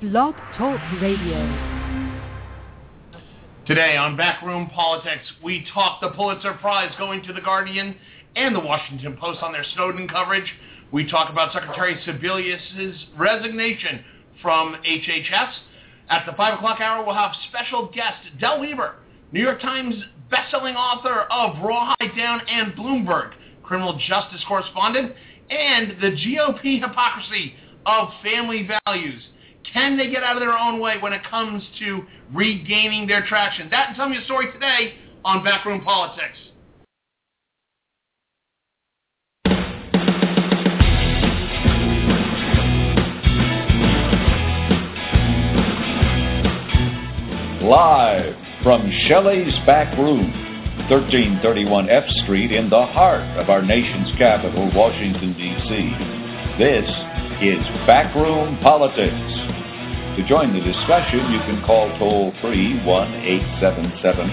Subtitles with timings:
[0.00, 1.38] Blog Talk Radio.
[3.66, 7.96] Today on Backroom Politics, we talk the Pulitzer Prize going to The Guardian
[8.36, 10.48] and The Washington Post on their Snowden coverage.
[10.92, 14.04] We talk about Secretary Sebelius' resignation
[14.40, 15.50] from HHS.
[16.08, 18.94] At the 5 o'clock hour, we'll have special guest Del Wilber,
[19.32, 19.96] New York Times
[20.30, 23.32] bestselling author of Rawhide Down and Bloomberg,
[23.64, 25.12] criminal justice correspondent,
[25.50, 27.54] and the GOP hypocrisy
[27.84, 29.24] of family values.
[29.72, 33.68] Can they get out of their own way when it comes to regaining their traction?
[33.70, 36.38] That and tell me a story today on Backroom Politics.
[47.60, 50.32] Live from Shelly's Back Room,
[50.88, 56.18] 1331 F Street in the heart of our nation's capital, Washington, D.C.
[56.56, 56.88] This
[57.42, 59.14] is Backroom Politics.
[60.16, 63.14] To join the discussion, you can call toll free 1
[63.62, 64.26] 877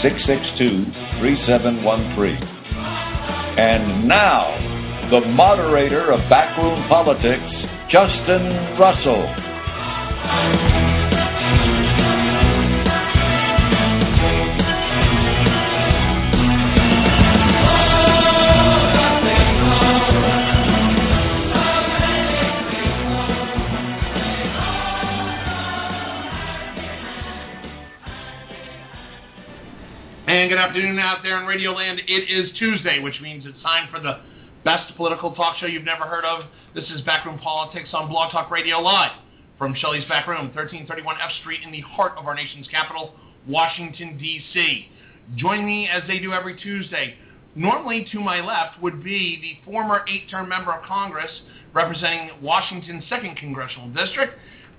[0.00, 0.84] 662
[1.20, 2.40] 3713.
[3.58, 4.48] And now,
[5.10, 7.44] the moderator of Backroom Politics,
[7.90, 9.28] Justin Russell.
[30.28, 32.02] And good afternoon out there in Radio Land.
[32.06, 34.20] It is Tuesday, which means it's time for the
[34.62, 36.44] best political talk show you've never heard of.
[36.74, 39.12] This is Backroom Politics on Blog Talk Radio Live
[39.56, 43.14] from Shelly's Backroom, 1331 F Street in the heart of our nation's capital,
[43.46, 44.90] Washington, D.C.
[45.36, 47.14] Join me as they do every Tuesday.
[47.54, 51.30] Normally to my left would be the former eight-term member of Congress
[51.72, 54.34] representing Washington's 2nd Congressional District,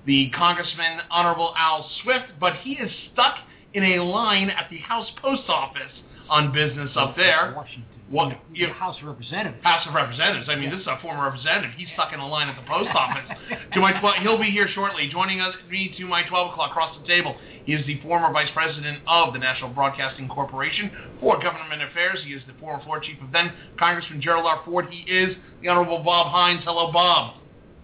[0.05, 3.37] the Congressman Honorable Al Swift, but he is stuck
[3.73, 5.91] in a line at the House Post Office
[6.29, 7.53] on business up there.
[7.55, 7.85] Washington.
[8.09, 9.63] What- you- House of Representatives.
[9.63, 10.49] House of Representatives.
[10.49, 11.71] I mean, this is a former representative.
[11.77, 13.29] He's stuck in a line at the post office.
[13.73, 15.07] to my he'll be here shortly.
[15.09, 17.35] Joining us, me to my 12 o'clock across the table.
[17.65, 20.89] He is the former vice president of the National Broadcasting Corporation
[21.19, 22.17] for Government Affairs.
[22.25, 24.61] He is the former floor chief of then Congressman Gerald R.
[24.65, 24.87] Ford.
[24.89, 26.63] He is the Honorable Bob Hines.
[26.63, 27.35] Hello, Bob.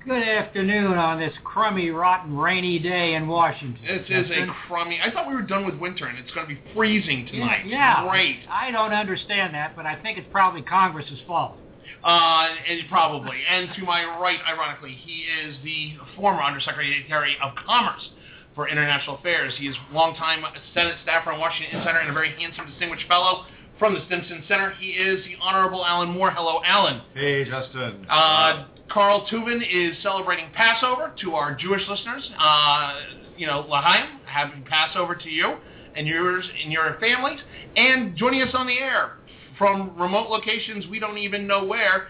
[0.05, 3.79] Good afternoon on this crummy, rotten, rainy day in Washington.
[3.87, 4.99] This is a crummy.
[5.03, 7.65] I thought we were done with winter, and it's going to be freezing tonight.
[7.65, 8.41] Yeah, Great.
[8.47, 11.57] I don't understand that, but I think it's probably Congress's fault.
[12.03, 13.37] Uh, and probably.
[13.49, 18.07] And to my right, ironically, he is the former Undersecretary of Commerce
[18.53, 19.53] for International Affairs.
[19.57, 20.43] He is longtime
[20.75, 23.45] Senate staffer on Washington Insider and a very handsome, distinguished fellow
[23.79, 24.75] from the Stimson Center.
[24.79, 26.29] He is the Honorable Alan Moore.
[26.29, 27.01] Hello, Alan.
[27.15, 28.05] Hey, Justin.
[28.07, 32.29] Uh, Carl Tubin is celebrating Passover to our Jewish listeners.
[32.39, 32.93] Uh,
[33.37, 35.55] you know, L'chaim, happy Passover to you
[35.95, 37.39] and yours and your families.
[37.75, 39.13] And joining us on the air
[39.57, 42.07] from remote locations we don't even know where,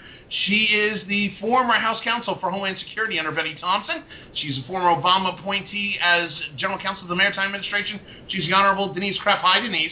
[0.48, 4.04] she is the former House Counsel for Homeland Security under Bennie Thompson.
[4.34, 8.00] She's a former Obama appointee as General Counsel of the Maritime Administration.
[8.28, 9.38] She's the Honorable Denise Krepp.
[9.40, 9.92] Hi, Denise.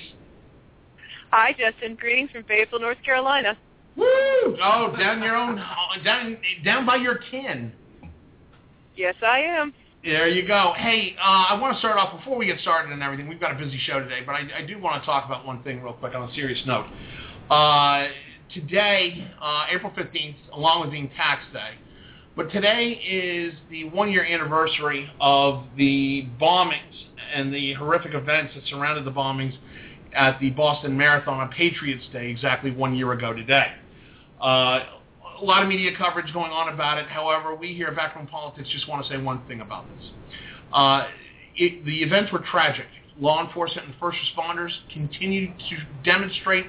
[1.32, 1.96] Hi, Justin.
[1.96, 3.58] Greetings from Fayetteville, North Carolina.
[3.96, 4.06] Woo!
[4.62, 5.62] Oh, down your own,
[6.04, 7.72] down down by your kin.
[8.96, 9.74] Yes, I am.
[10.04, 10.74] There you go.
[10.76, 13.28] Hey, uh, I want to start off before we get started and everything.
[13.28, 15.64] We've got a busy show today, but I, I do want to talk about one
[15.64, 16.86] thing real quick on a serious note.
[17.50, 18.08] Uh,
[18.53, 21.76] today, uh, April 15th, along with being tax day,
[22.36, 29.06] but today is the one-year anniversary of the bombings and the horrific events that surrounded
[29.06, 29.53] the bombings
[30.14, 33.68] at the Boston Marathon on Patriots Day exactly one year ago today.
[34.44, 34.86] Uh,
[35.42, 37.08] a lot of media coverage going on about it.
[37.08, 40.09] However, we here at Backroom Politics just want to say one thing about this.
[40.74, 41.08] Uh,
[41.56, 42.86] it, the events were tragic.
[43.20, 46.66] Law enforcement and first responders continued to demonstrate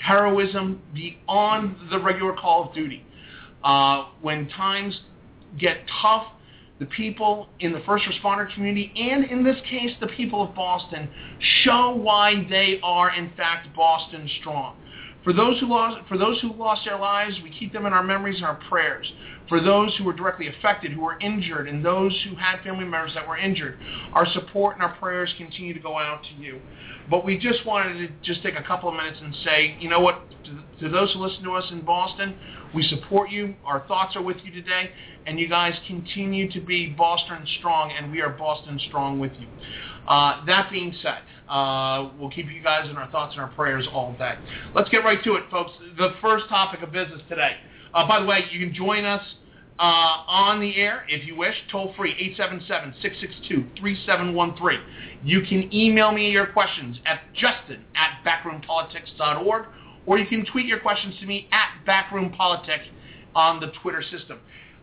[0.00, 3.04] heroism beyond the regular call of duty.
[3.62, 5.00] Uh, when times
[5.58, 6.26] get tough,
[6.80, 11.08] the people in the first responder community, and in this case, the people of Boston,
[11.62, 14.76] show why they are in fact Boston strong.
[15.24, 18.02] For those who lost, for those who lost their lives, we keep them in our
[18.02, 19.10] memories and our prayers.
[19.48, 23.14] For those who were directly affected, who were injured, and those who had family members
[23.14, 23.78] that were injured,
[24.14, 26.60] our support and our prayers continue to go out to you.
[27.10, 30.00] But we just wanted to just take a couple of minutes and say, you know
[30.00, 32.34] what, to, to those who listen to us in Boston,
[32.74, 33.54] we support you.
[33.64, 34.90] Our thoughts are with you today,
[35.26, 39.46] and you guys continue to be Boston strong, and we are Boston strong with you.
[40.08, 41.18] Uh, that being said,
[41.52, 44.36] uh, we'll keep you guys in our thoughts and our prayers all day.
[44.74, 45.72] Let's get right to it, folks.
[45.98, 47.56] The first topic of business today.
[47.92, 49.22] Uh, by the way, you can join us
[49.78, 54.82] uh, on the air if you wish, toll free, 877-662-3713.
[55.22, 59.66] You can email me your questions at justin at backroompolitics.org,
[60.06, 62.86] or you can tweet your questions to me at backroompolitics
[63.34, 64.38] on the Twitter system.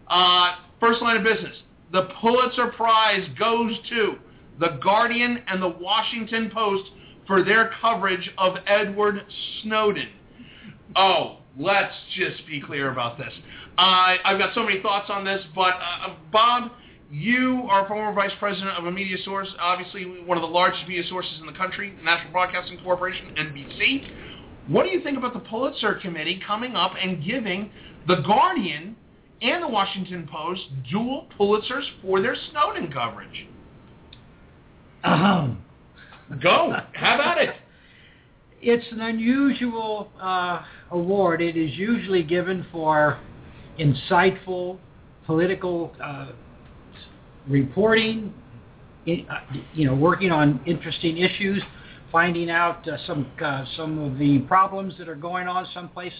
[0.08, 1.56] Uh, first line of business,
[1.92, 4.20] the Pulitzer Prize goes to
[4.60, 6.92] The Guardian and The Washington Post
[7.26, 9.24] for their coverage of Edward
[9.62, 10.10] Snowden.
[10.96, 13.32] Oh, let's just be clear about this.
[13.78, 16.72] Uh, I've got so many thoughts on this, but uh, Bob,
[17.12, 21.04] you are former vice president of a media source, obviously one of the largest media
[21.08, 24.10] sources in the country, the National Broadcasting Corporation, NBC.
[24.68, 27.72] What do you think about the Pulitzer Committee coming up and giving
[28.08, 28.96] The Guardian
[29.42, 33.48] and The Washington Post dual Pulitzers for their Snowden coverage?
[35.04, 35.64] Um,
[36.42, 36.76] Go.
[36.94, 37.56] How about it?
[38.62, 41.42] it's an unusual uh, award.
[41.42, 43.20] It is usually given for
[43.80, 44.78] insightful
[45.26, 46.32] political uh,
[47.48, 48.34] reporting,
[49.06, 49.40] in, uh,
[49.74, 51.62] you know, working on interesting issues,
[52.12, 56.14] finding out uh, some uh, some of the problems that are going on someplace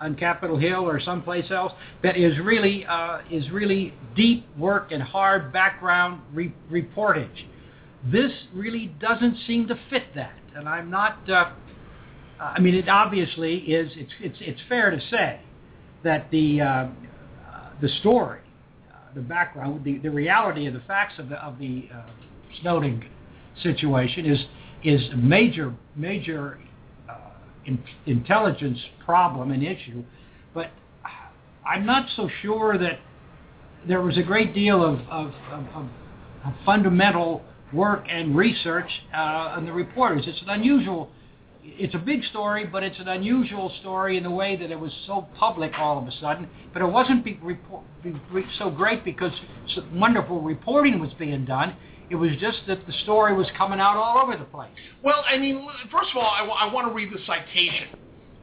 [0.00, 1.72] on Capitol Hill or someplace else.
[2.02, 7.46] That is really uh, is really deep work and hard background re- reportage.
[8.04, 11.28] This really doesn't seem to fit that, and I'm not.
[11.28, 11.52] Uh,
[12.40, 13.90] I mean, it obviously is.
[13.96, 15.40] It's it's it's fair to say
[16.04, 16.88] that the uh,
[17.80, 18.40] the story,
[18.90, 22.02] uh, the background, the, the reality of the facts of the of the uh,
[22.60, 23.04] Snowden
[23.62, 24.38] situation is
[24.84, 26.60] is a major major
[27.10, 27.16] uh,
[27.66, 30.04] in, intelligence problem and issue,
[30.54, 30.70] but
[31.66, 33.00] I'm not so sure that
[33.86, 35.86] there was a great deal of, of, of,
[36.44, 37.42] of fundamental
[37.72, 40.24] work and research uh, on the reporters.
[40.26, 41.10] It's an unusual
[41.76, 44.92] it's a big story, but it's an unusual story in the way that it was
[45.06, 46.48] so public all of a sudden.
[46.72, 48.14] But it wasn't be, report, be,
[48.58, 49.32] so great because
[49.92, 51.76] wonderful reporting was being done.
[52.10, 54.70] It was just that the story was coming out all over the place.
[55.02, 57.88] Well, I mean, first of all, I, w- I want to read the citation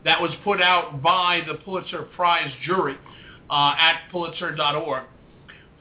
[0.04, 2.98] that was put out by the Pulitzer Prize jury
[3.50, 5.04] uh, at pulitzer.org.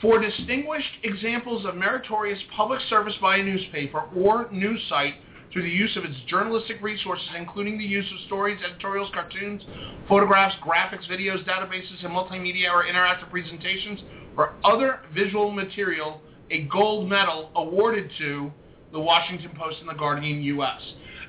[0.04, 5.14] For distinguished examples of meritorious public service by a newspaper or news site
[5.50, 9.62] through the use of its journalistic resources, including the use of stories, editorials, cartoons,
[10.06, 14.00] photographs, graphics, videos, databases, and multimedia or interactive presentations,
[14.36, 16.20] or other visual material,
[16.50, 18.52] a gold medal awarded to
[18.92, 20.82] the Washington Post and the Guardian U.S.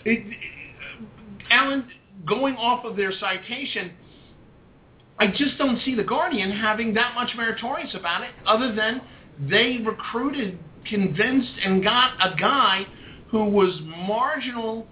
[0.03, 0.35] It,
[1.49, 1.87] Alan,
[2.25, 3.93] going off of their citation,
[5.17, 9.01] I just don't see the Guardian having that much meritorious about it, other than
[9.39, 10.59] they recruited,
[10.89, 12.85] convinced, and got a guy
[13.29, 14.87] who was marginal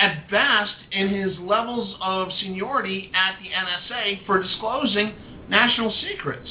[0.00, 5.14] at best in his levels of seniority at the NSA for disclosing
[5.48, 6.48] national secrets.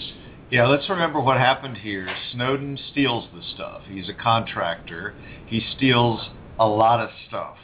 [0.51, 2.13] Yeah, let's remember what happened here.
[2.33, 3.83] Snowden steals the stuff.
[3.87, 5.15] He's a contractor.
[5.47, 7.55] He steals a lot of stuff.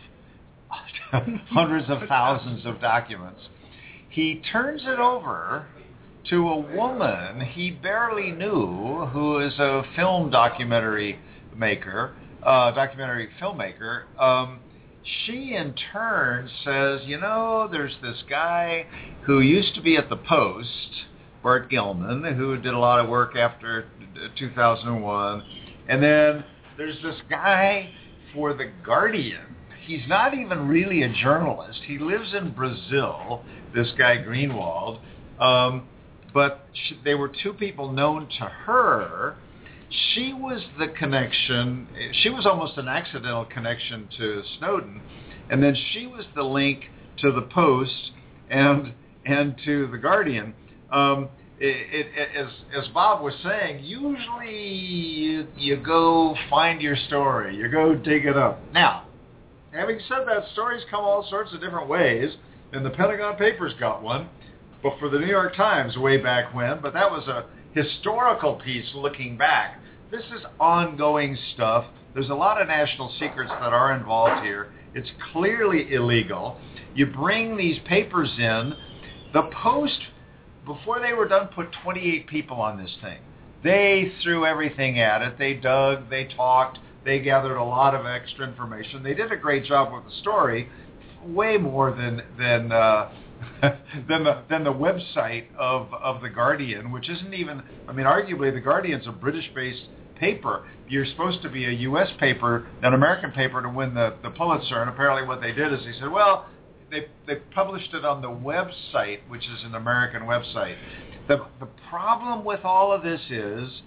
[1.50, 3.42] Hundreds of thousands of documents.
[4.10, 5.68] He turns it over
[6.30, 11.20] to a woman he barely knew who is a film documentary
[11.56, 12.14] maker
[12.48, 14.60] uh, documentary filmmaker, um,
[15.26, 18.86] she in turn says, you know, there's this guy
[19.26, 21.06] who used to be at the Post,
[21.44, 23.86] Bart Gellman, who did a lot of work after
[24.38, 25.44] 2001,
[25.90, 26.44] and then
[26.78, 27.90] there's this guy
[28.34, 29.56] for the Guardian.
[29.86, 31.80] He's not even really a journalist.
[31.86, 33.44] He lives in Brazil.
[33.78, 35.00] This guy Greenwald,
[35.40, 35.88] um,
[36.34, 39.38] but she, they were two people known to her
[39.90, 41.88] she was the connection.
[42.12, 45.02] She was almost an accidental connection to Snowden,
[45.50, 46.86] and then she was the link
[47.20, 48.12] to the Post
[48.50, 48.94] and
[49.26, 50.54] and to the Guardian.
[50.92, 51.30] Um,
[51.60, 57.70] it, it, as as Bob was saying, usually you, you go find your story, you
[57.70, 58.60] go dig it up.
[58.74, 59.08] Now,
[59.72, 62.36] having said that, stories come all sorts of different ways,
[62.74, 64.30] and the Pentagon Papers got one,
[64.84, 66.82] but for the New York Times way back when.
[66.82, 69.80] But that was a historical piece looking back.
[70.12, 71.86] This is ongoing stuff.
[72.14, 74.72] There's a lot of national secrets that are involved here.
[74.94, 76.58] It's clearly illegal.
[76.96, 78.74] You bring these papers in.
[79.34, 80.00] The Post,
[80.66, 83.20] before they were done, put 28 people on this thing.
[83.64, 85.38] They threw everything at it.
[85.38, 89.04] They dug, they talked, they gathered a lot of extra information.
[89.04, 90.70] They did a great job with the story,
[91.34, 93.12] way more than than uh,
[94.08, 97.64] than the than the website of of the Guardian, which isn't even.
[97.88, 100.68] I mean, arguably, the Guardian's a British-based paper.
[100.88, 102.10] You're supposed to be a U.S.
[102.20, 104.82] paper, an American paper, to win the the Pulitzer.
[104.82, 106.48] And apparently, what they did is they said, well,
[106.90, 110.78] they they published it on the website, which is an American website.
[111.28, 113.82] The, the problem with all of this is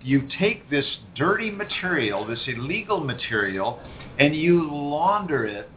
[0.00, 3.80] you take this dirty material, this illegal material,
[4.18, 5.68] and you launder it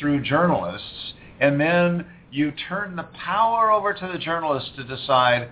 [0.00, 5.50] through journalists, and then you turn the power over to the journalists to decide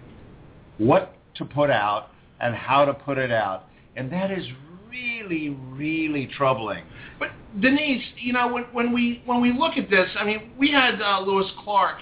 [0.78, 2.08] what to put out
[2.40, 3.64] and how to put it out.
[3.96, 4.46] And that is
[4.90, 6.84] really, really troubling.
[7.18, 10.70] But Denise, you know, when, when we when we look at this, I mean, we
[10.70, 11.98] had uh, Lewis Clark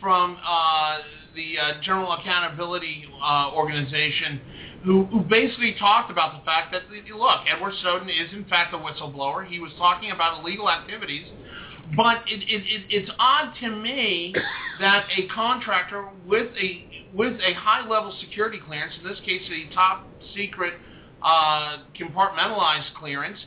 [0.00, 0.98] from uh,
[1.34, 4.40] the uh, General Accountability uh, Organization,
[4.84, 6.82] who, who basically talked about the fact that
[7.16, 9.46] look, Edward Snowden is in fact a whistleblower.
[9.46, 11.26] He was talking about illegal activities.
[11.96, 14.34] But it, it, it, it's odd to me
[14.80, 19.74] that a contractor with a with a high level security clearance, in this case a
[19.74, 20.74] top secret
[21.22, 23.38] uh, compartmentalized clearance,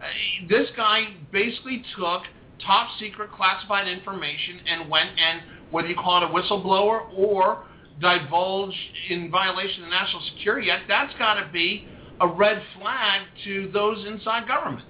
[0.00, 0.06] uh,
[0.48, 2.22] this guy basically took
[2.64, 7.64] top secret classified information and went and whether you call it a whistleblower or
[8.00, 8.74] divulge
[9.08, 11.86] in violation of the National Security Act, that's got to be
[12.20, 14.86] a red flag to those inside government.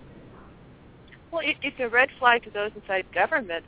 [1.32, 3.64] Well, it, it's a red flag to those inside government.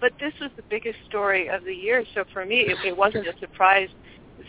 [0.00, 3.26] But this was the biggest story of the year, so for me, it, it wasn't
[3.34, 3.88] a surprise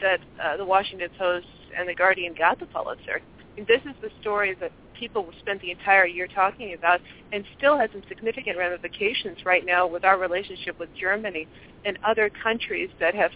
[0.02, 3.20] that uh, the Washington Post and the Guardian got the Pulitzer.
[3.20, 7.02] I mean, this is the story that people spent the entire year talking about
[7.34, 11.48] and still has some significant ramifications right now with our relationship with Germany
[11.84, 13.32] and other countries that have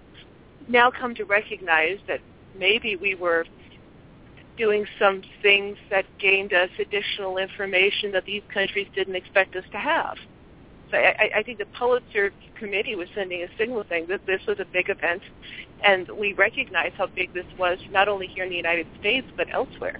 [0.69, 2.19] now come to recognize that
[2.57, 3.45] maybe we were
[4.57, 9.77] doing some things that gained us additional information that these countries didn't expect us to
[9.77, 10.15] have.
[10.91, 14.59] So I, I think the Pulitzer Committee was sending a signal saying that this was
[14.59, 15.21] a big event,
[15.83, 19.47] and we recognize how big this was, not only here in the United States, but
[19.53, 19.99] elsewhere.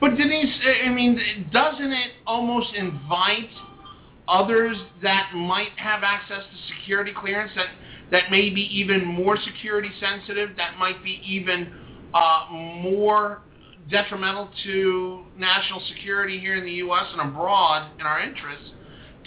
[0.00, 3.50] But Denise, I mean, doesn't it almost invite
[4.28, 7.66] others that might have access to security clearance that,
[8.10, 11.72] that may be even more security sensitive, that might be even
[12.14, 13.42] uh, more
[13.90, 17.06] detrimental to national security here in the U.S.
[17.12, 18.70] and abroad in our interests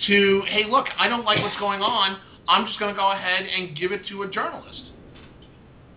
[0.08, 2.20] to, hey, look, I don't like what's going on.
[2.48, 4.84] I'm just going to go ahead and give it to a journalist.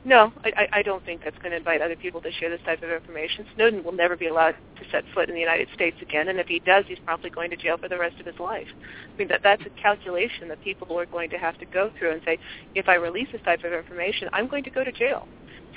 [0.05, 2.83] No, I, I don't think that's going to invite other people to share this type
[2.83, 3.45] of information.
[3.57, 6.47] Snowden will never be allowed to set foot in the United States again, and if
[6.47, 8.69] he does, he's probably going to jail for the rest of his life.
[9.13, 12.13] I mean, that that's a calculation that people are going to have to go through
[12.13, 12.39] and say,
[12.75, 15.27] if I release this type of information, I'm going to go to jail.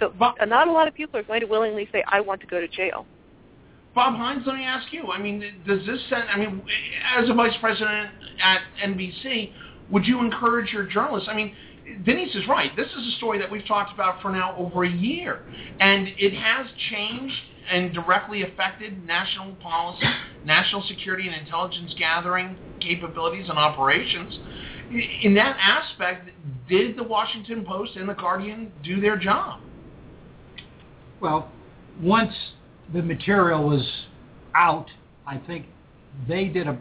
[0.02, 2.42] So Bob, uh, not a lot of people are going to willingly say, I want
[2.42, 3.06] to go to jail.
[3.94, 5.12] Bob Hines, let me ask you.
[5.12, 6.24] I mean, does this send?
[6.30, 6.64] I mean,
[7.16, 8.10] as a vice president
[8.42, 9.52] at NBC,
[9.92, 11.30] would you encourage your journalists?
[11.32, 11.54] I mean,
[12.04, 12.76] Denise is right.
[12.76, 15.42] This is a story that we've talked about for now over a year,
[15.80, 17.36] and it has changed
[17.70, 20.06] and directly affected national policy,
[20.46, 24.40] national security and intelligence gathering capabilities and operations.
[25.22, 26.32] In that aspect,
[26.68, 29.60] did the Washington Post and the Guardian do their job?
[31.22, 31.52] Well,
[32.02, 32.34] once
[32.94, 33.88] the material was
[34.56, 34.88] out,
[35.28, 35.68] I think
[36.28, 36.78] they did a.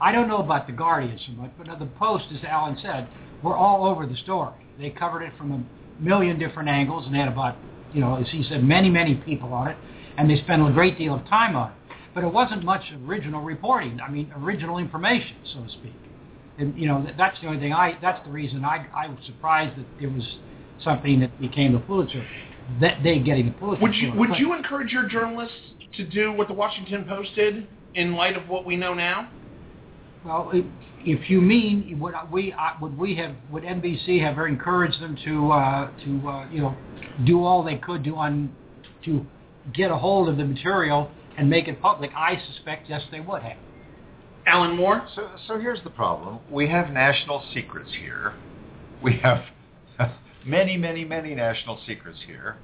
[0.00, 3.06] I don't know about the Guardian so much, but the Post, as Alan said,
[3.42, 4.54] were all over the story.
[4.78, 7.56] They covered it from a million different angles, and had about,
[7.92, 9.76] you know, as he said, many, many people on it,
[10.16, 11.76] and they spent a great deal of time on it.
[12.14, 14.00] But it wasn't much original reporting.
[14.00, 15.94] I mean, original information, so to speak.
[16.58, 17.74] And you know, that's the only thing.
[17.74, 20.36] I that's the reason I I was surprised that there was
[20.82, 22.26] something that became the Pulitzer
[22.80, 23.82] that they getting the Pulitzer.
[23.82, 25.56] Would you would you encourage your journalists
[25.96, 29.30] to do what the Washington Post did in light of what we know now?
[30.24, 30.52] Well,
[31.04, 35.90] if you mean would we would we have would NBC have encouraged them to uh,
[36.04, 36.76] to uh, you know
[37.24, 38.54] do all they could do on
[39.04, 39.26] to
[39.74, 42.10] get a hold of the material and make it public?
[42.16, 43.56] I suspect yes, they would have.
[44.46, 45.06] Alan Moore.
[45.14, 48.34] So, so here's the problem: we have national secrets here.
[49.02, 49.42] We have
[50.44, 52.56] many, many, many national secrets here,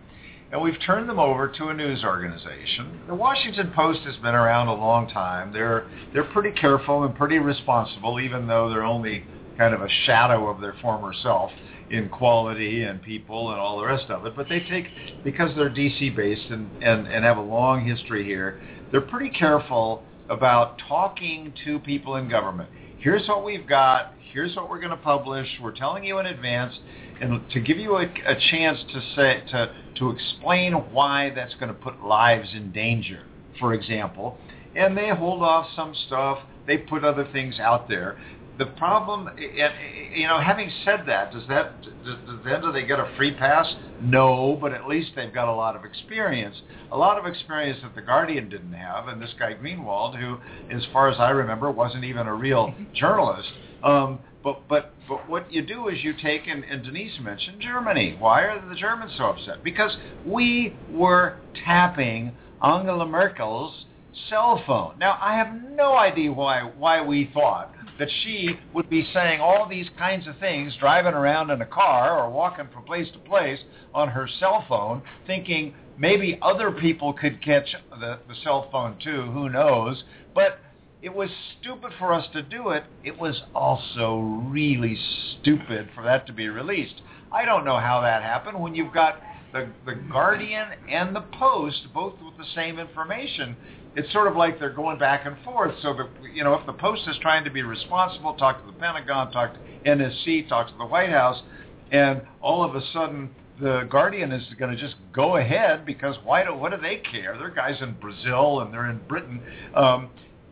[0.50, 3.00] and we've turned them over to a news organization.
[3.06, 5.52] The Washington Post has been around a long time.
[5.52, 9.24] They're they're pretty careful and pretty responsible, even though they're only
[9.58, 11.50] kind of a shadow of their former self
[11.90, 14.34] in quality and people and all the rest of it.
[14.36, 14.86] But they take
[15.24, 20.02] because they're DC based and, and, and have a long history here, they're pretty careful
[20.30, 22.68] about talking to people in government.
[22.98, 24.14] Here's what we've got.
[24.32, 25.48] Here's what we're going to publish.
[25.62, 26.78] We're telling you in advance
[27.20, 31.68] and to give you a, a chance to say to to explain why that's going
[31.68, 33.22] to put lives in danger,
[33.58, 34.38] for example,
[34.76, 36.38] and they hold off some stuff.
[36.66, 38.20] They put other things out there.
[38.58, 43.10] The problem, you know, having said that, does that does, then do they get a
[43.16, 43.66] free pass?
[44.02, 46.56] No, but at least they've got a lot of experience,
[46.92, 50.38] a lot of experience that the Guardian didn't have, and this guy Greenwald, who,
[50.74, 53.48] as far as I remember, wasn't even a real journalist.
[53.82, 58.16] Um, But but but what you do is you take and, and Denise mentioned Germany.
[58.18, 59.64] Why are the Germans so upset?
[59.64, 62.32] Because we were tapping
[62.62, 63.86] Angela Merkel's
[64.28, 64.94] cell phone.
[64.98, 69.68] Now I have no idea why why we thought that she would be saying all
[69.68, 73.58] these kinds of things driving around in a car or walking from place to place
[73.92, 79.22] on her cell phone thinking maybe other people could catch the, the cell phone too,
[79.32, 80.04] who knows.
[80.32, 80.60] But
[81.02, 82.84] it was stupid for us to do it.
[83.04, 84.98] It was also really
[85.40, 87.02] stupid for that to be released.
[87.30, 89.20] I don't know how that happened when you've got
[89.52, 93.56] the, the Guardian and the Post both with the same information.
[93.96, 95.74] It's sort of like they're going back and forth.
[95.82, 98.78] So, the, you know, if the Post is trying to be responsible, talk to the
[98.78, 101.42] Pentagon, talk to NSC, talk to the White House,
[101.90, 106.44] and all of a sudden the Guardian is going to just go ahead because why
[106.44, 107.36] do what do they care?
[107.38, 109.40] They're guys in Brazil and they're in Britain.
[109.74, 110.10] Um,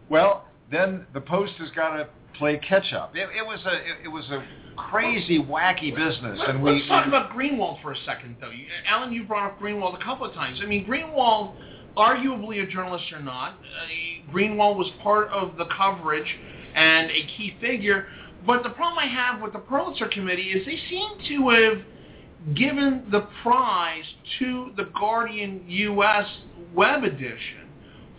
[0.08, 2.08] well, then the Post has got to
[2.38, 3.14] play catch up.
[3.14, 4.44] It, it was a it, it, was a
[4.76, 8.50] crazy wacky business, Let, and we let's talk about Greenwald for a second, though.
[8.50, 10.60] You, Alan, you brought up Greenwald a couple of times.
[10.62, 11.54] I mean, Greenwald,
[11.96, 16.28] arguably a journalist or not, uh, Greenwald was part of the coverage
[16.74, 18.06] and a key figure.
[18.46, 23.04] But the problem I have with the Pulitzer Committee is they seem to have given
[23.10, 24.04] the prize
[24.38, 26.26] to the Guardian U.S.
[26.74, 27.68] web edition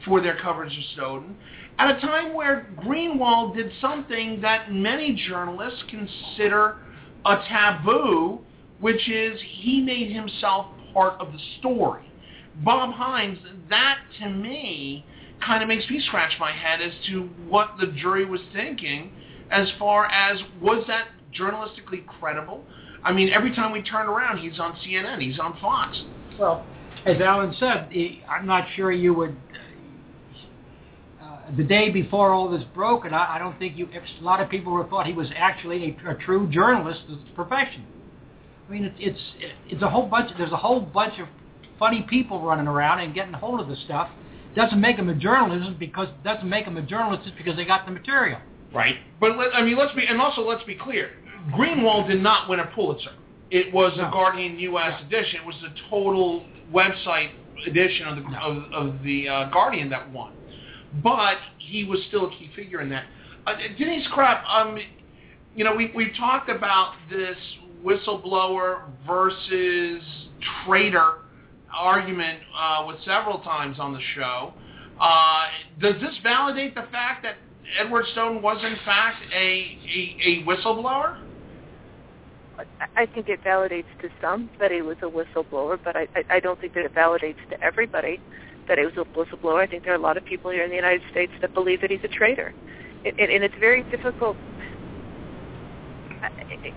[0.04, 1.36] for their coverage of Snowden
[1.78, 6.78] at a time where Greenwald did something that many journalists consider
[7.26, 8.40] a taboo,
[8.80, 12.12] which is he made himself part of the story.
[12.64, 13.38] Bob Hines,
[13.70, 15.06] that to me
[15.46, 19.12] kind of makes me scratch my head as to what the jury was thinking
[19.52, 22.64] as far as was that journalistically credible?
[23.04, 26.02] I mean, every time we turn around, he's on CNN, he's on Fox.
[26.40, 26.66] Well,
[27.06, 27.90] as Alan said,
[28.28, 29.36] I'm not sure you would
[31.56, 33.88] the day before all this broke, and I, I don't think you.
[33.88, 37.86] A lot of people thought he was actually a, a true journalist of the profession.
[38.68, 40.32] I mean, it's it's it's a whole bunch.
[40.38, 41.28] There's a whole bunch of
[41.80, 44.10] funny people running around and getting hold of the stuff.
[44.56, 47.86] Doesn't make him a journalist because doesn't make him a journalist just because they got
[47.86, 48.40] the material.
[48.74, 48.96] Right.
[49.20, 51.12] But let, I mean, let's be and also let's be clear.
[51.56, 53.12] Greenwald did not win a Pulitzer.
[53.52, 54.10] It was No.
[54.10, 54.94] a Guardian U.S.
[55.00, 55.06] Yeah.
[55.06, 55.40] edition.
[55.42, 57.30] It was the total website
[57.66, 58.38] edition of the No.
[58.40, 60.34] of, of the uh, Guardian that won.
[61.04, 63.06] But he was still a key figure in that.
[63.46, 64.78] Uh, Denise Krepp, um,
[65.56, 67.38] you know, we we talked about this
[67.84, 70.02] whistleblower versus
[70.66, 71.20] traitor
[71.74, 74.54] argument uh, with several times on the show.
[75.00, 75.46] Uh,
[75.80, 77.36] does this validate the fact that
[77.80, 81.18] Edward Stone was in fact a a, a whistleblower?
[82.96, 86.60] I- think it validates to some that he was a whistleblower, but I, I don't
[86.60, 88.20] think that it validates to everybody
[88.68, 89.62] that he was a whistleblower.
[89.62, 91.82] I think there are a lot of people here in the United States that believe
[91.82, 92.54] that he's a traitor,
[93.06, 94.38] and, and, and it's very difficult.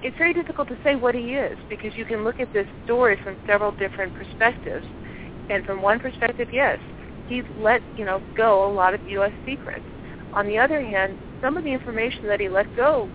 [0.03, 3.18] It's very difficult to say what he is because you can look at this story
[3.22, 4.85] from several different perspectives,
[5.48, 6.79] and from one perspective, yes,
[7.29, 9.33] he's let you know go a lot of U.S.
[9.44, 9.85] secrets.
[10.35, 13.09] On the other hand, some of the information that he let go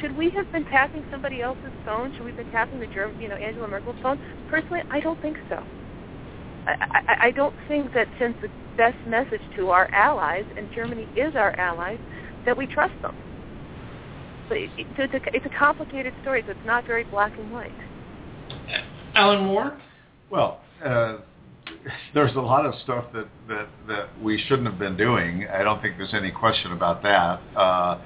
[0.00, 2.12] should we have been tapping somebody else's phone?
[2.12, 4.18] Should we have been tapping the German, you know, Angela Merkel's phone?
[4.48, 5.62] Personally, I don't think so.
[6.66, 11.06] I, I, I don't think that sends the best message to our allies, and Germany
[11.16, 11.96] is our ally,
[12.46, 13.14] that we trust them.
[14.48, 17.52] But it, it, it's, a, it's a complicated story, so it's not very black and
[17.52, 17.70] white.
[19.14, 19.78] Alan Moore.
[20.30, 21.18] Well, uh,
[22.12, 25.46] there's a lot of stuff that, that, that we shouldn't have been doing.
[25.52, 27.40] I don't think there's any question about that.
[27.56, 27.98] Uh,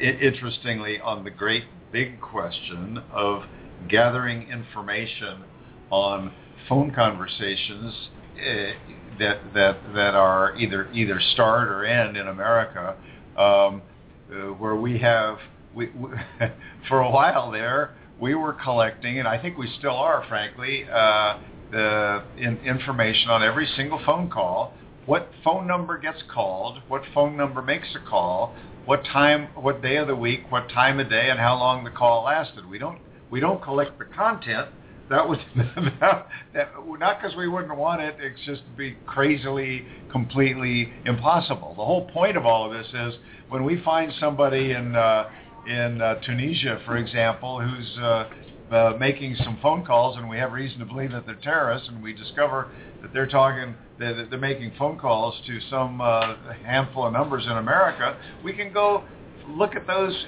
[0.00, 3.42] i- interestingly, on the great big question of
[3.88, 5.42] gathering information
[5.90, 6.32] on
[6.68, 7.94] phone conversations
[8.38, 8.72] uh,
[9.18, 12.96] that that that are either either start or end in America,
[13.36, 13.82] um,
[14.30, 15.38] uh, where we have
[15.74, 16.10] we, we
[16.88, 21.38] for a while there we were collecting, and I think we still are, frankly, uh,
[21.70, 24.74] the in, information on every single phone call.
[25.06, 26.82] What phone number gets called?
[26.88, 28.54] What phone number makes a call?
[28.84, 29.48] What time?
[29.54, 30.50] What day of the week?
[30.50, 31.28] What time of day?
[31.30, 32.68] And how long the call lasted?
[32.68, 32.98] We don't
[33.30, 34.68] we don't collect the content.
[35.10, 35.38] That was
[36.00, 38.16] that, that, not because we wouldn't want it.
[38.20, 41.74] It's just to be crazily, completely impossible.
[41.76, 43.14] The whole point of all of this is
[43.48, 45.30] when we find somebody in uh,
[45.66, 48.28] in uh, Tunisia, for example, who's uh,
[48.70, 52.02] uh, making some phone calls, and we have reason to believe that they're terrorists, and
[52.02, 52.68] we discover
[53.02, 57.52] that they're talking, that they're making phone calls to some uh, handful of numbers in
[57.52, 58.16] America.
[58.44, 59.04] We can go
[59.48, 60.26] look at those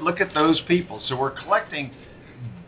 [0.00, 1.02] look at those people.
[1.08, 1.92] So we're collecting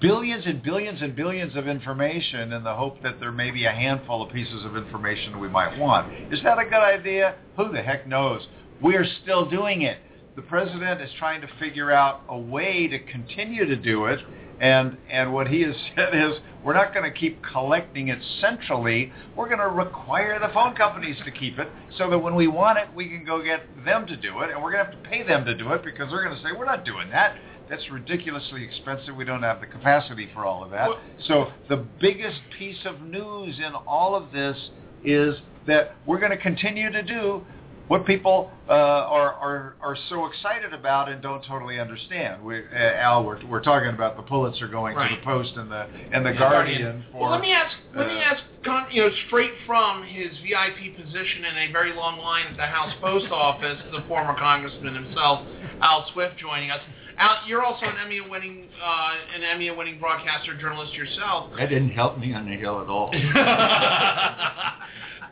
[0.00, 3.70] billions and billions and billions of information in the hope that there may be a
[3.72, 6.12] handful of pieces of information we might want.
[6.32, 7.36] Is that a good idea?
[7.56, 8.46] Who the heck knows?
[8.80, 9.98] We're still doing it.
[10.36, 14.20] the president is trying to figure out a way to continue to do it.
[14.60, 16.34] And and what he has said is,
[16.64, 19.12] we're not going to keep collecting it centrally.
[19.36, 22.78] We're going to require the phone companies to keep it, so that when we want
[22.78, 25.08] it, we can go get them to do it, and we're going to have to
[25.08, 27.36] pay them to do it because they're going to say we're not doing that.
[27.70, 29.14] That's ridiculously expensive.
[29.16, 30.88] We don't have the capacity for all of that.
[30.88, 34.70] Well- So the biggest piece of news in all of this
[35.04, 37.46] is that we're going to continue to do
[37.88, 42.44] what people uh, are, are are so excited about and don't totally understand.
[42.44, 45.86] We, uh, Al, we're, we're talking about the Pulitzer going to the Post and the
[46.12, 47.20] and the Yeah, Guardian for.
[47.22, 47.74] well, let me ask.
[47.96, 48.42] Let me uh, ask.
[48.62, 52.66] Con- You know, straight from his VIP position in a very long line at the
[52.66, 55.46] House Post Office, the former Congressman himself,
[55.80, 56.80] Al Swift, joining us.
[57.18, 61.50] Al, you're also an Emmy-winning, uh, an Emmy-winning broadcaster, journalist yourself.
[61.58, 63.10] That didn't help me on the hill at all.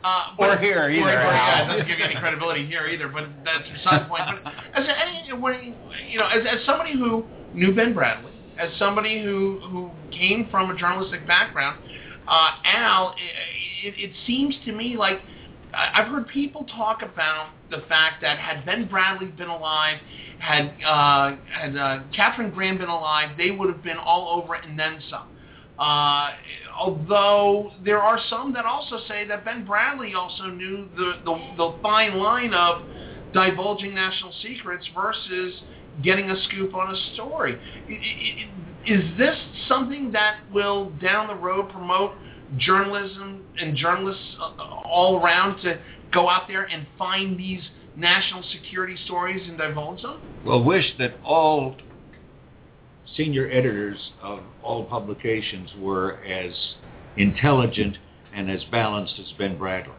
[0.03, 1.65] Uh, Or here either, or, yeah, Al.
[1.65, 4.21] it doesn't give you any credibility here either, but that's beside the point.
[4.43, 5.73] But as any, when,
[6.07, 10.69] you know, as, as somebody who knew Ben Bradlee, as somebody who who came from
[10.69, 11.79] a journalistic background,
[12.27, 13.15] uh, Al,
[13.83, 15.19] it, it seems to me like
[15.73, 19.97] I've heard people talk about the fact that had Ben Bradlee been alive,
[20.39, 24.65] had uh, had uh, Katharine Graham been alive, they would have been all over it
[24.65, 25.27] and then some.
[25.79, 26.31] Uh,
[26.75, 31.75] although there are some that also say that Ben Bradlee also knew the, the, the
[31.83, 32.81] fine line of
[33.31, 35.53] divulging national secrets versus
[36.03, 37.59] getting a scoop on a story.
[38.87, 42.13] Is this something that will down the road promote
[42.57, 44.53] journalism and journalists uh,
[44.85, 45.79] all around to
[46.13, 47.61] go out there and find these
[47.97, 50.21] national security stories divulge them?
[50.45, 51.75] Well, wish that all
[53.15, 56.53] senior editors of all publications were as
[57.17, 57.97] intelligent
[58.33, 59.93] and as balanced as Ben Bradlee.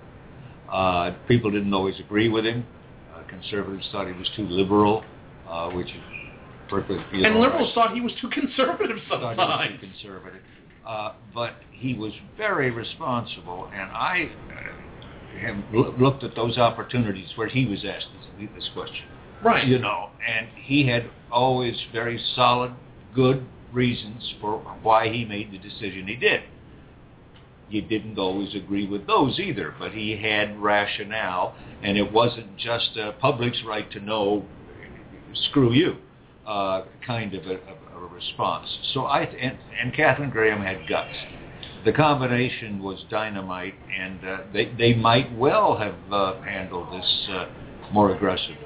[0.71, 2.65] Uh, people didn't always agree with him.
[3.15, 5.03] Uh, conservatives thought he was too liberal,
[5.49, 6.03] uh, which is
[6.69, 7.87] perfectly And liberals right.
[7.87, 10.41] thought he was too conservative thought he was too conservative.
[10.87, 14.88] Uh, but he was very responsible, and I uh,
[15.41, 19.07] have loo- looked at those opportunities where he was asked this, this question.
[19.43, 19.67] Right.
[19.67, 22.73] You know, and he had always very solid,
[23.15, 26.43] good reasons for why he made the decision he did.
[27.71, 32.97] You didn't always agree with those either, but he had rationale, and it wasn't just
[32.97, 34.45] a public's right to know,
[35.35, 35.97] screw you,
[36.47, 38.67] uh, kind of a, of a response.
[38.95, 41.15] So I and, and Katharine Graham had guts.
[41.85, 47.47] The combination was dynamite, and uh, they they might well have uh, handled this uh,
[47.93, 48.57] more aggressively.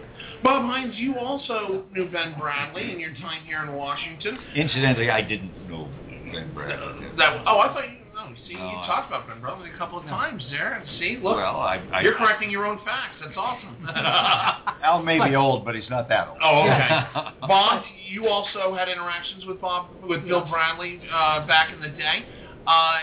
[0.42, 4.38] Bob Hines, you also knew Ben Bradlee in your time here in Washington.
[4.57, 5.88] Incidentally, I didn't know
[6.33, 7.16] Ben Bradlee.
[7.16, 7.98] That oh, I thought you.
[8.14, 10.83] No, see, No, you I- talked about Ben Bradlee a couple of times there.
[10.98, 13.16] See, look, well, I, I you're correcting your own facts.
[13.20, 13.87] That's awesome.
[14.83, 16.38] Al may be old, but he's not that old.
[16.42, 17.01] oh, okay.
[17.46, 22.25] Bob, you also had interactions with Bob with Bill Bradley uh, back in the day.
[22.66, 22.98] Uh,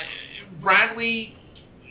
[0.62, 1.36] Bradley,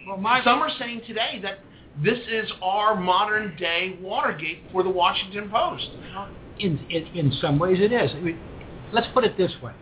[0.07, 1.61] Well, my some are saying today that
[2.03, 5.89] this is our modern day Watergate for the Washington Post.
[6.59, 8.11] in, in in some ways it is.
[8.13, 8.39] I mean,
[8.93, 9.73] let's put it this way: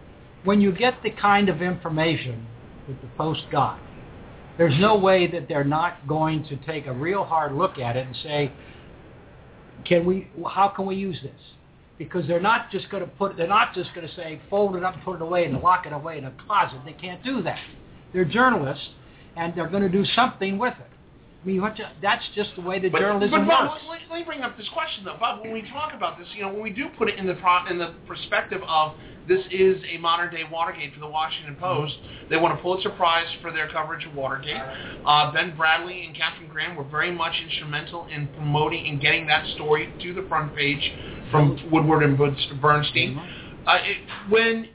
[0.44, 2.46] when you get the kind of information
[2.88, 3.78] that the Post got,
[4.58, 8.06] there's no way that they're not going to take a real hard look at it
[8.06, 8.52] and say,
[9.84, 10.28] "Can we?
[10.48, 11.55] How can we use this?"
[11.98, 13.36] Because they're not just going to put.
[13.36, 15.92] They're not just going to say, "Fold it up, put it away, and lock it
[15.92, 17.58] away in a closet." They can't do that.
[18.12, 18.88] They're journalists,
[19.36, 20.95] and they're going to do something with it.
[21.46, 23.84] I mean, you, that's just the way the But, journalism but Bob, works.
[23.88, 25.42] let, let me bring up this question though, Bob.
[25.42, 27.66] When we talk about this, you know, when we do put it in the pro,
[27.70, 28.94] in the perspective of
[29.28, 31.94] this is a modern day Watergate for the Washington Post,
[32.28, 34.60] they won a Pulitzer Prize for their coverage of Watergate.
[35.06, 39.46] Uh, ben Bradlee and Katharine Graham were very much instrumental in promoting and getting that
[39.54, 40.92] story to the front page
[41.30, 42.18] from Woodward and
[42.60, 43.18] Bernstein.
[43.68, 43.98] Uh, it,
[44.30, 44.68] when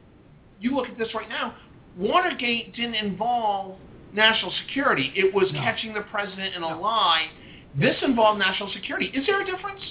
[0.62, 1.53] you look at this right now,
[1.97, 3.77] Watergate didn't involve
[4.13, 5.12] national security.
[5.15, 7.28] It was catching the president in a lie.
[7.80, 9.08] This involved national security.
[9.08, 9.82] Is there a difference?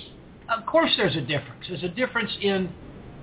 [0.49, 1.65] Of course, there's a difference.
[1.69, 2.73] There's a difference in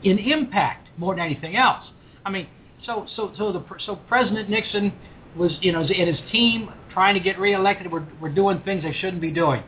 [0.03, 1.83] in impact more than anything else.
[2.25, 2.47] I mean,
[2.85, 4.93] so so so the so President Nixon
[5.35, 8.93] was you know and his team trying to get reelected were were doing things they
[8.93, 9.63] shouldn't be doing.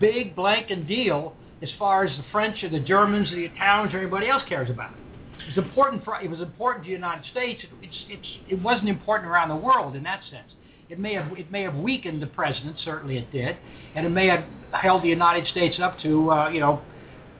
[0.00, 3.98] Big blanket deal as far as the French or the Germans or the Italians or
[3.98, 4.92] anybody else cares about.
[4.92, 7.62] It was important for it was important to the United States.
[7.82, 10.50] It's it's it wasn't important around the world in that sense.
[10.92, 13.56] It may have it may have weakened the president, certainly it did,
[13.94, 16.82] and it may have held the United States up to uh, you know,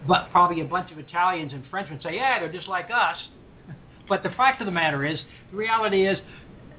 [0.08, 3.18] but probably a bunch of Italians and Frenchmen say, yeah, they're just like us.
[4.08, 6.16] But the fact of the matter is, the reality is,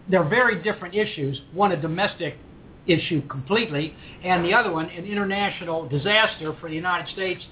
[0.09, 1.39] they're very different issues.
[1.53, 2.38] One a domestic
[2.88, 7.43] issue completely, and the other one an international disaster for the United States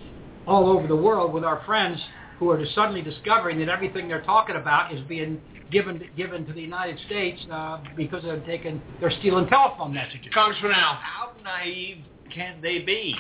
[0.48, 2.00] all over the world with our friends
[2.40, 5.40] who are just suddenly discovering that everything they're talking about is being
[5.72, 10.28] given given to the United States uh, because they're taking they're stealing telephone messages.
[10.34, 10.96] Congressman Al.
[10.96, 12.00] How naive
[12.34, 13.16] can they be?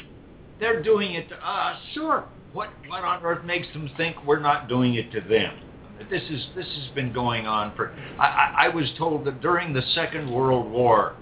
[0.59, 1.77] They're doing it to us.
[1.93, 2.25] Sure.
[2.53, 5.57] What what on earth makes them think we're not doing it to them?
[6.09, 7.93] This is this has been going on for.
[8.19, 11.15] I, I, I was told that during the Second World War,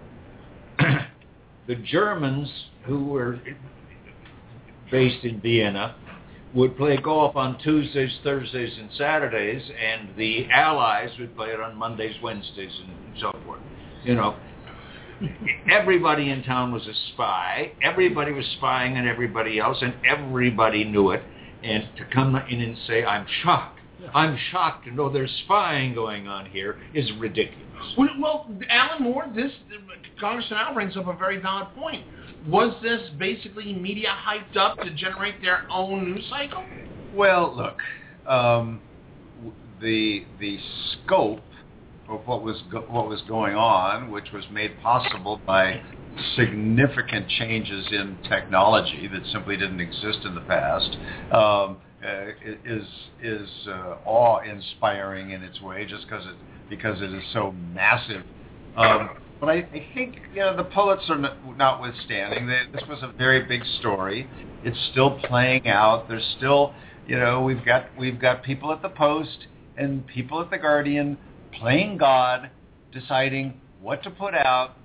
[1.68, 2.50] the Germans
[2.84, 3.40] who were
[4.90, 5.96] based in Vienna
[6.54, 11.76] would play golf on Tuesdays, Thursdays, and Saturdays, and the Allies would play it on
[11.76, 13.62] Mondays, Wednesdays, and so forth.
[14.04, 14.36] You know,
[15.70, 17.74] everybody in town was a spy.
[17.84, 21.22] Everybody was spying on everybody else, and everybody knew it.
[21.64, 23.80] And to come in and say, "I'm shocked,"
[24.14, 27.66] I'm shocked to know there's spying going on here is ridiculous.
[27.98, 29.52] Well, well, Alan Moore, this
[30.20, 32.06] Congressman Al brings up a very valid point.
[32.48, 36.64] Was this basically media hyped up to generate their own news cycle?
[37.14, 37.78] Well, look,
[38.26, 38.82] um,
[39.82, 40.58] the the
[40.94, 41.44] scope
[42.08, 45.82] of what was go- what was going on, which was made possible by
[46.36, 50.98] significant changes in technology that simply didn't exist in the past,
[51.32, 52.28] um, uh,
[52.66, 52.88] is
[53.22, 56.36] is uh, awe-inspiring in its way, just because it
[56.70, 58.24] because it is so massive.
[58.76, 61.18] Um, but I, I think you know the Pulitzer
[61.58, 64.30] notwithstanding, they, this was a very big story.
[64.64, 66.08] It's still playing out.
[66.10, 66.74] There's still
[67.08, 69.48] you know we've got we've got people at the Post
[69.78, 71.18] and people at the Guardian
[71.54, 72.50] playing God,
[72.92, 74.76] deciding what to put out,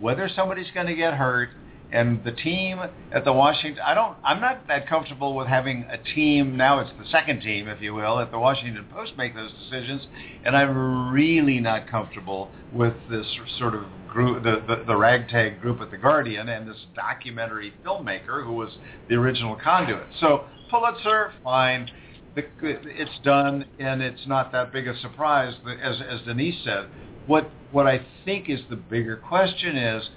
[0.00, 1.50] whether somebody's going to get hurt,
[1.90, 2.78] and the team
[3.12, 6.90] at the Washington I don't I'm not that comfortable with having a team now it's
[6.98, 10.06] the second team if you will at the Washington Post make those decisions
[10.44, 13.26] and I'm really not comfortable with this
[13.58, 18.44] sort of group the, the, the ragtag group at the Guardian and this documentary filmmaker
[18.44, 18.70] who was
[19.08, 20.06] the original conduit.
[20.20, 21.90] So Pulitzer fine.
[22.36, 26.88] It's done and it's not that big a surprise as as Denise said
[27.26, 30.08] what what I think is the bigger question is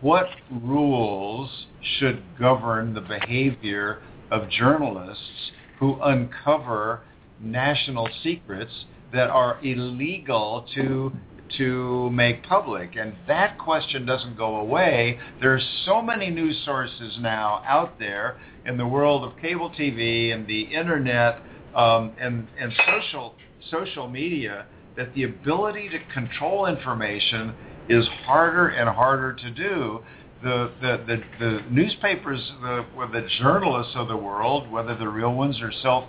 [0.00, 1.66] what rules
[1.98, 7.02] should govern the behavior of journalists who uncover
[7.40, 8.72] national secrets
[9.12, 11.12] that are illegal to
[11.56, 12.96] to make public?
[12.96, 15.18] And that question doesn't go away.
[15.40, 20.46] There's so many news sources now out there in the world of cable TV and
[20.46, 21.42] the internet
[21.74, 23.34] um, and and social
[23.70, 27.54] social media that the ability to control information
[27.88, 30.00] is harder and harder to do.
[30.42, 35.60] The, the, the, the newspapers, the, the journalists of the world, whether the real ones
[35.60, 36.04] or self,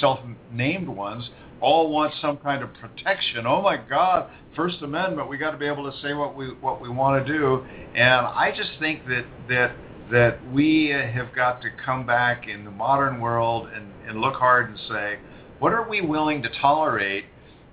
[0.00, 1.30] self-named ones,
[1.60, 3.46] all want some kind of protection.
[3.46, 6.82] Oh my God, First Amendment, we got to be able to say what we, what
[6.82, 7.64] we want to do.
[7.94, 9.76] And I just think that, that,
[10.10, 14.68] that we have got to come back in the modern world and, and look hard
[14.68, 15.18] and say,
[15.60, 17.24] what are we willing to tolerate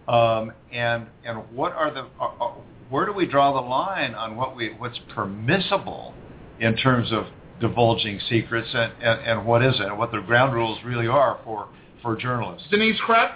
[0.08, 2.54] um, and and what are the uh, uh,
[2.89, 6.13] where do we draw the line on what we what's permissible
[6.60, 7.25] in terms of
[7.60, 11.67] divulging secrets and, and, and what isn't, and what the ground rules really are for,
[12.02, 12.67] for journalists.
[12.69, 13.34] Denise Krepp?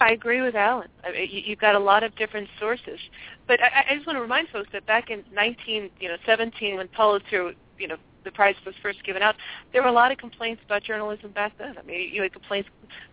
[0.00, 0.88] I agree with Alan.
[1.04, 3.00] I mean, you, you've got a lot of different sources,
[3.46, 6.76] but I, I just want to remind folks that back in 19, you know, 17,
[6.76, 7.96] when Pulitzer, you know,
[8.26, 9.36] the prize was first given out,
[9.72, 11.76] there were a lot of complaints about journalism back then.
[11.78, 12.68] I mean, you had complaints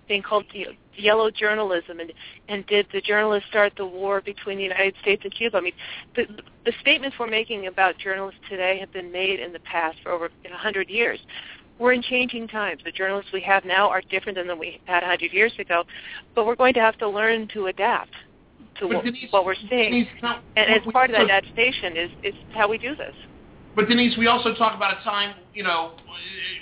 [0.08, 2.12] being called you know, yellow journalism, and
[2.50, 5.58] and did the journalists start the war between the United States and Cuba?
[5.58, 5.74] I mean,
[6.16, 6.26] the
[6.66, 10.26] the statements we're making about journalists today have been made in the past for over
[10.26, 11.20] a hundred years.
[11.80, 12.82] We're in changing times.
[12.84, 15.84] The journalists we have now are different than the we had a hundred years ago,
[16.36, 18.12] but we're going to have to learn to adapt
[18.80, 19.92] to what, Denise, what we're seeing.
[19.92, 23.16] Denise, now, and as part of that adaptation is is how we do this.
[23.76, 25.94] But Denise, we also talk about a time, you know,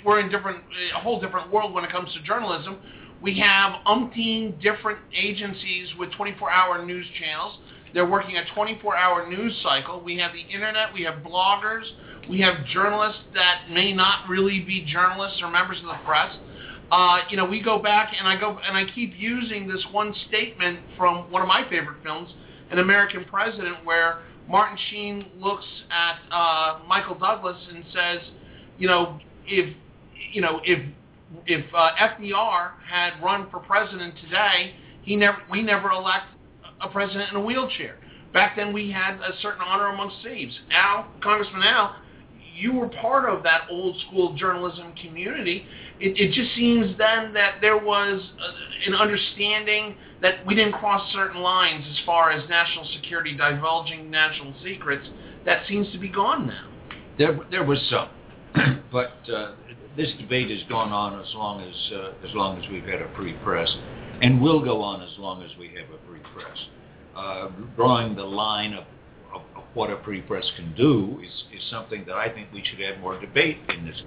[0.04, 0.60] we're in different,
[0.96, 2.78] a whole different world when it comes to journalism.
[3.20, 7.58] We have umpteen different agencies with 24-hour news channels.
[7.92, 10.00] They're working a 24-hour news cycle.
[10.00, 10.94] We have the internet.
[10.94, 11.84] We have bloggers.
[12.30, 16.34] We have journalists that may not really be journalists or members of the press.
[16.90, 20.14] Uh, you know, we go back and I go and I keep using this one
[20.28, 22.30] statement from one of my favorite films,
[22.70, 24.20] An American President, where
[24.52, 28.18] Martin Sheen looks at uh, Michael Douglas and says,
[28.78, 29.74] you know, if
[30.30, 30.78] you know if
[31.46, 36.26] if uh, FDR had run for president today, he never we never elect
[36.82, 37.96] a president in a wheelchair.
[38.34, 40.58] Back then, we had a certain honor amongst thieves.
[40.70, 41.96] Al, Congressman Al,
[42.54, 45.64] you were part of that old school journalism community.
[46.02, 51.12] It, it just seems then that there was uh, an understanding that we didn't cross
[51.12, 55.06] certain lines as far as national security, divulging national secrets.
[55.44, 56.68] That seems to be gone now.
[57.18, 58.08] There, there was some.
[58.92, 59.52] but uh,
[59.96, 63.14] this debate has gone on as long as uh, as long as we've had a
[63.14, 63.72] free press,
[64.20, 66.58] and will go on as long as we have a free press.
[67.14, 68.84] Uh, drawing the line of,
[69.34, 72.64] of, of, what a free press can do is, is something that I think we
[72.64, 74.02] should have more debate in this.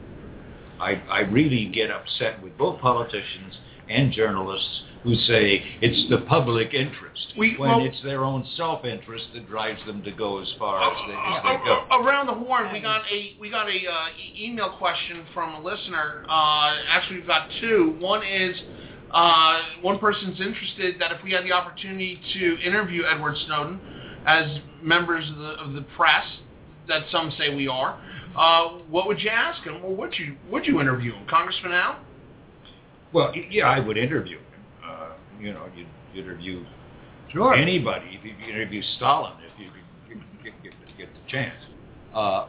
[0.80, 3.58] I, I really get upset with both politicians
[3.90, 9.26] and journalists who say it's the public interest we, when well, it's their own self-interest
[9.36, 11.86] that drives them to go as far as they, as they go.
[11.92, 16.26] Around the horn, we got a we got a uh, email question from a listener.
[16.28, 17.96] Uh, actually, we've got two.
[18.00, 18.60] One is
[19.12, 23.80] uh, one person's interested that if we had the opportunity to interview Edward Snowden
[24.26, 26.26] as members of the, of the press,
[26.88, 28.00] that some say we are,
[28.38, 32.00] uh, what would you ask him, or would you would you interview him, Congressman Al?
[33.14, 34.46] Well, yeah, I would interview him.
[34.86, 35.88] Uh, you know, you'd
[36.22, 36.66] interview
[37.32, 37.54] sure.
[37.54, 38.20] anybody.
[38.20, 39.70] If you interview Stalin, if you
[40.44, 41.56] get, get, get the chance.
[42.14, 42.48] Uh,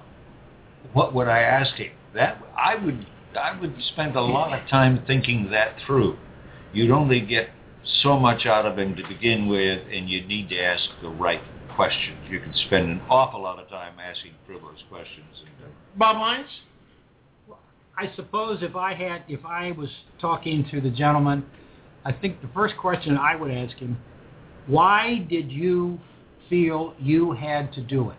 [0.93, 1.93] what would I ask him?
[2.15, 3.07] That I would
[3.39, 6.17] I would spend a lot of time thinking that through.
[6.73, 7.51] You'd only get
[8.03, 11.43] so much out of him to begin with, and you need to ask the right
[11.77, 12.19] questions.
[12.29, 15.27] You can spend an awful lot of time asking frivolous questions.
[15.41, 16.49] And, uh, Bob Hines.
[17.99, 19.89] I suppose if I had, if I was
[20.21, 21.45] talking to the gentleman,
[22.05, 23.99] I think the first question I would ask him,
[24.67, 25.99] why did you
[26.51, 28.17] feel you had to do it?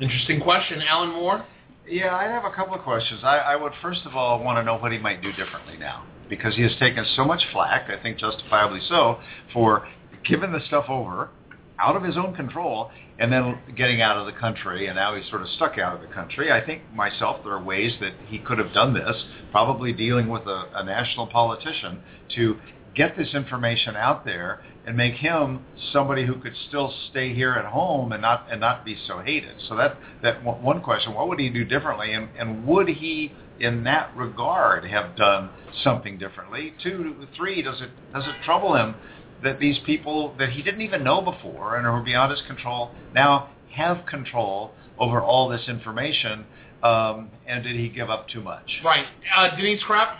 [0.00, 0.82] Interesting question.
[0.82, 1.46] Alan Moore?
[1.88, 3.20] Yeah, I have a couple of questions.
[3.22, 6.04] I, I would first of all want to know what he might do differently now
[6.28, 9.20] because he has taken so much flack, I think justifiably so,
[9.52, 9.88] for
[10.28, 11.30] giving the stuff over
[11.78, 15.28] out of his own control and then getting out of the country, and now he's
[15.30, 16.52] sort of stuck out of the country.
[16.52, 20.42] I think myself there are ways that he could have done this, probably dealing with
[20.42, 22.00] a, a national politician
[22.34, 22.56] to
[22.94, 27.66] get this information out there and make him somebody who could still stay here at
[27.66, 29.54] home and not and not be so hated.
[29.68, 33.84] So that that one question: What would he do differently, and and would he, in
[33.84, 35.50] that regard, have done
[35.82, 36.74] something differently?
[36.82, 38.94] Two, three, does it does it trouble him
[39.42, 43.50] that these people that he didn't even know before and are beyond his control now
[43.72, 46.44] have control over all this information.
[46.82, 48.80] Um, and did he give up too much?
[48.84, 49.06] Right.
[49.36, 50.16] Uh, Denise Krepp?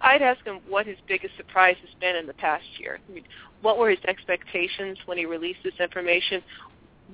[0.00, 2.98] I'd ask him what his biggest surprise has been in the past year.
[3.08, 3.24] I mean,
[3.62, 6.42] what were his expectations when he released this information?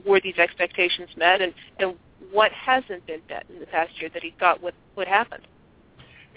[0.04, 1.40] Were these expectations met?
[1.40, 1.94] And, and
[2.32, 5.40] what hasn't been met in the past year that he thought would, would happen?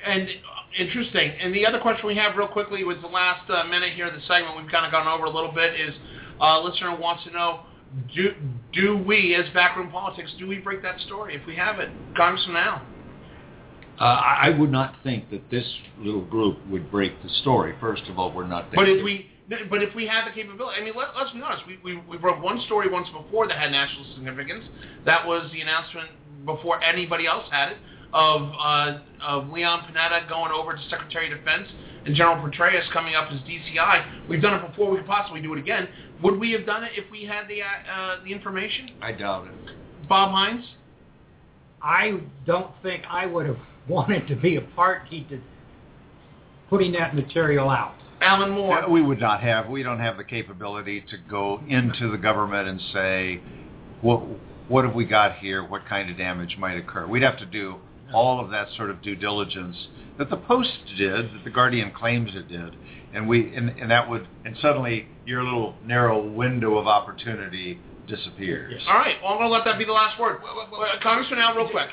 [0.05, 0.27] And
[0.77, 1.31] interesting.
[1.39, 4.13] And the other question we have real quickly with the last uh, minute here of
[4.13, 5.93] the segment we've kind of gone over a little bit is
[6.41, 7.61] uh, listener wants to know
[8.13, 8.33] do
[8.71, 12.55] do we as backroom politics do we break that story if we have it, Congressman
[12.55, 12.81] Al?
[13.99, 15.65] Uh, I would not think that this
[15.99, 17.75] little group would break the story.
[17.79, 18.73] First of all, we're not.
[18.73, 19.29] But if we
[19.69, 21.67] but if we had the capability, I mean, let, us be honest.
[21.67, 24.65] We, we we broke one story once before that had national significance.
[25.05, 26.09] That was the announcement
[26.45, 27.77] before anybody else had it
[28.13, 31.67] of uh, of Leon Panetta going over to Secretary of Defense
[32.05, 34.27] and General Petraeus coming up as DCI.
[34.29, 34.91] We've done it before.
[34.91, 35.87] We could possibly do it again.
[36.21, 38.91] Would we have done it if we had the uh, uh, the information?
[39.01, 40.07] I doubt it.
[40.07, 40.65] Bob Hines.
[41.81, 43.57] I don't think I would have
[43.89, 45.41] wanted to be a part to
[46.69, 47.95] putting that material out.
[48.21, 48.79] Alan Moore.
[48.79, 49.67] Yeah, we would not have.
[49.67, 53.41] We don't have the capability to go into the government and say,
[54.01, 54.23] what
[54.69, 55.63] what have we got here?
[55.63, 57.05] What kind of damage might occur?
[57.05, 57.75] We'd have to do
[58.13, 62.31] all of that sort of due diligence that the Post did, that the Guardian claims
[62.35, 62.75] it did,
[63.13, 68.81] and we and, and that would and suddenly your little narrow window of opportunity disappears.
[68.87, 69.15] All right.
[69.23, 70.41] Well, I'm going to let that be the last word.
[70.43, 71.87] Well, well, uh, Congressman Al, real quick.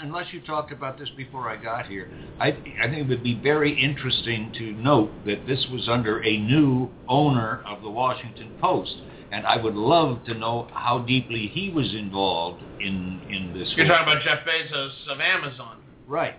[0.00, 3.34] Unless you talked about this before I got here, I, I think it would be
[3.34, 8.96] very interesting to note that this was under a new owner of the Washington Post
[9.32, 13.72] and I would love to know how deeply he was involved in in this.
[13.76, 16.34] You're talking about Jeff Bezos of Amazon, right?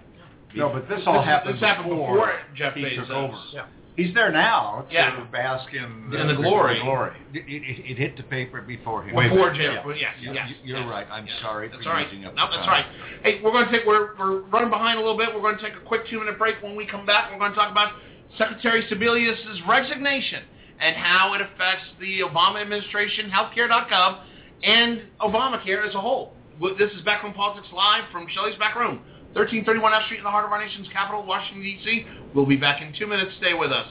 [0.55, 1.55] No, but this all happened.
[1.55, 3.07] This happened before, before Jeff he Bezos.
[3.07, 3.37] Took over.
[3.53, 3.65] Yeah.
[3.95, 5.25] He's there now to yeah.
[5.29, 6.77] bask in the, in the glory.
[6.79, 7.17] The glory.
[7.33, 9.13] It, it, it, hit the paper before him.
[9.13, 9.73] Before Jim.
[9.75, 9.93] Yeah.
[9.93, 11.07] Yes, you, yes, You're yes, right.
[11.11, 11.35] I'm yes.
[11.41, 12.07] sorry that's for right.
[12.07, 12.85] using up No, the that's time.
[12.85, 13.23] right.
[13.23, 15.35] Hey, we're going to take we're we're running behind a little bit.
[15.35, 16.63] We're going to take a quick two minute break.
[16.63, 17.91] When we come back, we're going to talk about
[18.37, 20.43] Secretary Sebelius' resignation
[20.79, 24.21] and how it affects the Obama administration, healthcare.gov,
[24.63, 26.33] and Obamacare as a whole.
[26.77, 28.99] This is Backroom Politics Live from Shelly's Back Room,
[29.33, 32.05] 1331 F Street in the heart of our nation's capital, Washington, D.C.
[32.33, 33.31] We'll be back in two minutes.
[33.37, 33.87] Stay with us.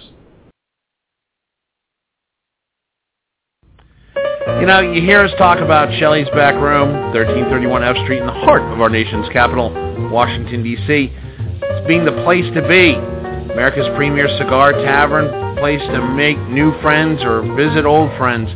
[4.61, 8.33] You know, you hear us talk about Shelly's Back Room, 1331 F Street in the
[8.33, 9.71] heart of our nation's capital,
[10.11, 11.13] Washington, D.C.
[11.13, 13.18] It's being the place to be.
[13.51, 18.49] America's premier cigar tavern, place to make new friends or visit old friends,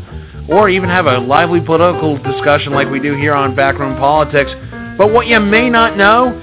[0.49, 4.51] or even have a lively political discussion like we do here on Backroom Politics.
[4.99, 6.39] But what you may not know,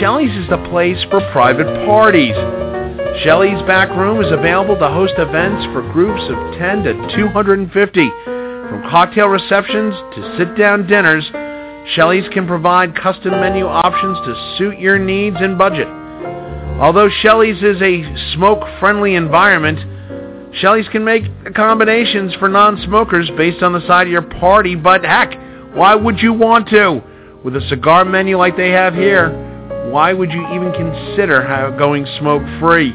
[0.00, 2.36] Shelly's is the place for private parties.
[3.24, 8.10] Shelly's Back Room is available to host events for groups of 10 to 250.
[8.70, 11.24] From cocktail receptions to sit-down dinners,
[11.96, 15.88] Shelly's can provide custom menu options to suit your needs and budget.
[16.78, 23.84] Although Shelly's is a smoke-friendly environment, Shelly's can make accommodations for non-smokers based on the
[23.86, 25.34] side of your party, but heck,
[25.74, 27.02] why would you want to?
[27.44, 29.30] With a cigar menu like they have here,
[29.90, 31.42] why would you even consider
[31.78, 32.94] going smoke-free?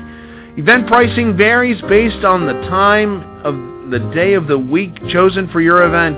[0.58, 3.56] Event pricing varies based on the time of
[3.92, 6.18] the day of the week chosen for your event.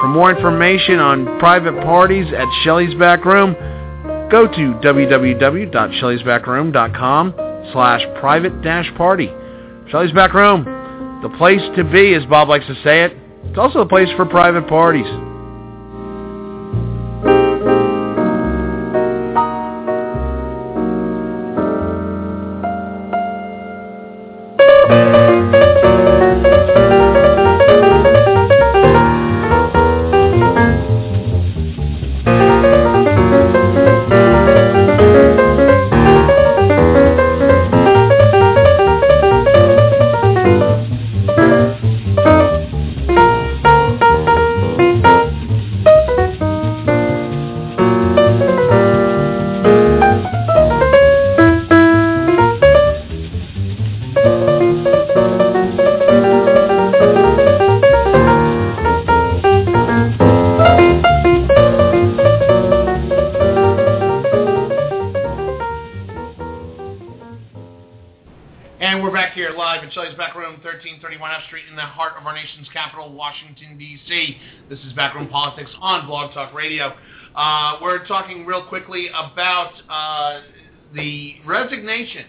[0.00, 3.56] For more information on private parties at Shelly's Back Room,
[4.30, 7.34] go to www.shelleysbackroom.com
[7.72, 9.30] slash private dash party.
[9.88, 10.64] Shelly's Back Room,
[11.22, 13.16] the place to be, as Bob likes to say it.
[13.44, 15.06] It's also a place for private parties.
[73.12, 74.36] Washington, D.C.
[74.68, 76.94] This is Backroom Politics on Blog Talk Radio.
[77.34, 80.40] Uh, we're talking real quickly about uh,
[80.94, 82.26] the resignation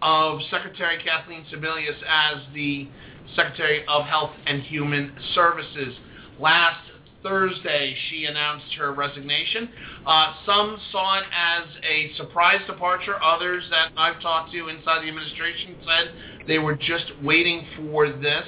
[0.00, 2.88] of Secretary Kathleen Sebelius as the
[3.34, 5.96] Secretary of Health and Human Services.
[6.38, 6.90] Last
[7.22, 9.68] Thursday, she announced her resignation.
[10.04, 13.22] Uh, some saw it as a surprise departure.
[13.22, 18.44] Others that I've talked to inside the administration said they were just waiting for this.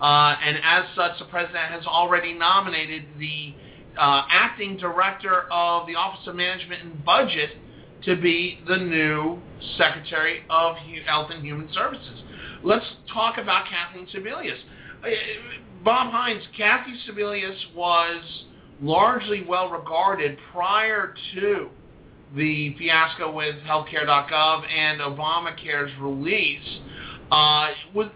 [0.00, 3.54] Uh, and as such, the president has already nominated the
[3.98, 7.50] uh, acting director of the Office of Management and Budget
[8.04, 9.40] to be the new
[9.78, 10.76] Secretary of
[11.06, 12.22] Health and Human Services.
[12.62, 14.58] Let's talk about Kathleen Sebelius.
[15.02, 15.08] Uh,
[15.82, 18.44] Bob Hines, Kathy Sebelius was
[18.82, 21.70] largely well regarded prior to
[22.34, 26.80] the fiasco with healthcare.gov and Obamacare's release.
[27.30, 28.08] Uh, was,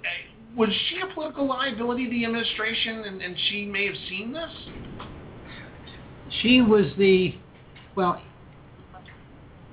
[0.57, 4.51] was she a political liability to the administration, and, and she may have seen this?
[6.43, 7.35] She was the,
[7.97, 8.21] well,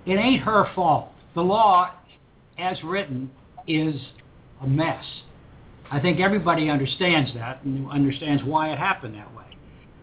[0.05, 1.09] it ain't her fault.
[1.35, 1.91] The law,
[2.57, 3.29] as written,
[3.67, 3.95] is
[4.61, 5.03] a mess.
[5.91, 9.45] I think everybody understands that and understands why it happened that way.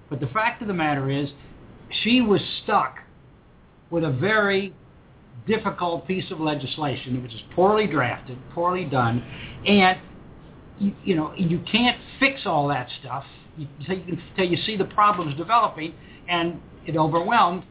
[0.08, 1.28] But the fact of the matter is,
[2.02, 2.98] she was stuck
[3.90, 4.74] with a very
[5.46, 7.16] difficult piece of legislation.
[7.16, 9.22] It was just poorly drafted, poorly done,
[9.66, 9.98] and
[10.78, 13.24] you, you know, you can't fix all that stuff
[13.56, 15.94] you, until you see the problems developing,
[16.28, 17.64] and it overwhelmed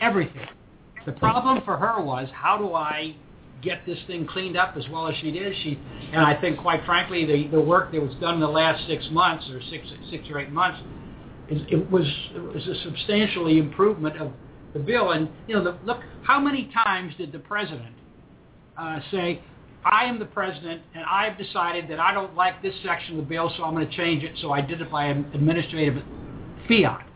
[0.00, 0.46] everything.
[1.06, 3.16] The problem for her was how do I
[3.62, 5.54] get this thing cleaned up as well as she did.
[5.62, 5.78] She
[6.12, 9.06] and I think, quite frankly, the the work that was done in the last six
[9.10, 10.80] months or six six or eight months,
[11.48, 14.32] it, it was it was a substantially improvement of
[14.74, 15.12] the bill.
[15.12, 17.94] And you know, the, look, how many times did the president
[18.76, 19.42] uh, say,
[19.84, 23.28] I am the president, and I've decided that I don't like this section of the
[23.28, 24.32] bill, so I'm going to change it.
[24.40, 26.02] So I did it by administrative
[26.68, 27.06] fiat.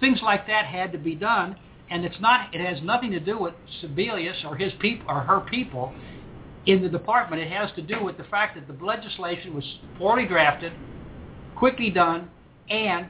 [0.00, 1.56] Things like that had to be done,
[1.88, 2.52] and it's not.
[2.54, 5.92] It has nothing to do with Sebelius or his people or her people
[6.66, 7.42] in the department.
[7.42, 9.64] It has to do with the fact that the legislation was
[9.96, 10.72] poorly drafted,
[11.56, 12.28] quickly done,
[12.70, 13.08] and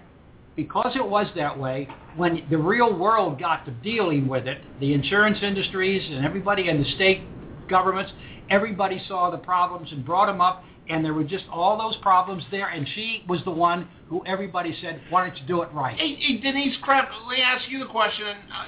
[0.56, 4.92] because it was that way, when the real world got to dealing with it, the
[4.92, 7.22] insurance industries and everybody in the state
[7.68, 8.12] governments
[8.50, 12.42] everybody saw the problems and brought them up, and there were just all those problems
[12.50, 15.96] there, and she was the one who everybody said, why don't you do it right?
[15.96, 18.26] Hey, hey Denise Krepp, let me ask you the question.
[18.26, 18.66] Uh,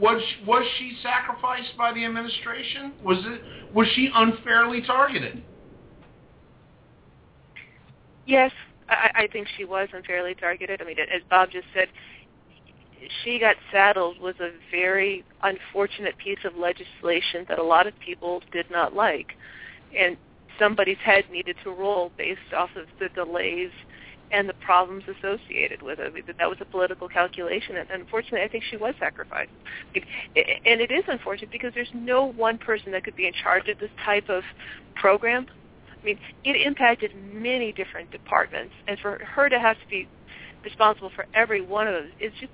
[0.00, 2.92] was, was she sacrificed by the administration?
[3.04, 3.42] Was, it,
[3.74, 5.42] was she unfairly targeted?
[8.26, 8.52] Yes,
[8.88, 10.80] I, I think she was unfairly targeted.
[10.80, 11.88] I mean, as Bob just said,
[13.22, 18.42] she got saddled with a very unfortunate piece of legislation that a lot of people
[18.52, 19.34] did not like.
[19.96, 20.16] And
[20.58, 23.70] somebody's head needed to roll based off of the delays
[24.30, 26.26] and the problems associated with it.
[26.26, 29.50] That that was a political calculation, and unfortunately, I think she was sacrificed.
[29.94, 33.78] And it is unfortunate because there's no one person that could be in charge of
[33.78, 34.42] this type of
[34.94, 35.46] program.
[36.02, 40.08] I mean, it impacted many different departments, and for her to have to be
[40.64, 42.52] responsible for every one of those, it's just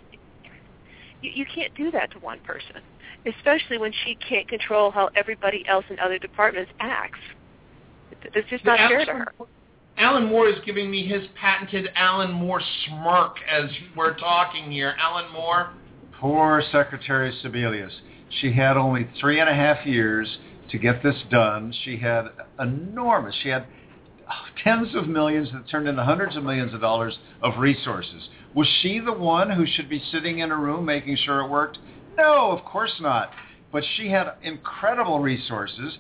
[1.22, 2.76] you, you can't do that to one person,
[3.26, 7.18] especially when she can't control how everybody else in other departments acts.
[8.34, 9.32] It's just not fair to her.
[9.96, 14.94] Alan Moore is giving me his patented Alan Moore smirk as we're talking here.
[14.98, 15.72] Alan Moore.
[16.18, 17.92] Poor Secretary Sebelius.
[18.40, 20.38] She had only three and a half years
[20.70, 21.74] to get this done.
[21.84, 22.26] She had
[22.58, 23.66] enormous, she had
[24.62, 28.28] tens of millions that turned into hundreds of millions of dollars of resources.
[28.55, 31.78] Was she the one who should be sitting in a room making sure it worked?
[32.16, 33.31] No, of course not.
[33.72, 35.99] But she had incredible resources.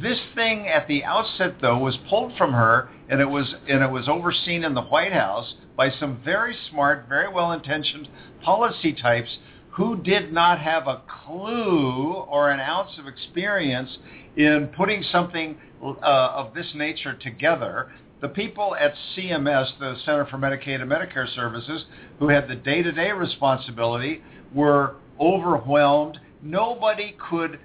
[0.00, 3.90] This thing at the outset, though, was pulled from her, and it was and it
[3.90, 8.08] was overseen in the White House by some very smart, very well-intentioned
[8.42, 9.38] policy types
[9.70, 13.98] who did not have a clue or an ounce of experience
[14.36, 17.92] in putting something uh, of this nature together.
[18.20, 21.84] The people at CMS, the Center for Medicaid and Medicare Services,
[22.18, 24.22] who had the day-to-day responsibility,
[24.54, 26.20] were overwhelmed.
[26.40, 27.58] Nobody could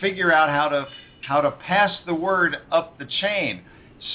[0.00, 0.86] figure out how to
[1.22, 3.62] how to pass the word up the chain.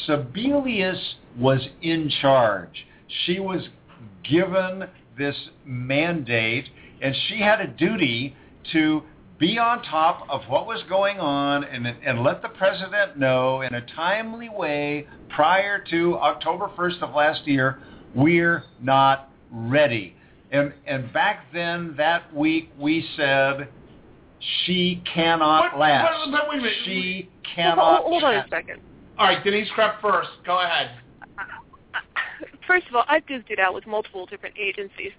[0.08, 2.86] Sebelius was in charge.
[3.26, 3.68] She was
[4.24, 4.84] given
[5.18, 5.36] this
[5.66, 6.70] mandate,
[7.02, 8.36] and she had a duty
[8.74, 9.02] to
[9.40, 13.74] be on top of what was going on and, and let the president know in
[13.74, 17.80] a timely way prior to October 1st of last year,
[18.14, 20.14] we're not ready.
[20.52, 23.70] And, and back then, that week, we said,
[24.66, 26.26] she cannot What- last.
[26.26, 26.78] but- but wait a minute.
[26.84, 28.82] She Hold, cannot hold on a second.
[29.18, 30.30] All right, Denise Krepp first.
[30.46, 30.92] Go ahead.
[32.70, 35.12] First of all, I've duked it out with multiple different agencies,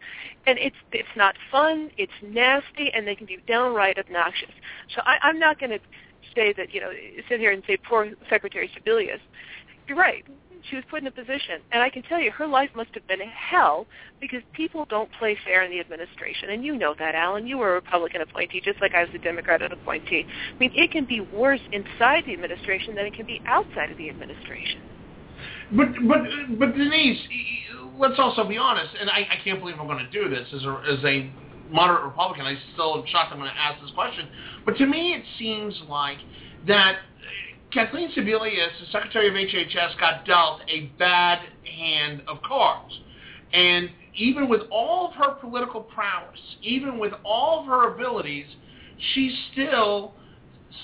[0.46, 1.90] and it's it's not fun.
[1.98, 4.52] It's nasty, and they can be downright obnoxious.
[4.94, 5.80] So I, I'm not going to
[6.32, 6.92] say that you know
[7.28, 9.18] sit here and say poor Secretary Sebelius.
[9.88, 10.24] You're right.
[10.68, 13.04] She was put in a position, and I can tell you, her life must have
[13.08, 13.86] been hell
[14.20, 17.48] because people don't play fair in the administration, and you know that, Alan.
[17.48, 20.24] You were a Republican appointee, just like I was a Democratic appointee.
[20.54, 23.98] I mean, it can be worse inside the administration than it can be outside of
[23.98, 24.82] the administration.
[25.72, 26.20] But but
[26.58, 27.20] but Denise,
[27.98, 30.64] let's also be honest, and I, I can't believe I'm going to do this as
[30.64, 31.30] a as a
[31.70, 32.44] moderate Republican.
[32.44, 34.28] I still am shocked I'm going to ask this question.
[34.66, 36.18] But to me, it seems like
[36.66, 42.92] that uh, Kathleen Sebelius, the Secretary of HHS, got dealt a bad hand of cards,
[43.52, 48.46] and even with all of her political prowess, even with all of her abilities,
[49.14, 50.14] she still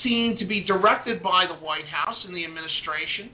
[0.03, 3.30] seemed to be directed by the White House and the administration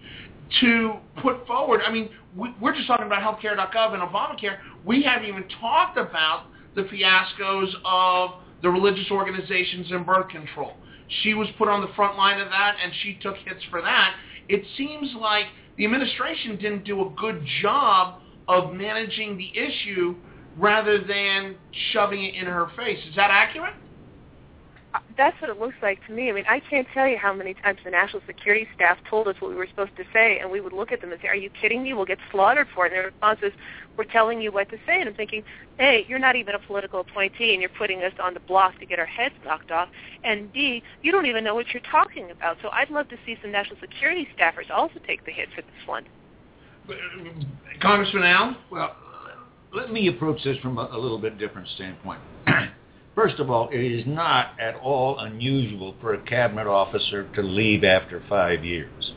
[0.60, 1.80] to put forward.
[1.86, 4.58] I mean, we, we're just talking about healthcare.gov and Obamacare.
[4.84, 10.74] We haven't even talked about the fiascos of the religious organizations and birth control.
[11.22, 14.14] She was put on the front line of that, and she took hits for that.
[14.48, 15.46] It seems like
[15.76, 20.16] the administration didn't do a good job of managing the issue
[20.56, 21.56] rather than
[21.92, 22.98] shoving it in her face.
[23.08, 23.74] Is that accurate?
[25.16, 26.30] That's what it looks like to me.
[26.30, 29.36] I mean, I can't tell you how many times the national security staff told us
[29.40, 31.36] what we were supposed to say, and we would look at them and say, "Are
[31.36, 31.92] you kidding me?
[31.92, 33.52] We'll get slaughtered for it." And their response is,
[33.96, 35.44] "We're telling you what to say." And I'm thinking,
[35.78, 38.86] "A, you're not even a political appointee, and you're putting us on the block to
[38.86, 39.88] get our heads knocked off.
[40.24, 43.38] And B, you don't even know what you're talking about." So I'd love to see
[43.42, 46.04] some national security staffers also take the hit for this one.
[47.80, 48.56] Congressman Al?
[48.70, 48.96] Well,
[49.72, 52.20] let me approach this from a, a little bit different standpoint.
[53.14, 57.84] First of all, it is not at all unusual for a cabinet officer to leave
[57.84, 59.12] after five years.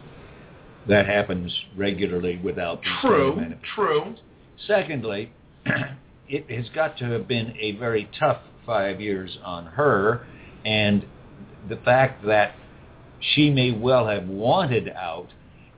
[0.87, 4.15] That happens regularly without True, true.
[4.67, 5.31] Secondly,
[6.27, 10.25] it has got to have been a very tough five years on her,
[10.65, 11.05] and
[11.69, 12.55] the fact that
[13.19, 15.29] she may well have wanted out,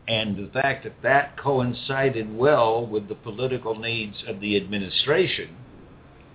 [0.08, 5.56] and the fact that that coincided well with the political needs of the administration,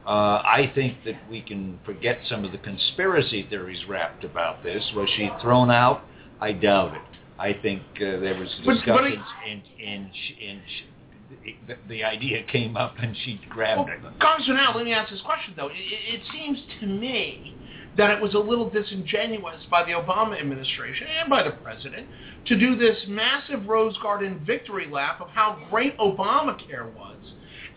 [0.06, 4.82] uh, I think that we can forget some of the conspiracy theories wrapped about this.
[4.96, 6.02] Was she thrown out?
[6.40, 7.02] I doubt it.
[7.38, 12.04] I think uh, there was But- but discussions, and and sh- and sh- the, the
[12.04, 14.20] idea came up, and she grabbed Well, it.
[14.20, 15.68] Congressman Al, let me ask this question, though.
[15.68, 17.54] It, it it seems to me
[17.96, 22.06] that it was a little disingenuous by the Obama administration and by the president
[22.46, 27.16] to do this massive Rose Garden victory lap of how great Obamacare was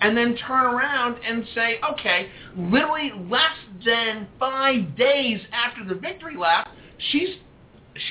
[0.01, 6.37] and then turn around and say, okay, literally less than five days after the victory
[6.37, 6.69] lap,
[7.11, 7.29] she's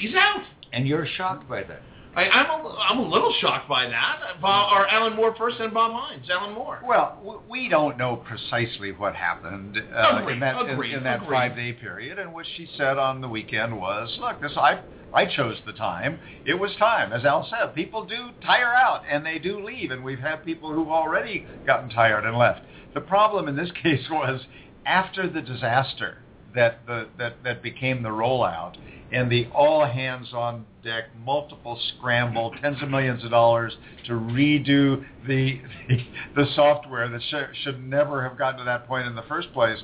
[0.01, 0.43] she's out.
[0.73, 1.83] And you're shocked by that.
[2.17, 4.41] I, I'm a, I'm a little shocked by that.
[4.41, 6.29] Bob, or Alan Moore first, and Bob Hines.
[6.31, 6.81] Alan Moore.
[6.87, 11.27] Well, we don't know precisely what happened uh, Agreed, in that in- agreed, in, that
[11.29, 14.81] five-day period, and what she said on the weekend was, "Look, this I
[15.15, 16.21] I chose the time.
[16.45, 20.03] It was time." As Al said, people do tire out and they do leave, and
[20.05, 22.63] we've had people who've already gotten tired and left.
[22.95, 24.47] The problem in this case was
[24.85, 26.19] after the disaster
[26.55, 28.75] that the that that became the rollout
[29.11, 35.05] and the all hands on deck, multiple scramble, tens of millions of dollars to redo
[35.27, 35.99] the the,
[36.35, 39.79] the software that sh- should never have gotten to that point in the first place.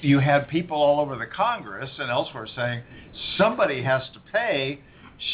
[0.00, 2.82] You had people all over the Congress and elsewhere saying
[3.36, 4.80] somebody has to pay.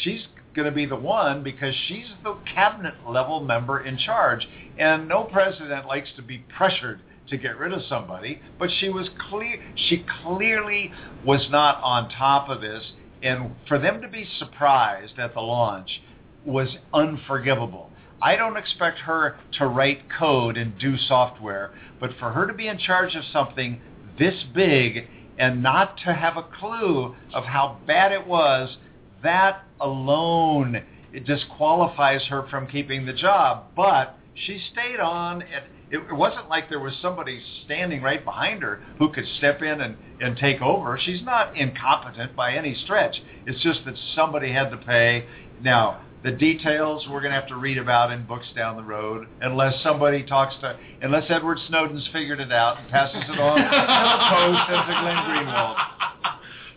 [0.03, 5.07] She's going to be the one because she's the cabinet level member in charge, and
[5.07, 9.57] no president likes to be pressured to get rid of somebody, but she was clear
[9.75, 10.91] she clearly
[11.25, 12.91] was not on top of this
[13.23, 16.01] and for them to be surprised at the launch
[16.45, 17.89] was unforgivable.
[18.21, 22.67] I don't expect her to write code and do software, but for her to be
[22.67, 23.81] in charge of something
[24.17, 25.07] this big
[25.37, 28.77] and not to have a clue of how bad it was,
[29.23, 33.65] that alone it disqualifies her from keeping the job.
[33.75, 35.41] But she stayed on.
[35.43, 39.61] It, it, it wasn't like there was somebody standing right behind her who could step
[39.61, 40.99] in and, and take over.
[41.03, 43.21] She's not incompetent by any stretch.
[43.45, 45.25] It's just that somebody had to pay.
[45.61, 49.27] Now, the details we're going to have to read about in books down the road,
[49.41, 53.63] unless somebody talks to, unless Edward Snowden's figured it out and passes it on to
[53.63, 55.75] the Post and to Glenn Greenwald.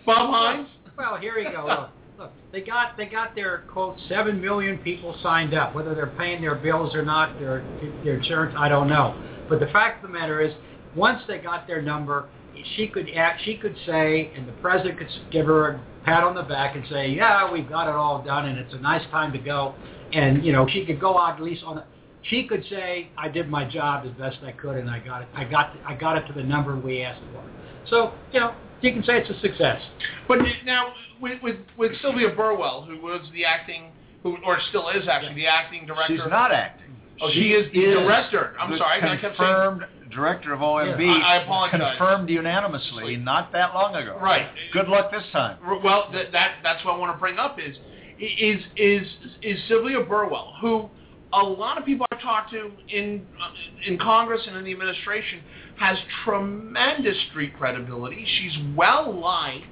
[0.05, 0.69] Bob Hines.
[0.99, 1.67] Well, here you go.
[1.67, 5.75] Look, look, they got they got their quote seven million people signed up.
[5.75, 7.65] Whether they're paying their bills or not, their
[8.03, 9.21] their insurance, I don't know.
[9.49, 10.53] But the fact of the matter is,
[10.97, 12.29] once they got their number,
[12.77, 13.43] she could act.
[13.45, 16.87] She could say, and the president could give her a pat on the back and
[16.89, 19.75] say, "Yeah, we've got it all done, and it's a nice time to go."
[20.13, 21.77] And you know, she could go out at least on.
[21.77, 21.85] The,
[22.23, 25.29] she could say, "I did my job as best I could, and I got it.
[25.35, 27.43] I got I got it to the number we asked for."
[27.91, 29.83] So you know, you can say it's a success.
[30.29, 33.91] But now with with, with Sylvia Burwell, who was the acting,
[34.23, 36.17] who or still is actually the acting director.
[36.17, 36.97] She's not acting.
[37.21, 38.55] Oh, she is the director.
[38.61, 40.99] I'm the sorry, I kept saying- confirmed director of OMB.
[41.01, 41.69] Yeah, I- I.
[41.71, 44.19] Confirmed unanimously, not that long ago.
[44.21, 44.49] Right.
[44.73, 45.59] Good luck this time.
[45.83, 47.77] Well, that, that that's what I want to bring up is
[48.19, 49.07] is is
[49.43, 50.89] is Sylvia Burwell, who
[51.33, 53.51] a lot of people I've talked to in uh,
[53.91, 55.41] in Congress and in the administration
[55.79, 58.25] has tremendous street credibility.
[58.39, 59.67] She's well liked,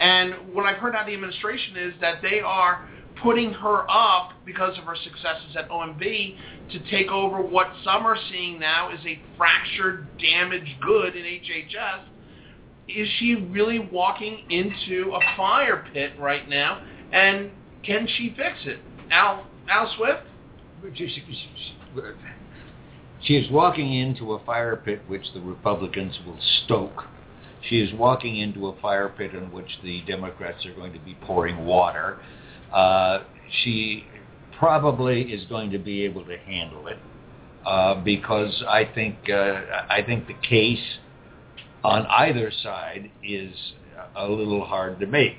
[0.00, 2.88] and what I've heard out of the administration is that they are
[3.24, 6.36] putting her up because of her successes at OMB
[6.70, 12.04] to take over what some are seeing now is a fractured, damaged good in HHS
[12.88, 16.84] is she really walking into a fire pit right now?
[17.12, 17.50] And
[17.82, 18.78] can she fix it?
[19.10, 20.22] Al Al Swift?
[23.22, 27.04] She is walking into a fire pit which the Republicans will stoke.
[27.68, 31.16] She is walking into a fire pit in which the Democrats are going to be
[31.22, 32.20] pouring water.
[32.74, 33.22] Uh,
[33.62, 34.04] she
[34.58, 36.98] probably is going to be able to handle it
[37.64, 40.98] uh, because I think uh, I think the case
[41.84, 43.54] on either side is
[44.16, 45.38] a little hard to make.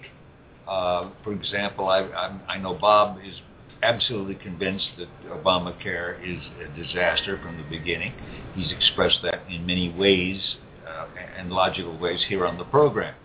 [0.68, 3.36] Uh, for example, I, I'm, I know Bob is
[3.84, 8.14] absolutely convinced that Obamacare is a disaster from the beginning.
[8.56, 10.56] He's expressed that in many ways
[10.88, 11.08] uh,
[11.38, 13.16] and logical ways here on the program.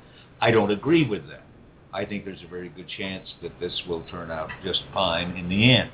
[0.40, 1.44] I don't agree with that.
[1.92, 5.48] I think there's a very good chance that this will turn out just fine in
[5.48, 5.90] the end.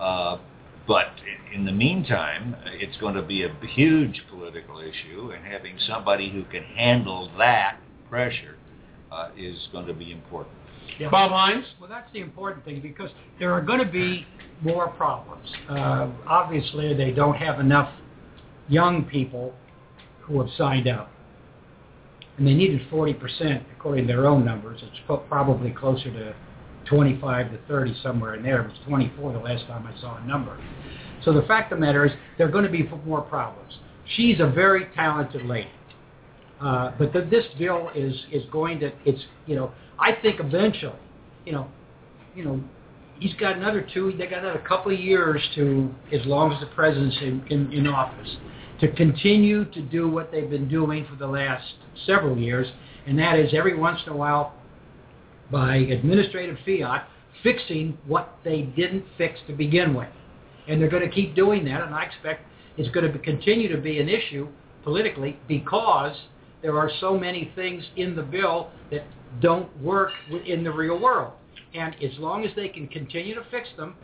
[0.00, 0.38] Uh,
[0.86, 1.08] but
[1.52, 6.44] in the meantime, it's going to be a huge political issue, and having somebody who
[6.44, 7.78] can handle that
[8.08, 8.56] pressure
[9.10, 10.54] uh, is going to be important.
[10.98, 11.10] Yeah.
[11.10, 11.64] Bob Hines?
[11.80, 14.26] Well, that's the important thing because there are going to be
[14.62, 15.48] more problems.
[15.68, 17.92] Uh, obviously, they don't have enough
[18.68, 19.54] young people
[20.20, 21.10] who have signed up.
[22.38, 24.82] And they needed 40%, according to their own numbers.
[24.82, 26.34] It's probably closer to
[26.86, 28.62] 25 to 30, somewhere in there.
[28.62, 30.58] It was 24 the last time I saw a number.
[31.24, 33.78] So the fact of the matter is there are going to be more problems.
[34.16, 35.70] She's a very talented lady.
[36.60, 40.98] Uh, but the, this bill is, is going to, it's, you know, I think eventually,
[41.44, 41.68] you know,
[42.34, 42.62] you know,
[43.18, 46.66] he's got another two, they got another couple of years to, as long as the
[46.66, 48.36] president's in, in, in office,
[48.80, 51.64] to continue to do what they've been doing for the last
[52.04, 52.66] several years,
[53.06, 54.54] and that is every once in a while,
[55.50, 57.08] by administrative fiat,
[57.42, 60.08] fixing what they didn't fix to begin with.
[60.68, 62.42] And they're going to keep doing that, and I expect
[62.76, 64.48] it's going to continue to be an issue
[64.82, 66.16] politically because
[66.62, 69.04] there are so many things in the bill that
[69.40, 70.10] don't work
[70.46, 71.32] in the real world.
[71.74, 73.94] And as long as they can continue to fix them,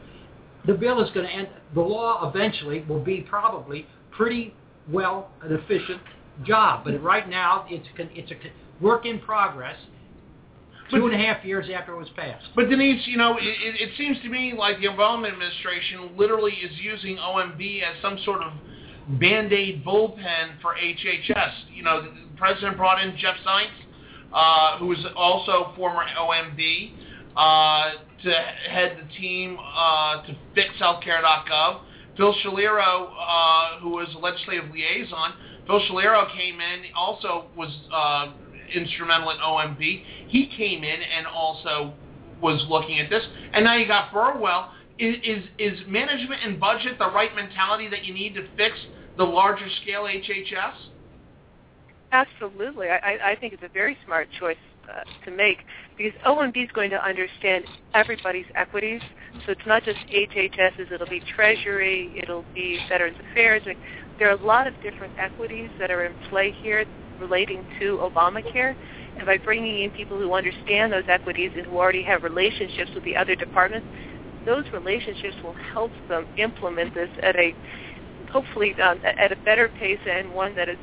[0.66, 1.48] the bill is going to end.
[1.74, 4.54] The law eventually will be probably pretty
[4.90, 6.00] well an efficient
[6.44, 6.84] job.
[6.84, 8.36] But right now, it's it's a
[8.82, 9.76] work in progress.
[10.90, 12.44] Two and a half years after it was passed.
[12.54, 16.52] But Denise, you know, it, it, it seems to me like the Obama administration literally
[16.52, 18.52] is using OMB as some sort of
[19.18, 21.52] band-aid bullpen for HHS.
[21.72, 23.68] You know, the president brought in Jeff Zients,
[24.34, 26.92] uh, who is also former OMB,
[27.36, 28.30] uh, to
[28.70, 31.80] head the team uh, to fix healthcare.gov.
[32.16, 35.32] Phil Schiliro, uh, who was a legislative liaison,
[35.66, 38.32] Phil Schiliro came in, also was uh,
[38.74, 40.04] instrumental in OMB.
[40.28, 41.94] He came in and also
[42.40, 43.22] was looking at this.
[43.52, 44.72] And now you got Burwell.
[44.98, 48.76] Is, is, is management and budget the right mentality that you need to fix
[49.16, 50.74] the larger scale HHS?
[52.12, 52.88] Absolutely.
[52.88, 54.56] I, I think it's a very smart choice
[54.88, 55.58] uh, to make
[55.96, 57.64] because OMB is going to understand
[57.94, 59.00] everybody's equities.
[59.46, 63.62] So it's not just HHS's, it'll be Treasury, it'll be Veterans Affairs.
[64.18, 66.84] There are a lot of different equities that are in play here
[67.20, 68.74] relating to Obamacare.
[69.16, 73.04] And by bringing in people who understand those equities and who already have relationships with
[73.04, 73.86] the other departments,
[74.46, 77.54] those relationships will help them implement this at a
[78.30, 80.78] hopefully uh, at a better pace and one that is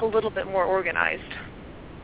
[0.00, 1.22] a little bit more organized.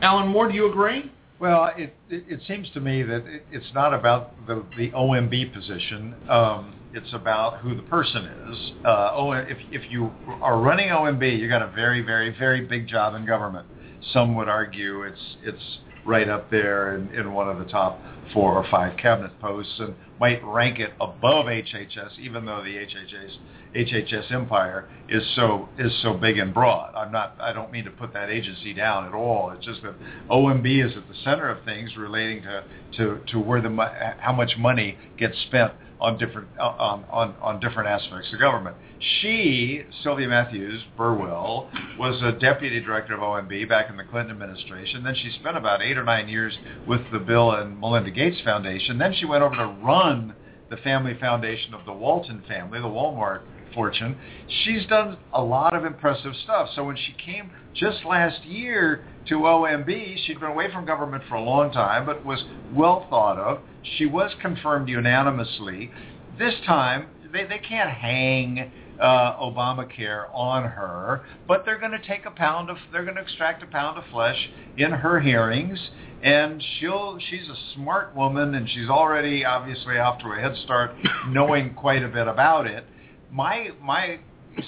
[0.01, 1.09] Alan Moore, do you agree?
[1.39, 5.53] Well, it, it, it seems to me that it, it's not about the, the OMB
[5.53, 6.15] position.
[6.29, 8.71] Um, it's about who the person is.
[8.85, 10.11] Uh, oh, if, if you
[10.41, 13.67] are running OMB, you got a very, very, very big job in government.
[14.11, 17.99] Some would argue it's it's right up there in, in one of the top
[18.33, 23.37] four or five cabinet posts and might rank it above HHS, even though the HHS
[23.75, 26.95] HHS empire is so is so big and broad.
[26.95, 29.51] I'm not I don't mean to put that agency down at all.
[29.51, 29.95] It's just that
[30.31, 32.63] OMB is at the center of things relating to
[32.97, 37.87] to, to where the how much money gets spent on different on, on, on different
[37.87, 38.75] aspects of government.
[39.21, 45.03] She, Sylvia Matthews Burwell, was a deputy director of OMB back in the Clinton administration.
[45.03, 48.97] Then she spent about eight or nine years with the Bill and Melinda Gates Foundation.
[48.97, 50.35] Then she went over to run
[50.69, 53.41] the family foundation of the Walton family, the Walmart
[53.73, 54.17] fortune.
[54.63, 56.69] She's done a lot of impressive stuff.
[56.75, 61.35] So when she came just last year to OMB, she'd been away from government for
[61.35, 62.43] a long time, but was
[62.73, 63.61] well thought of.
[63.97, 65.91] She was confirmed unanimously.
[66.39, 72.25] This time, they, they can't hang uh, Obamacare on her, but they're going to take
[72.25, 75.79] a pound of, they're going to extract a pound of flesh in her hearings,
[76.21, 80.91] and she'll, she's a smart woman, and she's already obviously off to a head start,
[81.27, 82.85] knowing quite a bit about it.
[83.31, 84.19] My, my,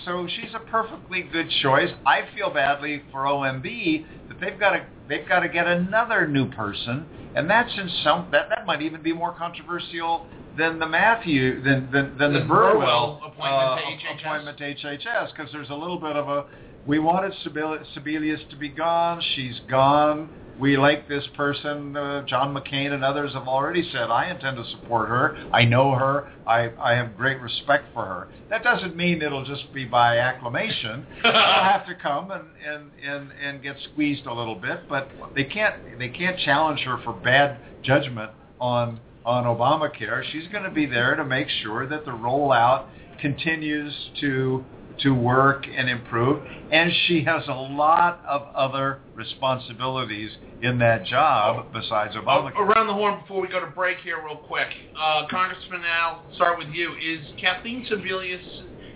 [0.03, 1.89] so she's a perfectly good choice.
[2.05, 6.49] I feel badly for OMB that they've got to, they've got to get another new
[6.49, 7.05] person,
[7.35, 10.25] and that's in some, that, that might even be more controversial
[10.57, 14.21] than the Matthew than than, than the, Burwell, appointment uh, to HHS.
[14.21, 16.45] appointment to HHS because there's a little bit of a
[16.87, 19.21] we wanted Sebelius to be gone.
[19.35, 20.29] She's gone.
[20.59, 21.97] We like this person.
[21.97, 25.37] Uh, John McCain and others have already said I intend to support her.
[25.51, 26.31] I know her.
[26.47, 28.27] I I have great respect for her.
[28.49, 31.05] That doesn't mean it'll just be by acclamation.
[31.23, 35.43] They'll have to come and, and, and, and get squeezed a little bit, but they
[35.43, 40.23] can't they can't challenge her for bad judgment on on Obamacare.
[40.31, 42.85] She's going to be there to make sure that the rollout
[43.19, 44.63] continues to
[44.99, 46.43] to work and improve.
[46.71, 50.31] And she has a lot of other responsibilities
[50.61, 52.57] in that job besides Uh, Obamacare.
[52.57, 54.67] around the horn before we go to break here real quick.
[54.99, 56.93] Uh, Congressman Al, start with you.
[56.95, 58.41] Is Kathleen Sebelius,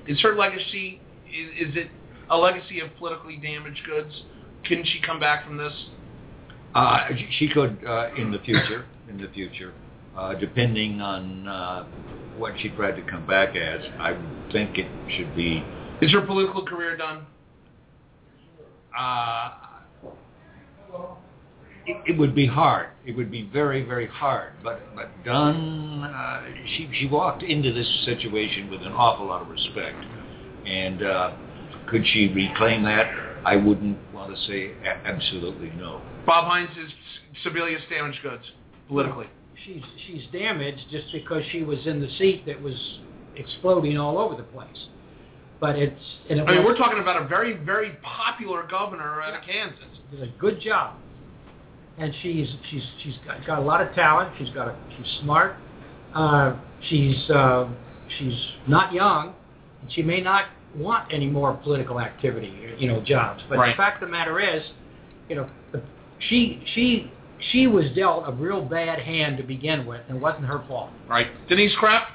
[0.07, 1.89] is her legacy, is, is it
[2.29, 4.13] a legacy of politically damaged goods?
[4.65, 5.73] Can she come back from this?
[6.75, 9.73] Uh, she- she could uh, in the future, in the future,
[10.17, 11.83] uh, depending on uh,
[12.37, 13.81] what she tried to come back as.
[13.99, 14.17] I
[14.51, 15.63] think it should be.
[16.01, 17.25] Is her political career done?
[18.97, 19.51] Uh,
[21.85, 22.89] it, it would be hard.
[23.05, 24.53] It would be very, very hard.
[24.63, 26.03] But but done.
[26.03, 26.43] Uh,
[26.77, 29.97] she she walked into this situation with an awful lot of respect,
[30.65, 31.31] and uh,
[31.89, 33.07] could she reclaim that?
[33.45, 36.01] I wouldn't want to say a- absolutely no.
[36.25, 36.91] Bob Hines is
[37.43, 38.43] Sebelius damaged goods
[38.87, 39.27] politically.
[39.65, 42.99] She's she's damaged just because she was in the seat that was
[43.35, 44.87] exploding all over the place.
[45.59, 49.33] But it's and it I mean, we're talking about a very, very popular governor out
[49.33, 49.83] of Kansas.
[50.11, 50.95] did a good job.
[51.97, 54.33] And she's she's she's got, got a lot of talent.
[54.39, 55.57] She's got a she's smart.
[56.15, 56.55] Uh,
[56.89, 57.67] she's uh,
[58.17, 59.33] she's not young.
[59.81, 60.45] And she may not
[60.75, 63.41] want any more political activity, you know, jobs.
[63.49, 63.71] But Right.
[63.73, 64.63] the fact of the matter is,
[65.27, 65.81] you know, the,
[66.19, 67.11] she she
[67.51, 70.91] she was dealt a real bad hand to begin with, and it wasn't her fault.
[71.07, 71.27] Right.
[71.49, 72.05] Denise Krepp?